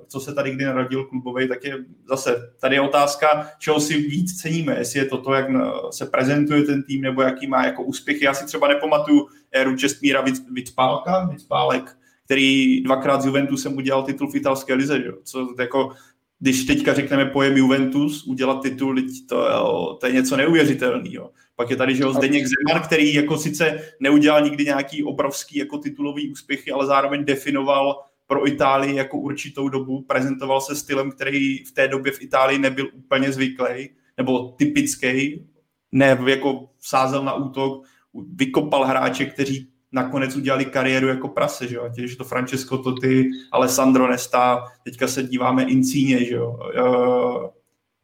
[0.08, 1.78] co se tady kdy narodil klubový, tak je
[2.10, 5.48] zase tady je otázka, čeho si víc ceníme, jestli je to to, jak
[5.92, 8.26] se prezentuje ten tým, nebo jaký má jako úspěchy.
[8.26, 14.36] Já si třeba nepamatuju éru Čestmíra Vicpálka, Vicpálek, který dvakrát s Juventusem udělal titul v
[14.36, 15.12] italské lize, že?
[15.24, 15.92] co jako
[16.40, 18.96] když teďka řekneme pojem Juventus, udělat titul,
[19.30, 21.32] to, to je něco neuvěřitelného.
[21.58, 25.78] Pak je tady, že ho Zdeněk Zeman, který jako sice neudělal nikdy nějaký obrovský jako
[25.78, 31.72] titulový úspěchy, ale zároveň definoval pro Itálii jako určitou dobu, prezentoval se stylem, který v
[31.72, 35.46] té době v Itálii nebyl úplně zvyklý, nebo typický,
[35.92, 37.86] ne jako sázel na útok,
[38.34, 41.84] vykopal hráče, kteří nakonec udělali kariéru jako prase, že jo?
[41.84, 46.60] Ať je to Francesco Totti, Alessandro Nesta, teďka se díváme Incíně, že jo?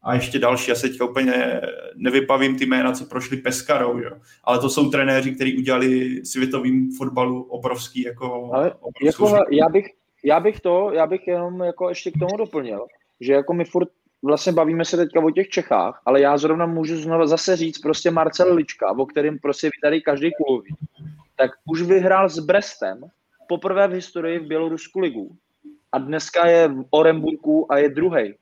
[0.04, 1.60] A ještě další, já se teďka úplně
[1.94, 4.10] nevypavím ty jména, co prošli Peskarou, jo?
[4.44, 8.50] Ale to jsou trenéři, kteří udělali světovým fotbalu obrovský, jako...
[8.54, 8.72] Ale
[9.04, 9.86] jako, já, bych,
[10.24, 12.86] já bych to, já bych jenom jako ještě k tomu doplnil,
[13.20, 13.88] že jako my furt
[14.22, 18.10] vlastně bavíme se teďka o těch Čechách, ale já zrovna můžu znovu zase říct prostě
[18.10, 20.74] Marcel Lička, o kterém prostě tady každý kulový
[21.36, 23.00] tak už vyhrál s Brestem
[23.48, 25.36] poprvé v historii v Bělorusku ligu.
[25.92, 28.34] A dneska je v Oremburku a je druhý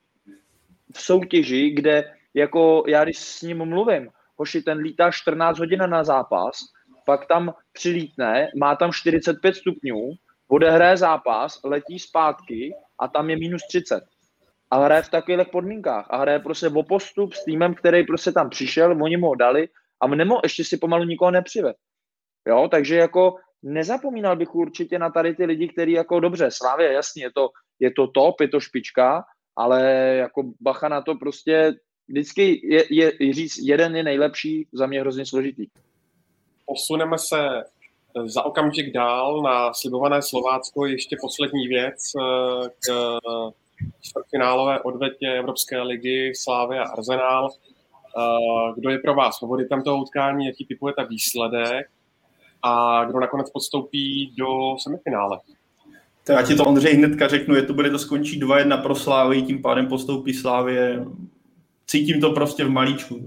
[0.95, 6.05] v soutěži, kde jako já když s ním mluvím, hoši, ten lítá 14 hodin na
[6.05, 6.59] zápas,
[7.07, 10.11] pak tam přilítne, má tam 45 stupňů,
[10.49, 14.05] odehraje zápas, letí zpátky a tam je minus 30.
[14.71, 16.07] A hraje v takových podmínkách.
[16.11, 19.69] A hraje prostě o postup s týmem, který prostě tam přišel, oni mu ho dali
[20.01, 21.77] a nemo, ještě si pomalu nikoho nepřived.
[22.49, 27.25] Jo, takže jako nezapomínal bych určitě na tady ty lidi, kteří jako dobře, Slávě, jasně,
[27.25, 27.49] je to,
[27.81, 29.25] je to top, je to špička,
[29.57, 29.83] ale
[30.17, 31.75] jako bacha na to prostě
[32.09, 35.67] vždycky je, je, říct, jeden je nejlepší, za mě hrozně složitý.
[36.67, 40.87] Posuneme se eh, za okamžik dál na slibované Slovácko.
[40.87, 43.19] Ještě poslední věc eh, k
[44.01, 47.51] čtvrtfinálové odvetě Evropské ligy Slávy a Arsenal.
[47.51, 51.89] Eh, kdo je pro vás favoritem toho utkání, jaký typujete výsledek?
[52.63, 55.39] a kdo nakonec podstoupí do semifinále.
[56.25, 59.43] Tak já ti to Ondřej hnedka řeknu, je to bude to skončí 2-1 pro Slávy,
[59.43, 61.05] tím pádem postoupí Slávě.
[61.87, 63.27] Cítím to prostě v malíčku.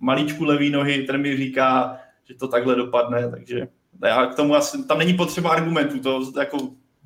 [0.00, 1.98] Malíčku levý nohy, ten mi říká,
[2.28, 3.68] že to takhle dopadne, takže
[4.04, 6.58] já k tomu asi, tam není potřeba argumentů, to jako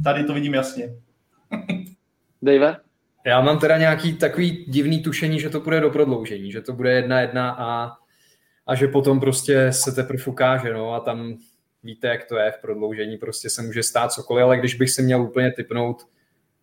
[0.04, 0.94] tady to vidím jasně.
[2.42, 2.76] Dave?
[3.26, 6.92] Já mám teda nějaký takový divný tušení, že to bude do prodloužení, že to bude
[6.92, 7.92] jedna jedna a,
[8.66, 11.36] a že potom prostě se teprve ukáže, no a tam
[11.82, 15.02] víte, jak to je v prodloužení, prostě se může stát cokoliv, ale když bych si
[15.02, 16.06] měl úplně typnout,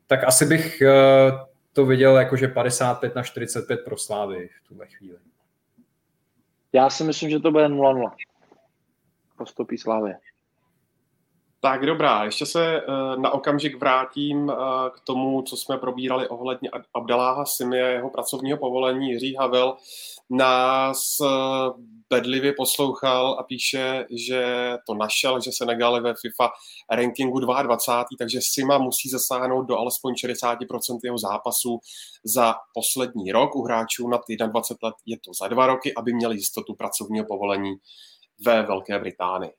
[0.07, 1.31] tak asi bych eh,
[1.73, 5.18] to viděl jako, že 55 na 45 pro Slávy v tuhle chvíli.
[6.73, 8.11] Já si myslím, že to bude 0-0.
[9.38, 10.14] Postupí Slávy.
[11.60, 14.56] Tak dobrá, ještě se uh, na okamžik vrátím uh,
[14.89, 19.10] k tomu, co jsme probírali ohledně Abdaláha Simie, jeho pracovního povolení.
[19.10, 19.77] Jiří Havel
[20.29, 21.27] nás uh,
[22.09, 26.49] bedlivě poslouchal a píše, že to našel, že Senegal je ve FIFA
[26.91, 31.79] rankingu 22, takže Sima musí zasáhnout do alespoň 60% jeho zápasů
[32.23, 33.55] za poslední rok.
[33.55, 37.75] U hráčů nad 21 let je to za dva roky, aby měli jistotu pracovního povolení
[38.45, 39.51] ve Velké Británii.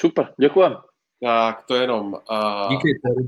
[0.00, 0.76] Super, děkujem.
[1.22, 2.12] Tak to jenom.
[2.12, 3.22] Uh, Díky, to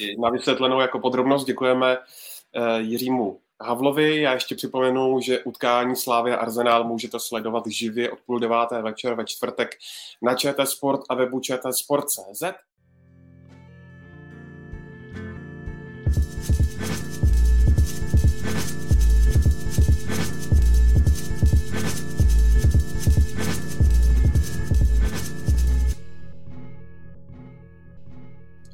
[0.00, 4.20] je Na vysvětlenou jako podrobnost děkujeme uh, Jiřímu Havlovi.
[4.20, 9.14] Já ještě připomenu, že utkání Slávy a Arsenal můžete sledovat živě od půl deváté večer
[9.14, 9.70] ve čtvrtek
[10.22, 12.42] na ČT Sport a webu čtsport.cz.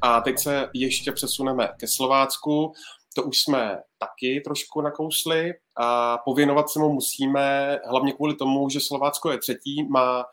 [0.01, 2.73] A teď se ještě přesuneme ke Slovácku
[3.19, 8.79] to už jsme taky trošku nakousli a pověnovat se mu musíme, hlavně kvůli tomu, že
[8.79, 10.25] Slovácko je třetí, má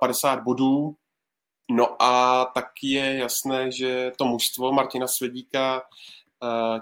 [0.00, 0.94] 50 bodů,
[1.70, 5.82] no a tak je jasné, že to mužstvo Martina Svědíka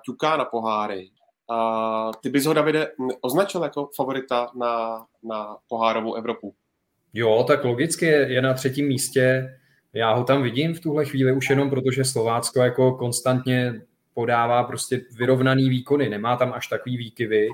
[0.04, 1.10] ťuká na poháry.
[1.50, 2.88] A ty bys ho, Davide,
[3.20, 6.54] označil jako favorita na, na pohárovou Evropu?
[7.14, 9.48] Jo, tak logicky je, je na třetím místě.
[9.92, 13.74] Já ho tam vidím v tuhle chvíli už jenom protože Slovácko jako konstantně
[14.16, 17.48] podává prostě vyrovnaný výkony, nemá tam až takový výkyvy.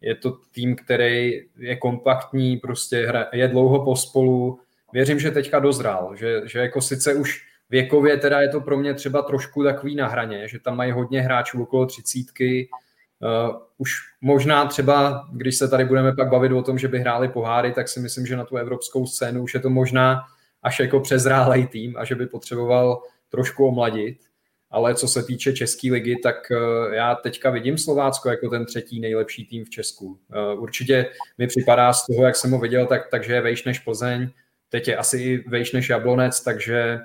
[0.00, 4.60] Je to tým, který je kompaktní, prostě je dlouho pospolu.
[4.92, 8.94] Věřím, že teďka dozrál, že, že jako sice už Věkově teda je to pro mě
[8.94, 12.68] třeba trošku takový na hraně, že tam mají hodně hráčů okolo třicítky,
[13.24, 13.90] Uh, už
[14.20, 17.88] možná třeba, když se tady budeme pak bavit o tom, že by hráli poháry, tak
[17.88, 20.20] si myslím, že na tu evropskou scénu už je to možná
[20.62, 24.18] až jako přezrálej tým a že by potřeboval trošku omladit.
[24.74, 29.00] Ale co se týče České ligy, tak uh, já teďka vidím Slovácko jako ten třetí
[29.00, 30.06] nejlepší tým v Česku.
[30.06, 31.06] Uh, určitě
[31.38, 34.30] mi připadá z toho, jak jsem ho viděl, tak, takže je vejš než Plzeň,
[34.68, 37.00] teď je asi i vejš než Jablonec, takže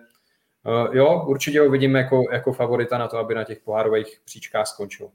[0.91, 5.09] jo, určitě ho vidím jako, jako favorita na to, aby na těch pohárových příčkách skončil.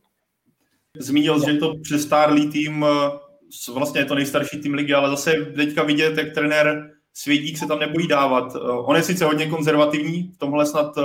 [0.98, 5.82] Zmínil, že to přestárlý tým, eh, vlastně je to nejstarší tým ligy, ale zase teďka
[5.82, 8.56] vidět, jak trenér Svědík se tam nebojí dávat.
[8.56, 11.02] Eh, on je sice hodně konzervativní, v tomhle snad eh,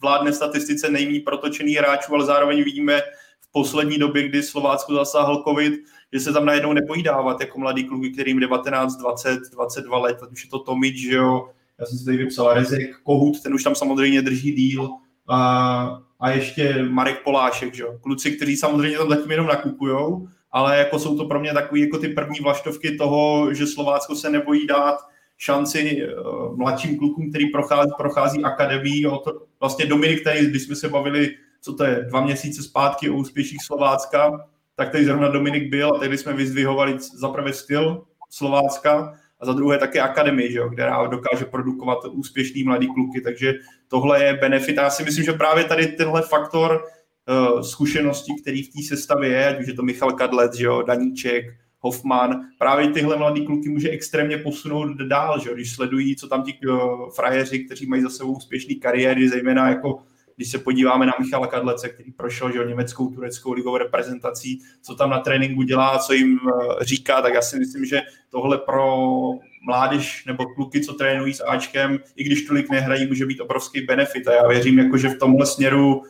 [0.00, 3.00] vládne statistice nejmí protočený hráčů, ale zároveň vidíme
[3.40, 5.74] v poslední době, kdy Slovácku zasáhl covid,
[6.12, 10.32] že se tam najednou nebojí dávat jako mladý kluky, kterým 19, 20, 22 let, ať
[10.32, 11.48] už je to Tomič, že jo,
[11.78, 14.90] já jsem si tady vypsal Rezek, Kohut, ten už tam samozřejmě drží díl,
[15.28, 17.84] a, a ještě Marek Polášek, že?
[18.00, 21.98] kluci, kteří samozřejmě tam zatím jenom nakupujou, ale jako jsou to pro mě takový jako
[21.98, 27.90] ty první vlaštovky toho, že Slovácko se nebojí dát šanci uh, mladším klukům, který prochází,
[27.98, 29.06] prochází akademii.
[29.60, 31.30] Vlastně Dominik tady, když jsme se bavili,
[31.60, 34.46] co to je, dva měsíce zpátky o úspěších Slovácka,
[34.76, 39.52] tak tady zrovna Dominik byl a tady jsme vyzdvihovali za prvé styl Slovácka a za
[39.52, 43.54] druhé také akademii, že jo, která dokáže produkovat úspěšný mladý kluky, takže
[43.88, 44.78] tohle je benefit.
[44.78, 46.84] A já si myslím, že právě tady tenhle faktor
[47.28, 50.82] uh, zkušenosti, který v té sestavě je, ať už je to Michal Kadlec, že jo,
[50.82, 51.44] Daníček,
[51.84, 56.58] Hoffman, právě tyhle mladý kluky může extrémně posunout dál, že když sledují, co tam ti
[56.68, 60.02] uh, frajeři, kteří mají za sebou úspěšné kariéry, zejména jako
[60.36, 65.10] když se podíváme na Michala Kadlece, který prošel že, německou, tureckou ligovou reprezentací, co tam
[65.10, 68.96] na tréninku dělá, co jim eh, říká, tak já si myslím, že tohle pro
[69.66, 74.28] mládež nebo kluky, co trénují s Ačkem, i když tolik nehrají, může být obrovský benefit.
[74.28, 76.02] A já věřím, jako, že v tomhle směru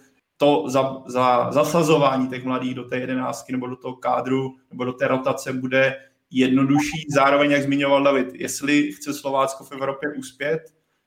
[0.45, 4.93] to za, za zasazování těch mladých do té jedenáctky nebo do toho kádru nebo do
[4.93, 5.97] té rotace bude
[6.31, 7.07] jednodušší.
[7.15, 10.61] Zároveň, jak zmiňoval David, jestli chce Slovácko v Evropě uspět,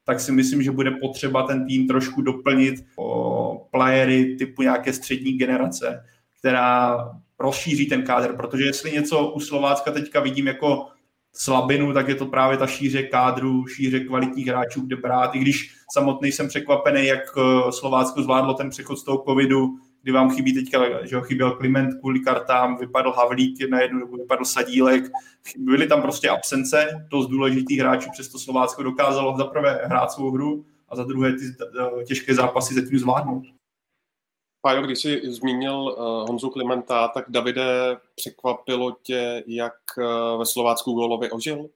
[0.03, 5.37] tak si myslím, že bude potřeba ten tým trošku doplnit o playery typu nějaké střední
[5.37, 6.05] generace,
[6.39, 6.97] která
[7.39, 10.87] rozšíří ten kádr, protože jestli něco u Slovácka teďka vidím jako
[11.37, 15.35] slabinu, tak je to právě ta šíře kádru, šíře kvalitních hráčů, kde brát.
[15.35, 19.69] I když samotný jsem překvapený, jak eh, Slovácko zvládlo ten přechod z toho covidu,
[20.03, 24.17] kdy vám chybí teďka, že ho chyběl Kliment kvůli kartám, vypadl Havlík na jednu dobu,
[24.17, 25.03] vypadl Sadílek,
[25.57, 30.31] byly tam prostě absence, to z důležitých hráčů, přesto Slovácko dokázalo za prvé hrát svou
[30.31, 33.56] hru a za druhé ty eh, těžké zápasy zatím zvládnout.
[34.67, 40.91] Pájo, když jsi zmínil uh, Honzu Klimenta, tak Davide, překvapilo tě, jak uh, ve Slovácku
[40.91, 41.69] gólově ožil?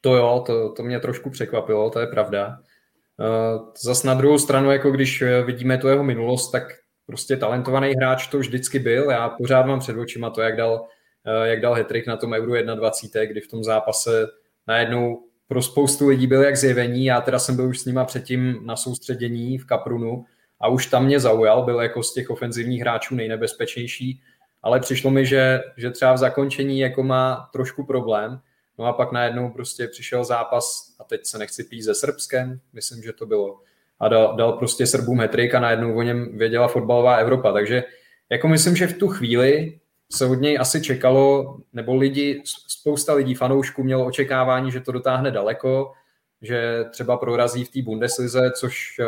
[0.00, 2.58] To jo, to, to mě trošku překvapilo, to je pravda.
[3.18, 6.62] Uh, zas na druhou stranu, jako když vidíme tu jeho minulost, tak
[7.06, 9.10] prostě talentovaný hráč to vždycky byl.
[9.10, 10.86] Já pořád mám před očima to, jak dal,
[11.42, 14.26] jak dal hetrik na tom Euro 21, kdy v tom zápase
[14.66, 17.04] najednou pro spoustu lidí byl jak zjevení.
[17.04, 20.24] Já teda jsem byl už s nima předtím na soustředění v Kaprunu
[20.62, 24.20] a už tam mě zaujal, byl jako z těch ofenzivních hráčů nejnebezpečnější,
[24.62, 28.40] ale přišlo mi, že, že třeba v zakončení jako má trošku problém,
[28.78, 33.02] no a pak najednou prostě přišel zápas a teď se nechci pít ze Srbskem, myslím,
[33.02, 33.60] že to bylo,
[34.00, 37.84] a dal, dal prostě Srbům hetrik a najednou o něm věděla fotbalová Evropa, takže
[38.30, 39.78] jako myslím, že v tu chvíli
[40.12, 45.30] se od něj asi čekalo, nebo lidi, spousta lidí, fanoušků mělo očekávání, že to dotáhne
[45.30, 45.92] daleko,
[46.42, 49.06] že třeba prorazí v té Bundeslize, což uh,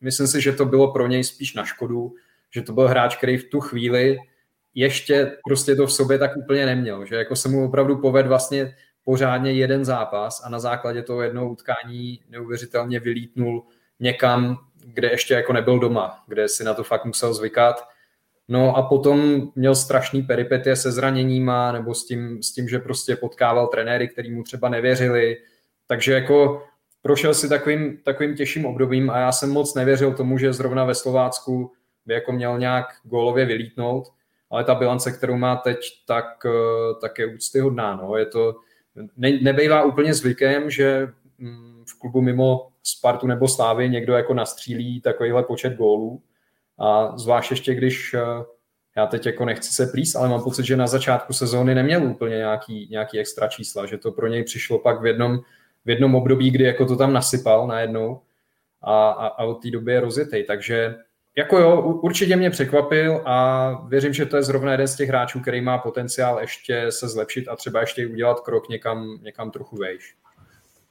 [0.00, 2.14] myslím si, že to bylo pro něj spíš na škodu,
[2.54, 4.18] že to byl hráč, který v tu chvíli
[4.74, 8.74] ještě prostě to v sobě tak úplně neměl, že jako se mu opravdu poved vlastně
[9.04, 13.66] pořádně jeden zápas a na základě toho jednoho utkání neuvěřitelně vylítnul
[14.00, 17.88] někam, kde ještě jako nebyl doma, kde si na to fakt musel zvykat.
[18.48, 23.16] No a potom měl strašný peripetie se zraněníma nebo s tím, s tím že prostě
[23.16, 25.36] potkával trenéry, který mu třeba nevěřili.
[25.86, 26.62] Takže jako
[27.02, 30.94] prošel si takovým, takovým těžším obdobím a já jsem moc nevěřil tomu, že zrovna ve
[30.94, 31.72] Slovácku
[32.06, 34.08] by jako měl nějak gólově vylítnout,
[34.50, 37.96] ale ta bilance, kterou má teď, tak, eh, tak je úctyhodná.
[37.96, 38.16] No.
[38.16, 38.54] Je to,
[39.16, 41.08] ne, nebejvá úplně zvykem, že
[41.38, 46.22] mm, v klubu mimo Spartu nebo Slávy někdo jako nastřílí takovýhle počet gólů
[46.78, 48.44] a zvlášť ještě, když eh,
[48.96, 52.36] já teď jako nechci se plíst, ale mám pocit, že na začátku sezóny neměl úplně
[52.36, 55.40] nějaký, nějaký extra čísla, že to pro něj přišlo pak v jednom
[55.88, 58.20] v jednom období, kdy jako to tam nasypal najednou
[58.82, 60.44] a, a, a od té doby je rozjetej.
[60.44, 60.96] Takže
[61.36, 65.40] jako jo, určitě mě překvapil a věřím, že to je zrovna jeden z těch hráčů,
[65.40, 70.14] který má potenciál ještě se zlepšit a třeba ještě udělat krok někam, někam trochu vejš.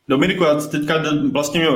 [0.08, 1.68] Dominiku, já teďka vlastně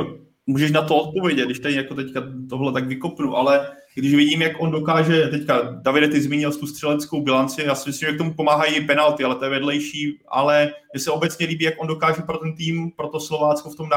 [0.46, 4.52] můžeš na to odpovědět, když tady jako teďka tohle tak vykopnu, ale když vidím, jak
[4.58, 8.34] on dokáže, teďka Davide, ty zmínil tu střeleckou bilanci, já si myslím, že k tomu
[8.34, 12.38] pomáhají penalty, ale to je vedlejší, ale mně se obecně líbí, jak on dokáže pro
[12.38, 13.88] ten tým, pro to Slovácko v tom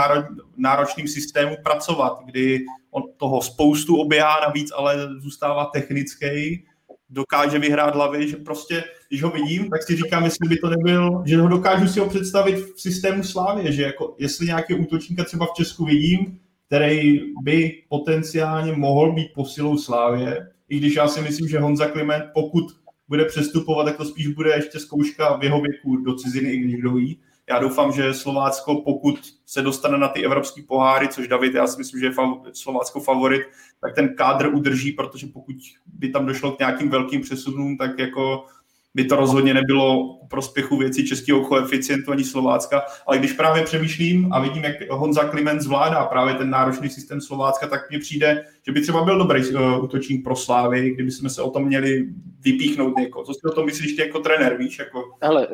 [0.58, 6.66] náročném systému pracovat, kdy on toho spoustu oběhá navíc, ale zůstává technický,
[7.10, 11.24] dokáže vyhrát hlavy, že prostě, když ho vidím, tak si říkám, jestli by to nebyl,
[11.26, 15.46] že ho dokážu si ho představit v systému Slávě, že jako, jestli nějaký útočníka třeba
[15.46, 21.48] v Česku vidím, který by potenciálně mohl být posilou Slávě, i když já si myslím,
[21.48, 22.66] že Honza Kliment, pokud
[23.08, 26.76] bude přestupovat, tak to spíš bude ještě zkouška v jeho věku do ciziny, i když
[26.76, 27.20] kdo ví.
[27.50, 31.78] Já doufám, že Slovácko, pokud se dostane na ty evropské poháry, což David, já si
[31.78, 32.14] myslím, že je
[32.54, 33.42] Slovácko favorit,
[33.82, 35.56] tak ten kádr udrží, protože pokud
[35.86, 38.46] by tam došlo k nějakým velkým přesunům, tak jako
[38.96, 44.40] by to rozhodně nebylo prospěchu věcí českého koeficientu ani Slovácka, ale když právě přemýšlím a
[44.40, 48.82] vidím, jak Honza Kliment zvládá právě ten náročný systém Slovácka, tak mně přijde, že by
[48.82, 52.06] třeba byl dobrý uh, útočník pro Slávy, kdyby jsme se o tom měli
[52.42, 53.26] vypíchnout někoho.
[53.26, 54.80] Co si o tom myslíš ty jako trenér, víš?
[54.80, 55.04] Jako...
[55.22, 55.54] Hele, uh,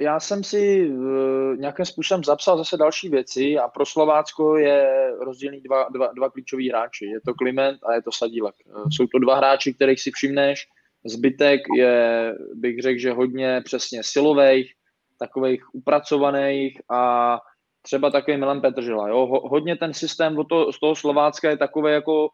[0.00, 5.60] já jsem si uh, nějakým způsobem zapsal zase další věci a pro Slovácko je rozdílný
[5.60, 7.06] dva, dva, dva klíčoví hráči.
[7.06, 8.54] Je to Kliment a je to Sadílek.
[8.90, 10.68] Jsou to dva hráči, kterých si všimneš,
[11.06, 14.72] Zbytek je, bych řekl, že hodně přesně silových,
[15.18, 17.38] takových upracovaných a
[17.82, 19.08] třeba takový Milan Petržela.
[19.08, 19.26] Jo?
[19.26, 22.28] Hodně ten systém od toho, z toho Slovácka je takový jako,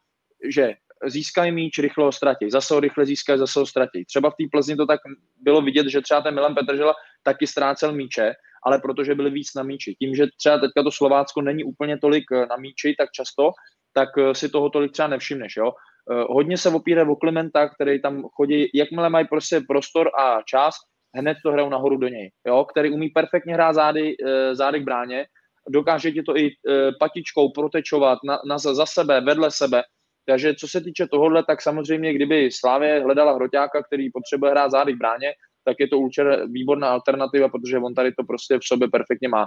[0.51, 0.75] že
[1.07, 4.05] získají míč, rychle ho ztratí, zase ho rychle získají, zase ho ztratí.
[4.05, 5.01] Třeba v té Plzni to tak
[5.41, 8.33] bylo vidět, že třeba ten Milan Petržela taky ztrácel míče,
[8.67, 9.95] ale protože byli víc na míči.
[9.99, 13.51] Tím, že třeba teďka to Slovácko není úplně tolik na míči tak často,
[13.93, 15.57] tak si toho tolik třeba nevšimneš.
[15.57, 15.73] Jo?
[16.13, 20.75] Eh, hodně se opírá o Klimenta, který tam chodí, jakmile mají prostě prostor a čas,
[21.17, 24.85] hned to hrajou nahoru do něj, jo, který umí perfektně hrát zády, eh, zády k
[24.85, 25.27] bráně,
[25.69, 29.83] dokáže ti to i eh, patičkou protečovat na, na, za sebe, vedle sebe,
[30.27, 34.93] takže co se týče tohohle, tak samozřejmě, kdyby Slávě hledala hroťáka, který potřebuje hrát zády
[34.93, 35.33] k bráně,
[35.65, 39.47] tak je to určitě výborná alternativa, protože on tady to prostě v sobě perfektně má.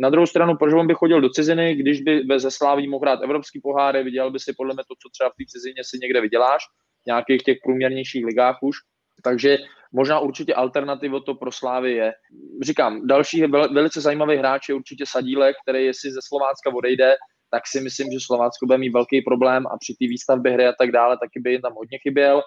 [0.00, 3.22] Na druhou stranu, proč on by chodil do ciziny, když by ze Sláví mohl hrát
[3.22, 6.20] evropský poháry, viděl by si podle mě to, co třeba v té cizině si někde
[6.20, 6.62] vyděláš,
[7.02, 8.76] v nějakých těch průměrnějších ligách už.
[9.24, 9.58] Takže
[9.92, 12.12] možná určitě alternativa to pro Slávy je.
[12.62, 17.14] Říkám, další velice zajímavý hráč je určitě Sadílek, který jestli ze Slovácka odejde,
[17.50, 20.72] tak si myslím, že Slovácko bude mít velký problém a při té výstavbě hry a
[20.78, 22.42] tak dále taky by jim tam hodně chyběl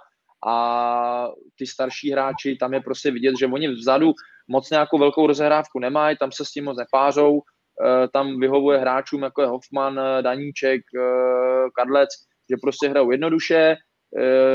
[0.48, 4.14] a ty starší hráči, tam je prostě vidět, že oni vzadu
[4.48, 9.24] moc nějakou velkou rozehrávku nemají, tam se s tím moc nepářou, eh, tam vyhovuje hráčům
[9.24, 12.10] jako je Hoffman, eh, Daníček, eh, Kadlec,
[12.50, 13.76] že prostě hrajou jednoduše,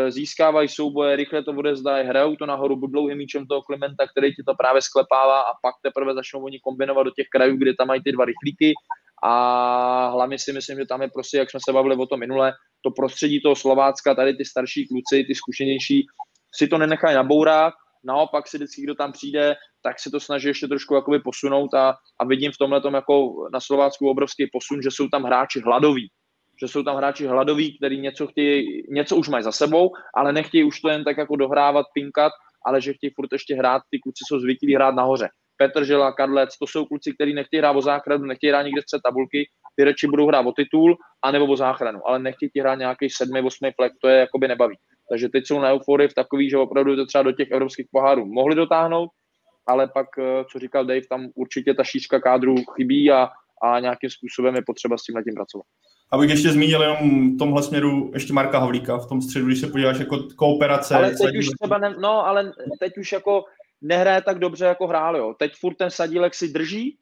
[0.09, 4.55] získávají souboje, rychle to odezdají, hrajou to nahoru dlouhým míčem toho Klimenta, který ti to
[4.55, 8.13] právě sklepává a pak teprve začnou oni kombinovat do těch krajů, kde tam mají ty
[8.13, 8.75] dva rychlíky.
[9.23, 12.53] A hlavně si myslím, že tam je prostě, jak jsme se bavili o tom minule,
[12.83, 16.07] to prostředí toho Slovácka, tady ty starší kluci, ty zkušenější,
[16.55, 17.75] si to nenechají nabourat,
[18.05, 21.95] naopak si vždycky, kdo tam přijde, tak se to snaží ještě trošku jakoby posunout a,
[22.21, 26.11] a vidím v tomhle jako na Slovácku obrovský posun, že jsou tam hráči hladoví,
[26.61, 30.65] že jsou tam hráči hladoví, kteří něco chtějí, něco už mají za sebou, ale nechtějí
[30.65, 32.33] už to jen tak jako dohrávat, pinkat,
[32.67, 35.29] ale že chtějí furt ještě hrát, ty kluci jsou zvyklí hrát nahoře.
[35.57, 39.01] Petr Žela, Kadlec, to jsou kluci, kteří nechtějí hrát o záchranu, nechtějí hrát nikde střed
[39.03, 43.41] tabulky, ty reči budou hrát o titul, anebo o záchranu, ale nechtějí hrát nějaký sedmý,
[43.41, 44.77] osmý flek, to je jakoby nebaví.
[45.11, 48.27] Takže teď jsou na euforii v takový, že opravdu to třeba do těch evropských pohárů
[48.27, 49.11] mohli dotáhnout,
[49.67, 53.29] ale pak, eh, co říkal Dave, tam určitě ta šířka kádru chybí a,
[53.63, 55.67] a nějakým způsobem je potřeba s tím tím pracovat.
[56.11, 59.67] Abych ještě zmínil jenom v tomhle směru ještě Marka Havlíka v tom středu, když se
[59.67, 60.95] podíváš jako kooperace.
[60.95, 63.45] Ale teď už třeba ne, no, ale teď už jako
[63.83, 65.35] nehraje tak dobře, jako hrál, jo.
[65.39, 66.97] Teď furt ten Sadílek si drží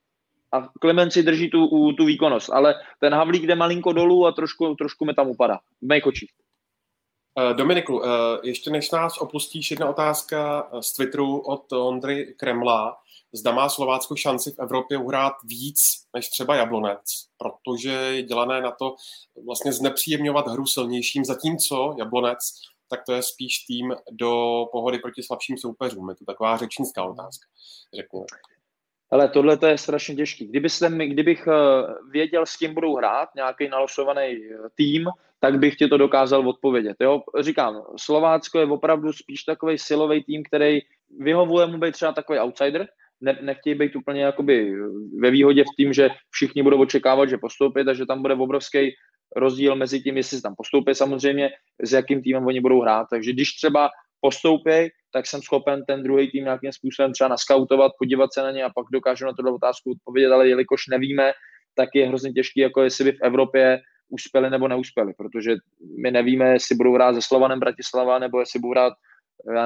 [0.53, 4.75] a Klement si drží tu, tu výkonnost, ale ten Havlík jde malinko dolů a trošku,
[4.75, 6.31] trošku mi tam upadá v mých očích.
[7.39, 8.09] Eh, Dominiku, eh,
[8.43, 12.97] ještě než nás opustíš, jedna otázka z Twitteru od Ondry Kremla.
[13.33, 15.81] Zda má Slovácko šanci v Evropě uhrát víc
[16.15, 18.95] než třeba Jablonec, protože je dělané na to
[19.47, 22.39] vlastně znepříjemňovat hru silnějším, zatímco Jablonec
[22.89, 26.09] tak to je spíš tým do pohody proti slabším soupeřům.
[26.09, 27.47] Je to taková řečnická otázka,
[27.95, 28.54] řekněme.
[29.11, 30.47] Ale tohle to je strašně těžký.
[30.47, 31.53] Kdyby jsem, kdybych eh,
[32.11, 35.07] věděl, s kým budou hrát, nějaký nalosovaný eh, tým,
[35.41, 36.97] tak bych ti to dokázal odpovědět.
[37.01, 37.23] Jo?
[37.41, 40.81] Říkám, Slovácko je opravdu spíš takový silový tým, který
[41.19, 42.87] vyhovuje mu být třeba takový outsider,
[43.21, 44.75] ne, nechtějí být úplně jakoby
[45.21, 48.95] ve výhodě v tím, že všichni budou očekávat, že postoupí, takže tam bude obrovský
[49.37, 51.51] rozdíl mezi tím, jestli tam postoupí samozřejmě,
[51.83, 53.07] s jakým týmem oni budou hrát.
[53.11, 53.91] Takže když třeba
[54.25, 58.65] postoupí, tak jsem schopen ten druhý tým nějakým způsobem třeba naskautovat, podívat se na ně
[58.65, 61.33] a pak dokážu na tuto otázku odpovědět, ale jelikož nevíme,
[61.75, 65.57] tak je hrozně těžký, jako jestli by v Evropě uspěli nebo neuspěli, protože
[66.03, 68.95] my nevíme, jestli budou hrát se Slovanem Bratislava, nebo jestli budou hrát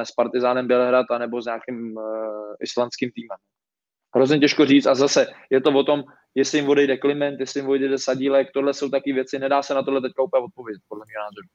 [0.04, 2.02] s Partizánem Bělehrad, nebo s nějakým uh,
[2.60, 3.38] islandským týmem.
[4.14, 6.04] Hrozně těžko říct a zase je to o tom,
[6.34, 9.82] jestli jim odejde Kliment, jestli jim odejde Sadílek, tohle jsou taky věci, nedá se na
[9.82, 11.48] tohle teďka úplně odpovědět, podle mě názoru.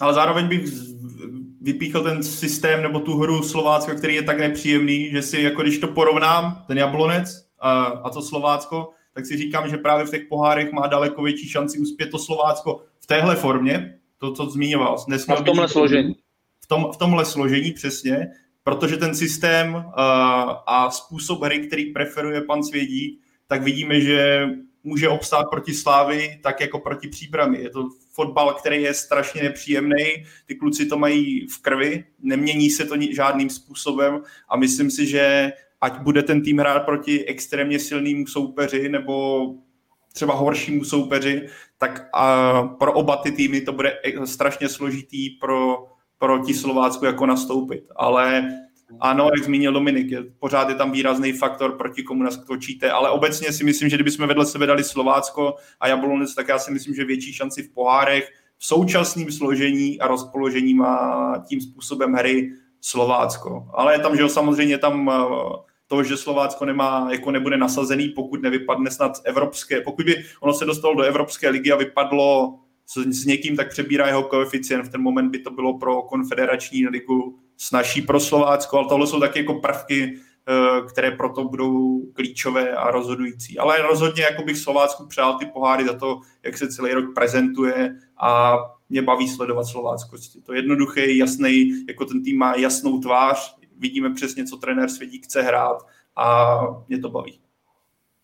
[0.00, 0.62] Ale zároveň bych
[1.60, 5.78] vypíchl ten systém nebo tu hru Slovácka, který je tak nepříjemný, že si jako když
[5.78, 10.22] to porovnám, ten Jablonec a, a to Slovácko, tak si říkám, že právě v těch
[10.28, 14.96] pohárech má daleko větší šanci uspět to Slovácko v téhle formě, to, co zmiňoval.
[15.28, 16.16] A v tomhle složení.
[16.60, 18.28] V, tom, v tomhle složení přesně,
[18.64, 19.82] protože ten systém uh,
[20.66, 24.48] a způsob hry, který preferuje pan Svědík, tak vidíme, že
[24.84, 27.60] může obstát proti Slávy tak jako proti příbrami.
[27.60, 32.84] Je to fotbal, který je strašně nepříjemný, ty kluci to mají v krvi, nemění se
[32.84, 38.26] to žádným způsobem a myslím si, že ať bude ten tým hrát proti extrémně silnému
[38.26, 39.46] soupeři nebo
[40.12, 41.48] třeba horšímu soupeři,
[41.78, 45.86] tak a pro oba ty týmy to bude strašně složitý pro,
[46.18, 47.84] proti Slovácku jako nastoupit.
[47.96, 48.48] Ale
[49.00, 53.52] ano, jak zmínil Dominik, je, pořád je tam výrazný faktor, proti komu naskočíte, ale obecně
[53.52, 57.04] si myslím, že kdybychom vedle sebe dali Slovácko a Jablonec, tak já si myslím, že
[57.04, 63.66] větší šanci v pohárech v současném složení a rozpoložení má tím způsobem hry Slovácko.
[63.74, 65.14] Ale je tam, že jo, samozřejmě tam eh,
[65.86, 70.64] to, že Slovácko nemá, jako nebude nasazený, pokud nevypadne snad evropské, pokud by ono se
[70.64, 74.86] dostalo do Evropské ligy a vypadlo s, s někým, tak přebírá jeho koeficient.
[74.86, 79.20] V ten moment by to bylo pro konfederační ligu snaží pro Slovácko, ale tohle jsou
[79.20, 80.18] taky jako prvky,
[80.48, 83.58] eh, které proto budou klíčové a rozhodující.
[83.58, 87.96] Ale rozhodně jako bych Slovácku přál ty poháry za to, jak se celý rok prezentuje
[88.18, 88.58] a
[88.88, 90.16] mě baví sledovat Slovácko.
[90.46, 95.24] To je jednoduché, jasný, jako ten tým má jasnou tvář, vidíme přesně, co trenér Svědík
[95.24, 96.58] chce hrát a
[96.88, 97.41] mě to baví.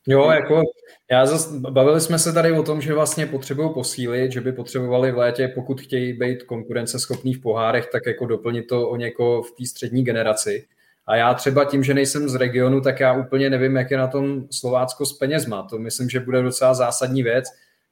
[0.07, 0.63] Jo, jako
[1.11, 5.13] já zas, bavili jsme se tady o tom, že vlastně potřebují posílit, že by potřebovali
[5.13, 9.51] v létě, pokud chtějí být konkurenceschopní v pohárech, tak jako doplnit to o něko v
[9.51, 10.67] té střední generaci.
[11.07, 14.07] A já třeba tím, že nejsem z regionu, tak já úplně nevím, jak je na
[14.07, 15.63] tom Slovácko s penězma.
[15.63, 17.45] To myslím, že bude docela zásadní věc,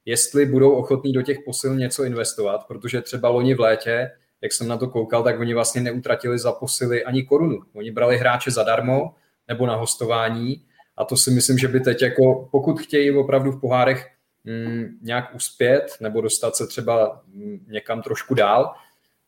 [0.05, 4.11] jestli budou ochotní do těch posil něco investovat, protože třeba loni v létě,
[4.43, 7.59] jak jsem na to koukal, tak oni vlastně neutratili za posily ani korunu.
[7.74, 9.15] Oni brali hráče zadarmo
[9.49, 10.62] nebo na hostování
[10.97, 14.06] a to si myslím, že by teď jako, pokud chtějí opravdu v pohárech
[14.44, 18.74] mm, nějak uspět nebo dostat se třeba mm, někam trošku dál,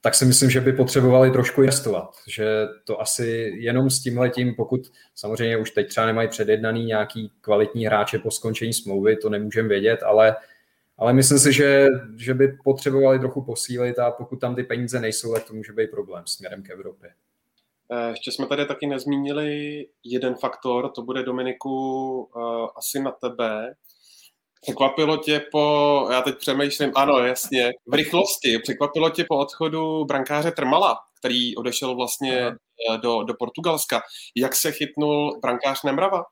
[0.01, 2.11] tak si myslím, že by potřebovali trošku investovat.
[2.29, 4.81] Že to asi jenom s tímhletím, pokud
[5.15, 10.03] samozřejmě už teď třeba nemají předjednaný nějaký kvalitní hráče po skončení smlouvy, to nemůžeme vědět,
[10.03, 10.37] ale,
[10.97, 11.87] ale myslím si, že,
[12.17, 15.91] že by potřebovali trochu posílit a pokud tam ty peníze nejsou, tak to může být
[15.91, 17.11] problém směrem k Evropě.
[17.93, 23.75] Eh, ještě jsme tady taky nezmínili jeden faktor, to bude Dominiku uh, asi na tebe.
[24.63, 30.51] Překvapilo tě po, já teď přemýšlím, ano, jasně, v rychlosti, překvapilo tě po odchodu brankáře
[30.51, 34.03] Trmala, který odešel vlastně uh, do, do Portugalska.
[34.37, 36.25] Jak se chytnul brankář Nemrava?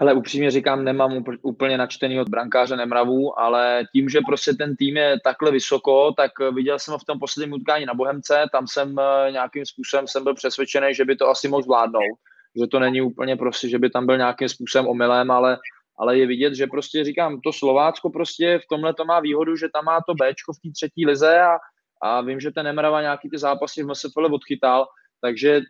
[0.00, 4.96] Hele, upřímně říkám, nemám úplně načtený od brankáře Nemravu, ale tím, že prostě ten tým
[4.96, 8.96] je takhle vysoko, tak viděl jsem ho v tom posledním utkání na Bohemce, tam jsem
[8.98, 12.16] eh, nějakým způsobem jsem byl přesvědčený, že by to asi mohl zvládnout,
[12.60, 15.58] že to není úplně prostě, že by tam byl nějakým způsobem omylem, ale,
[15.98, 19.68] ale je vidět, že prostě říkám, to Slovácko prostě v tomhle to má výhodu, že
[19.74, 21.58] tam má to Bčko v té třetí lize a,
[22.02, 24.86] a vím, že ten Nemrava nějaký ty zápasy v MSFL odchytal,
[25.22, 25.60] takže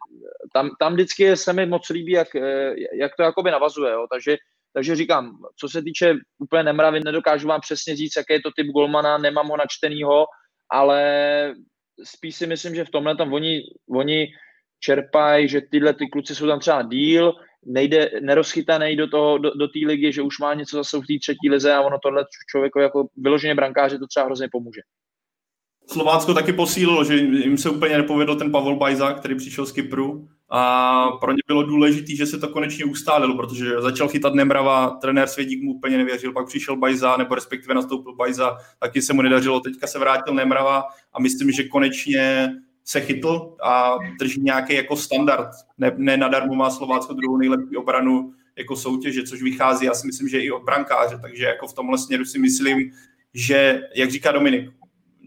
[0.52, 3.92] tam, tam vždycky se mi moc líbí, jak, eh, jak to jakoby navazuje.
[3.92, 4.06] Jo.
[4.10, 4.36] Takže,
[4.72, 8.66] takže říkám, co se týče úplně nemravy, nedokážu vám přesně říct, jaký je to typ
[8.66, 10.26] golmana, nemám ho načtenýho,
[10.70, 11.54] ale
[12.04, 14.28] spíš si myslím, že v tomhle tam oni, oni
[14.80, 17.34] čerpají, že tyhle ty kluci jsou tam třeba díl,
[17.66, 21.14] nejde, nerozchytaný do, toho, do, do té ligy, že už má něco zase v té
[21.20, 24.80] třetí lize a ono tohle člověku jako vyloženě brankáře to třeba hrozně pomůže.
[25.86, 30.28] Slovácko taky posílilo, že jim se úplně nepovedl ten Pavel Bajza, který přišel z Kypru
[30.50, 35.28] a pro ně bylo důležité, že se to konečně ustálilo, protože začal chytat Nemrava, trenér
[35.28, 39.60] Svědík mu úplně nevěřil, pak přišel Bajza, nebo respektive nastoupil Bajza, taky se mu nedařilo,
[39.60, 42.52] teďka se vrátil Nemrava a myslím, že konečně
[42.84, 45.48] se chytl a drží nějaký jako standard.
[45.78, 50.28] Ne, ne nadarmo má Slovácko druhou nejlepší obranu jako soutěže, což vychází, já si myslím,
[50.28, 52.90] že i od brankáře, takže jako v tomhle směru si myslím,
[53.34, 54.70] že, jak říká Dominik,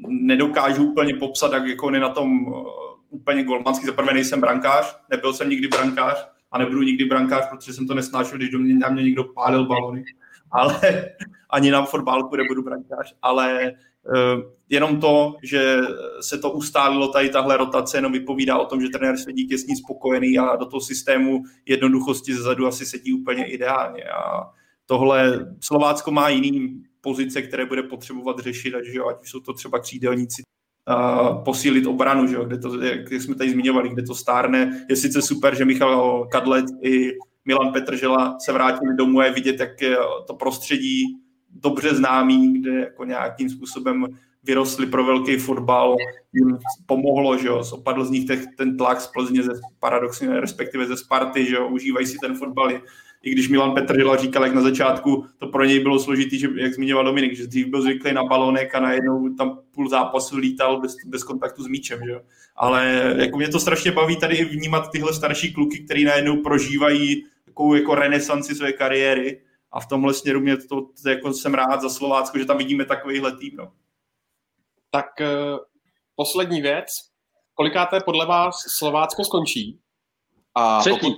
[0.07, 2.65] nedokážu úplně popsat, jak jako na tom uh,
[3.09, 3.85] úplně golmanský.
[3.85, 8.37] Zaprvé nejsem brankář, nebyl jsem nikdy brankář a nebudu nikdy brankář, protože jsem to nesnášel,
[8.37, 10.03] když do mě, na mě někdo pálil balony.
[10.51, 11.05] Ale
[11.49, 13.73] ani na fotbálku nebudu brankář, ale
[14.03, 15.77] uh, jenom to, že
[16.21, 19.67] se to ustálilo tady tahle rotace, jenom vypovídá o tom, že trenér Svědík je s
[19.67, 24.03] ní spokojený a do toho systému jednoduchosti zezadu asi sedí úplně ideálně.
[24.03, 24.51] A
[24.85, 29.53] tohle Slovácko má jiný pozice, které bude potřebovat řešit, ať, že jo, ať jsou to
[29.53, 30.41] třeba křídelníci,
[30.89, 34.85] uh, posílit obranu, že jo, kde to, jak jsme tady zmiňovali, kde to stárne.
[34.89, 37.13] Je sice super, že Michal Kadlet i
[37.45, 43.05] Milan Petržela se vrátili domů a vidět, jak je to prostředí dobře známý, kde jako
[43.05, 44.05] nějakým způsobem
[44.43, 45.95] vyrostli pro velký fotbal,
[46.33, 48.25] jim pomohlo, že jo, opadl z nich
[48.57, 52.71] ten tlak z Plzně, ze, paradoxně, respektive ze Sparty, že jo, užívají si ten fotbal.
[53.25, 56.73] I když Milan Petržela říkal, jak na začátku to pro něj bylo složitý, že, jak
[56.73, 60.95] zmiňoval Dominik, že dřív byl zvyklý na balonek a najednou tam půl zápasu lítal bez,
[61.05, 62.21] bez kontaktu s míčem, že jo.
[62.55, 67.25] Ale jako mě to strašně baví tady i vnímat tyhle starší kluky, který najednou prožívají
[67.45, 69.41] takovou jako renesanci své kariéry
[69.71, 72.85] a v tomhle směru mě to, to jako jsem rád za Slovácko, že tam vidíme
[72.85, 73.55] takovýhle tým.
[73.55, 73.71] No.
[74.91, 75.57] Tak uh,
[76.15, 76.85] poslední věc.
[77.53, 79.79] Kolikáté podle vás Slovácko skončí?
[80.55, 80.99] A Třetí.
[80.99, 81.13] Pokud...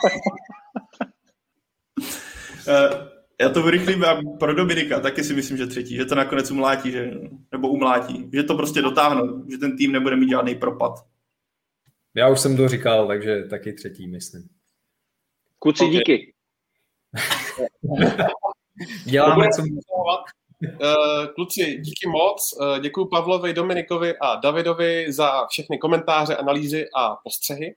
[2.68, 3.08] uh,
[3.40, 4.04] já to vyrychlím
[4.38, 7.10] pro Dominika, taky si myslím, že třetí, že to nakonec umlátí, že,
[7.52, 10.92] nebo umlátí, že to prostě dotáhnou, že ten tým nebude mít žádný propad.
[12.14, 14.48] Já už jsem to říkal, takže taky třetí, myslím.
[15.58, 15.96] Kuci, okay.
[15.96, 16.34] díky.
[19.04, 19.62] Děláme, co
[20.62, 22.54] Uh, kluci, díky moc.
[22.60, 27.74] Uh, děkuji Pavlovi, Dominikovi a Davidovi za všechny komentáře, analýzy a postřehy.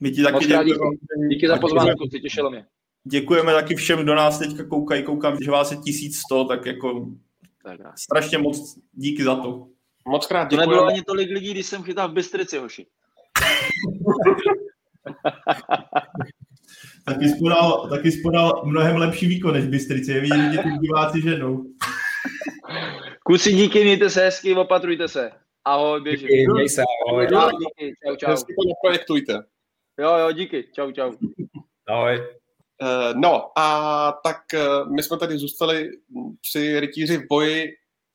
[0.00, 0.64] My ti taky děkujeme.
[0.64, 2.66] Díky, díky za pozvánku, kluci, těšilo mě.
[3.04, 5.02] Děkujeme taky všem, kdo nás teďka koukají.
[5.02, 7.06] Koukám, že vás je 1100, tak jako
[7.64, 9.66] tak strašně moc díky za to.
[10.08, 10.64] Moc krát děkujeme.
[10.64, 12.86] To nebylo ani tolik lidí, když jsem chytal v Bystrici, hoši.
[17.04, 20.12] taky spodal, taky spodal mnohem lepší výkon než Bystrici.
[20.12, 21.64] Je vidět, že ty diváci ženou.
[23.24, 25.30] Kusi, díky, mějte se hezky, opatrujte se.
[25.64, 26.28] Ahoj, běžím.
[26.28, 27.28] Díky, měj se, ahoj.
[27.36, 27.52] ahoj.
[27.58, 28.30] Díky, čau, čau.
[28.30, 29.32] Hezky to neprojektujte.
[29.98, 31.12] Jo, jo, díky, čau, čau.
[31.88, 32.41] Ahoj.
[32.82, 35.90] Uh, no a tak uh, my jsme tady zůstali
[36.40, 37.68] tři rytíři v boji.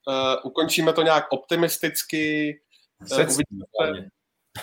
[0.07, 2.57] Uh, ukončíme to nějak optimisticky.
[3.11, 3.25] Uh,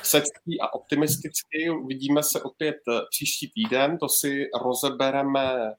[0.02, 1.70] sectý a optimisticky.
[1.70, 2.76] Uvidíme se opět
[3.10, 3.98] příští týden.
[3.98, 5.72] To si rozebereme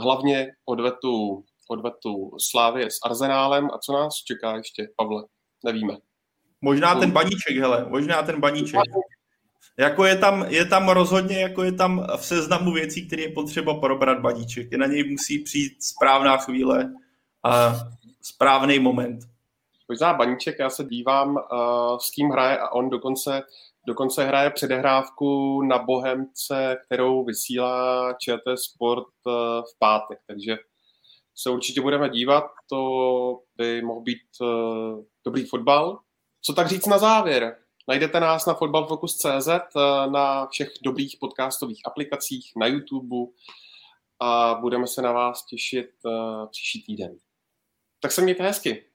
[0.00, 5.24] hlavně odvetu odvetu Slávě s Arzenálem a co nás čeká ještě, Pavle?
[5.64, 5.96] Nevíme.
[6.60, 8.80] Možná ten baníček, hele, možná ten baníček.
[9.78, 13.74] Jako je tam, je tam rozhodně, jako je tam v seznamu věcí, které je potřeba
[13.74, 14.72] probrat baníček.
[14.72, 16.92] Je na něj musí přijít správná chvíle
[17.44, 17.74] a
[18.22, 19.20] správný moment.
[19.88, 23.42] Možná baníček, já se dívám, uh, s kým hraje a on dokonce,
[23.86, 29.32] dokonce hraje předehrávku na Bohemce, kterou vysílá ČT Sport uh,
[29.62, 30.56] v pátek, takže
[31.36, 35.98] se určitě budeme dívat, to by mohl být uh, dobrý fotbal.
[36.42, 37.56] Co tak říct na závěr?
[37.90, 43.16] Najdete nás na fotbalfocus.cz, uh, na všech dobrých podcastových aplikacích, na YouTube
[44.20, 47.16] a budeme se na vás těšit uh, příští týden.
[48.00, 48.89] Tak se mějte hezky.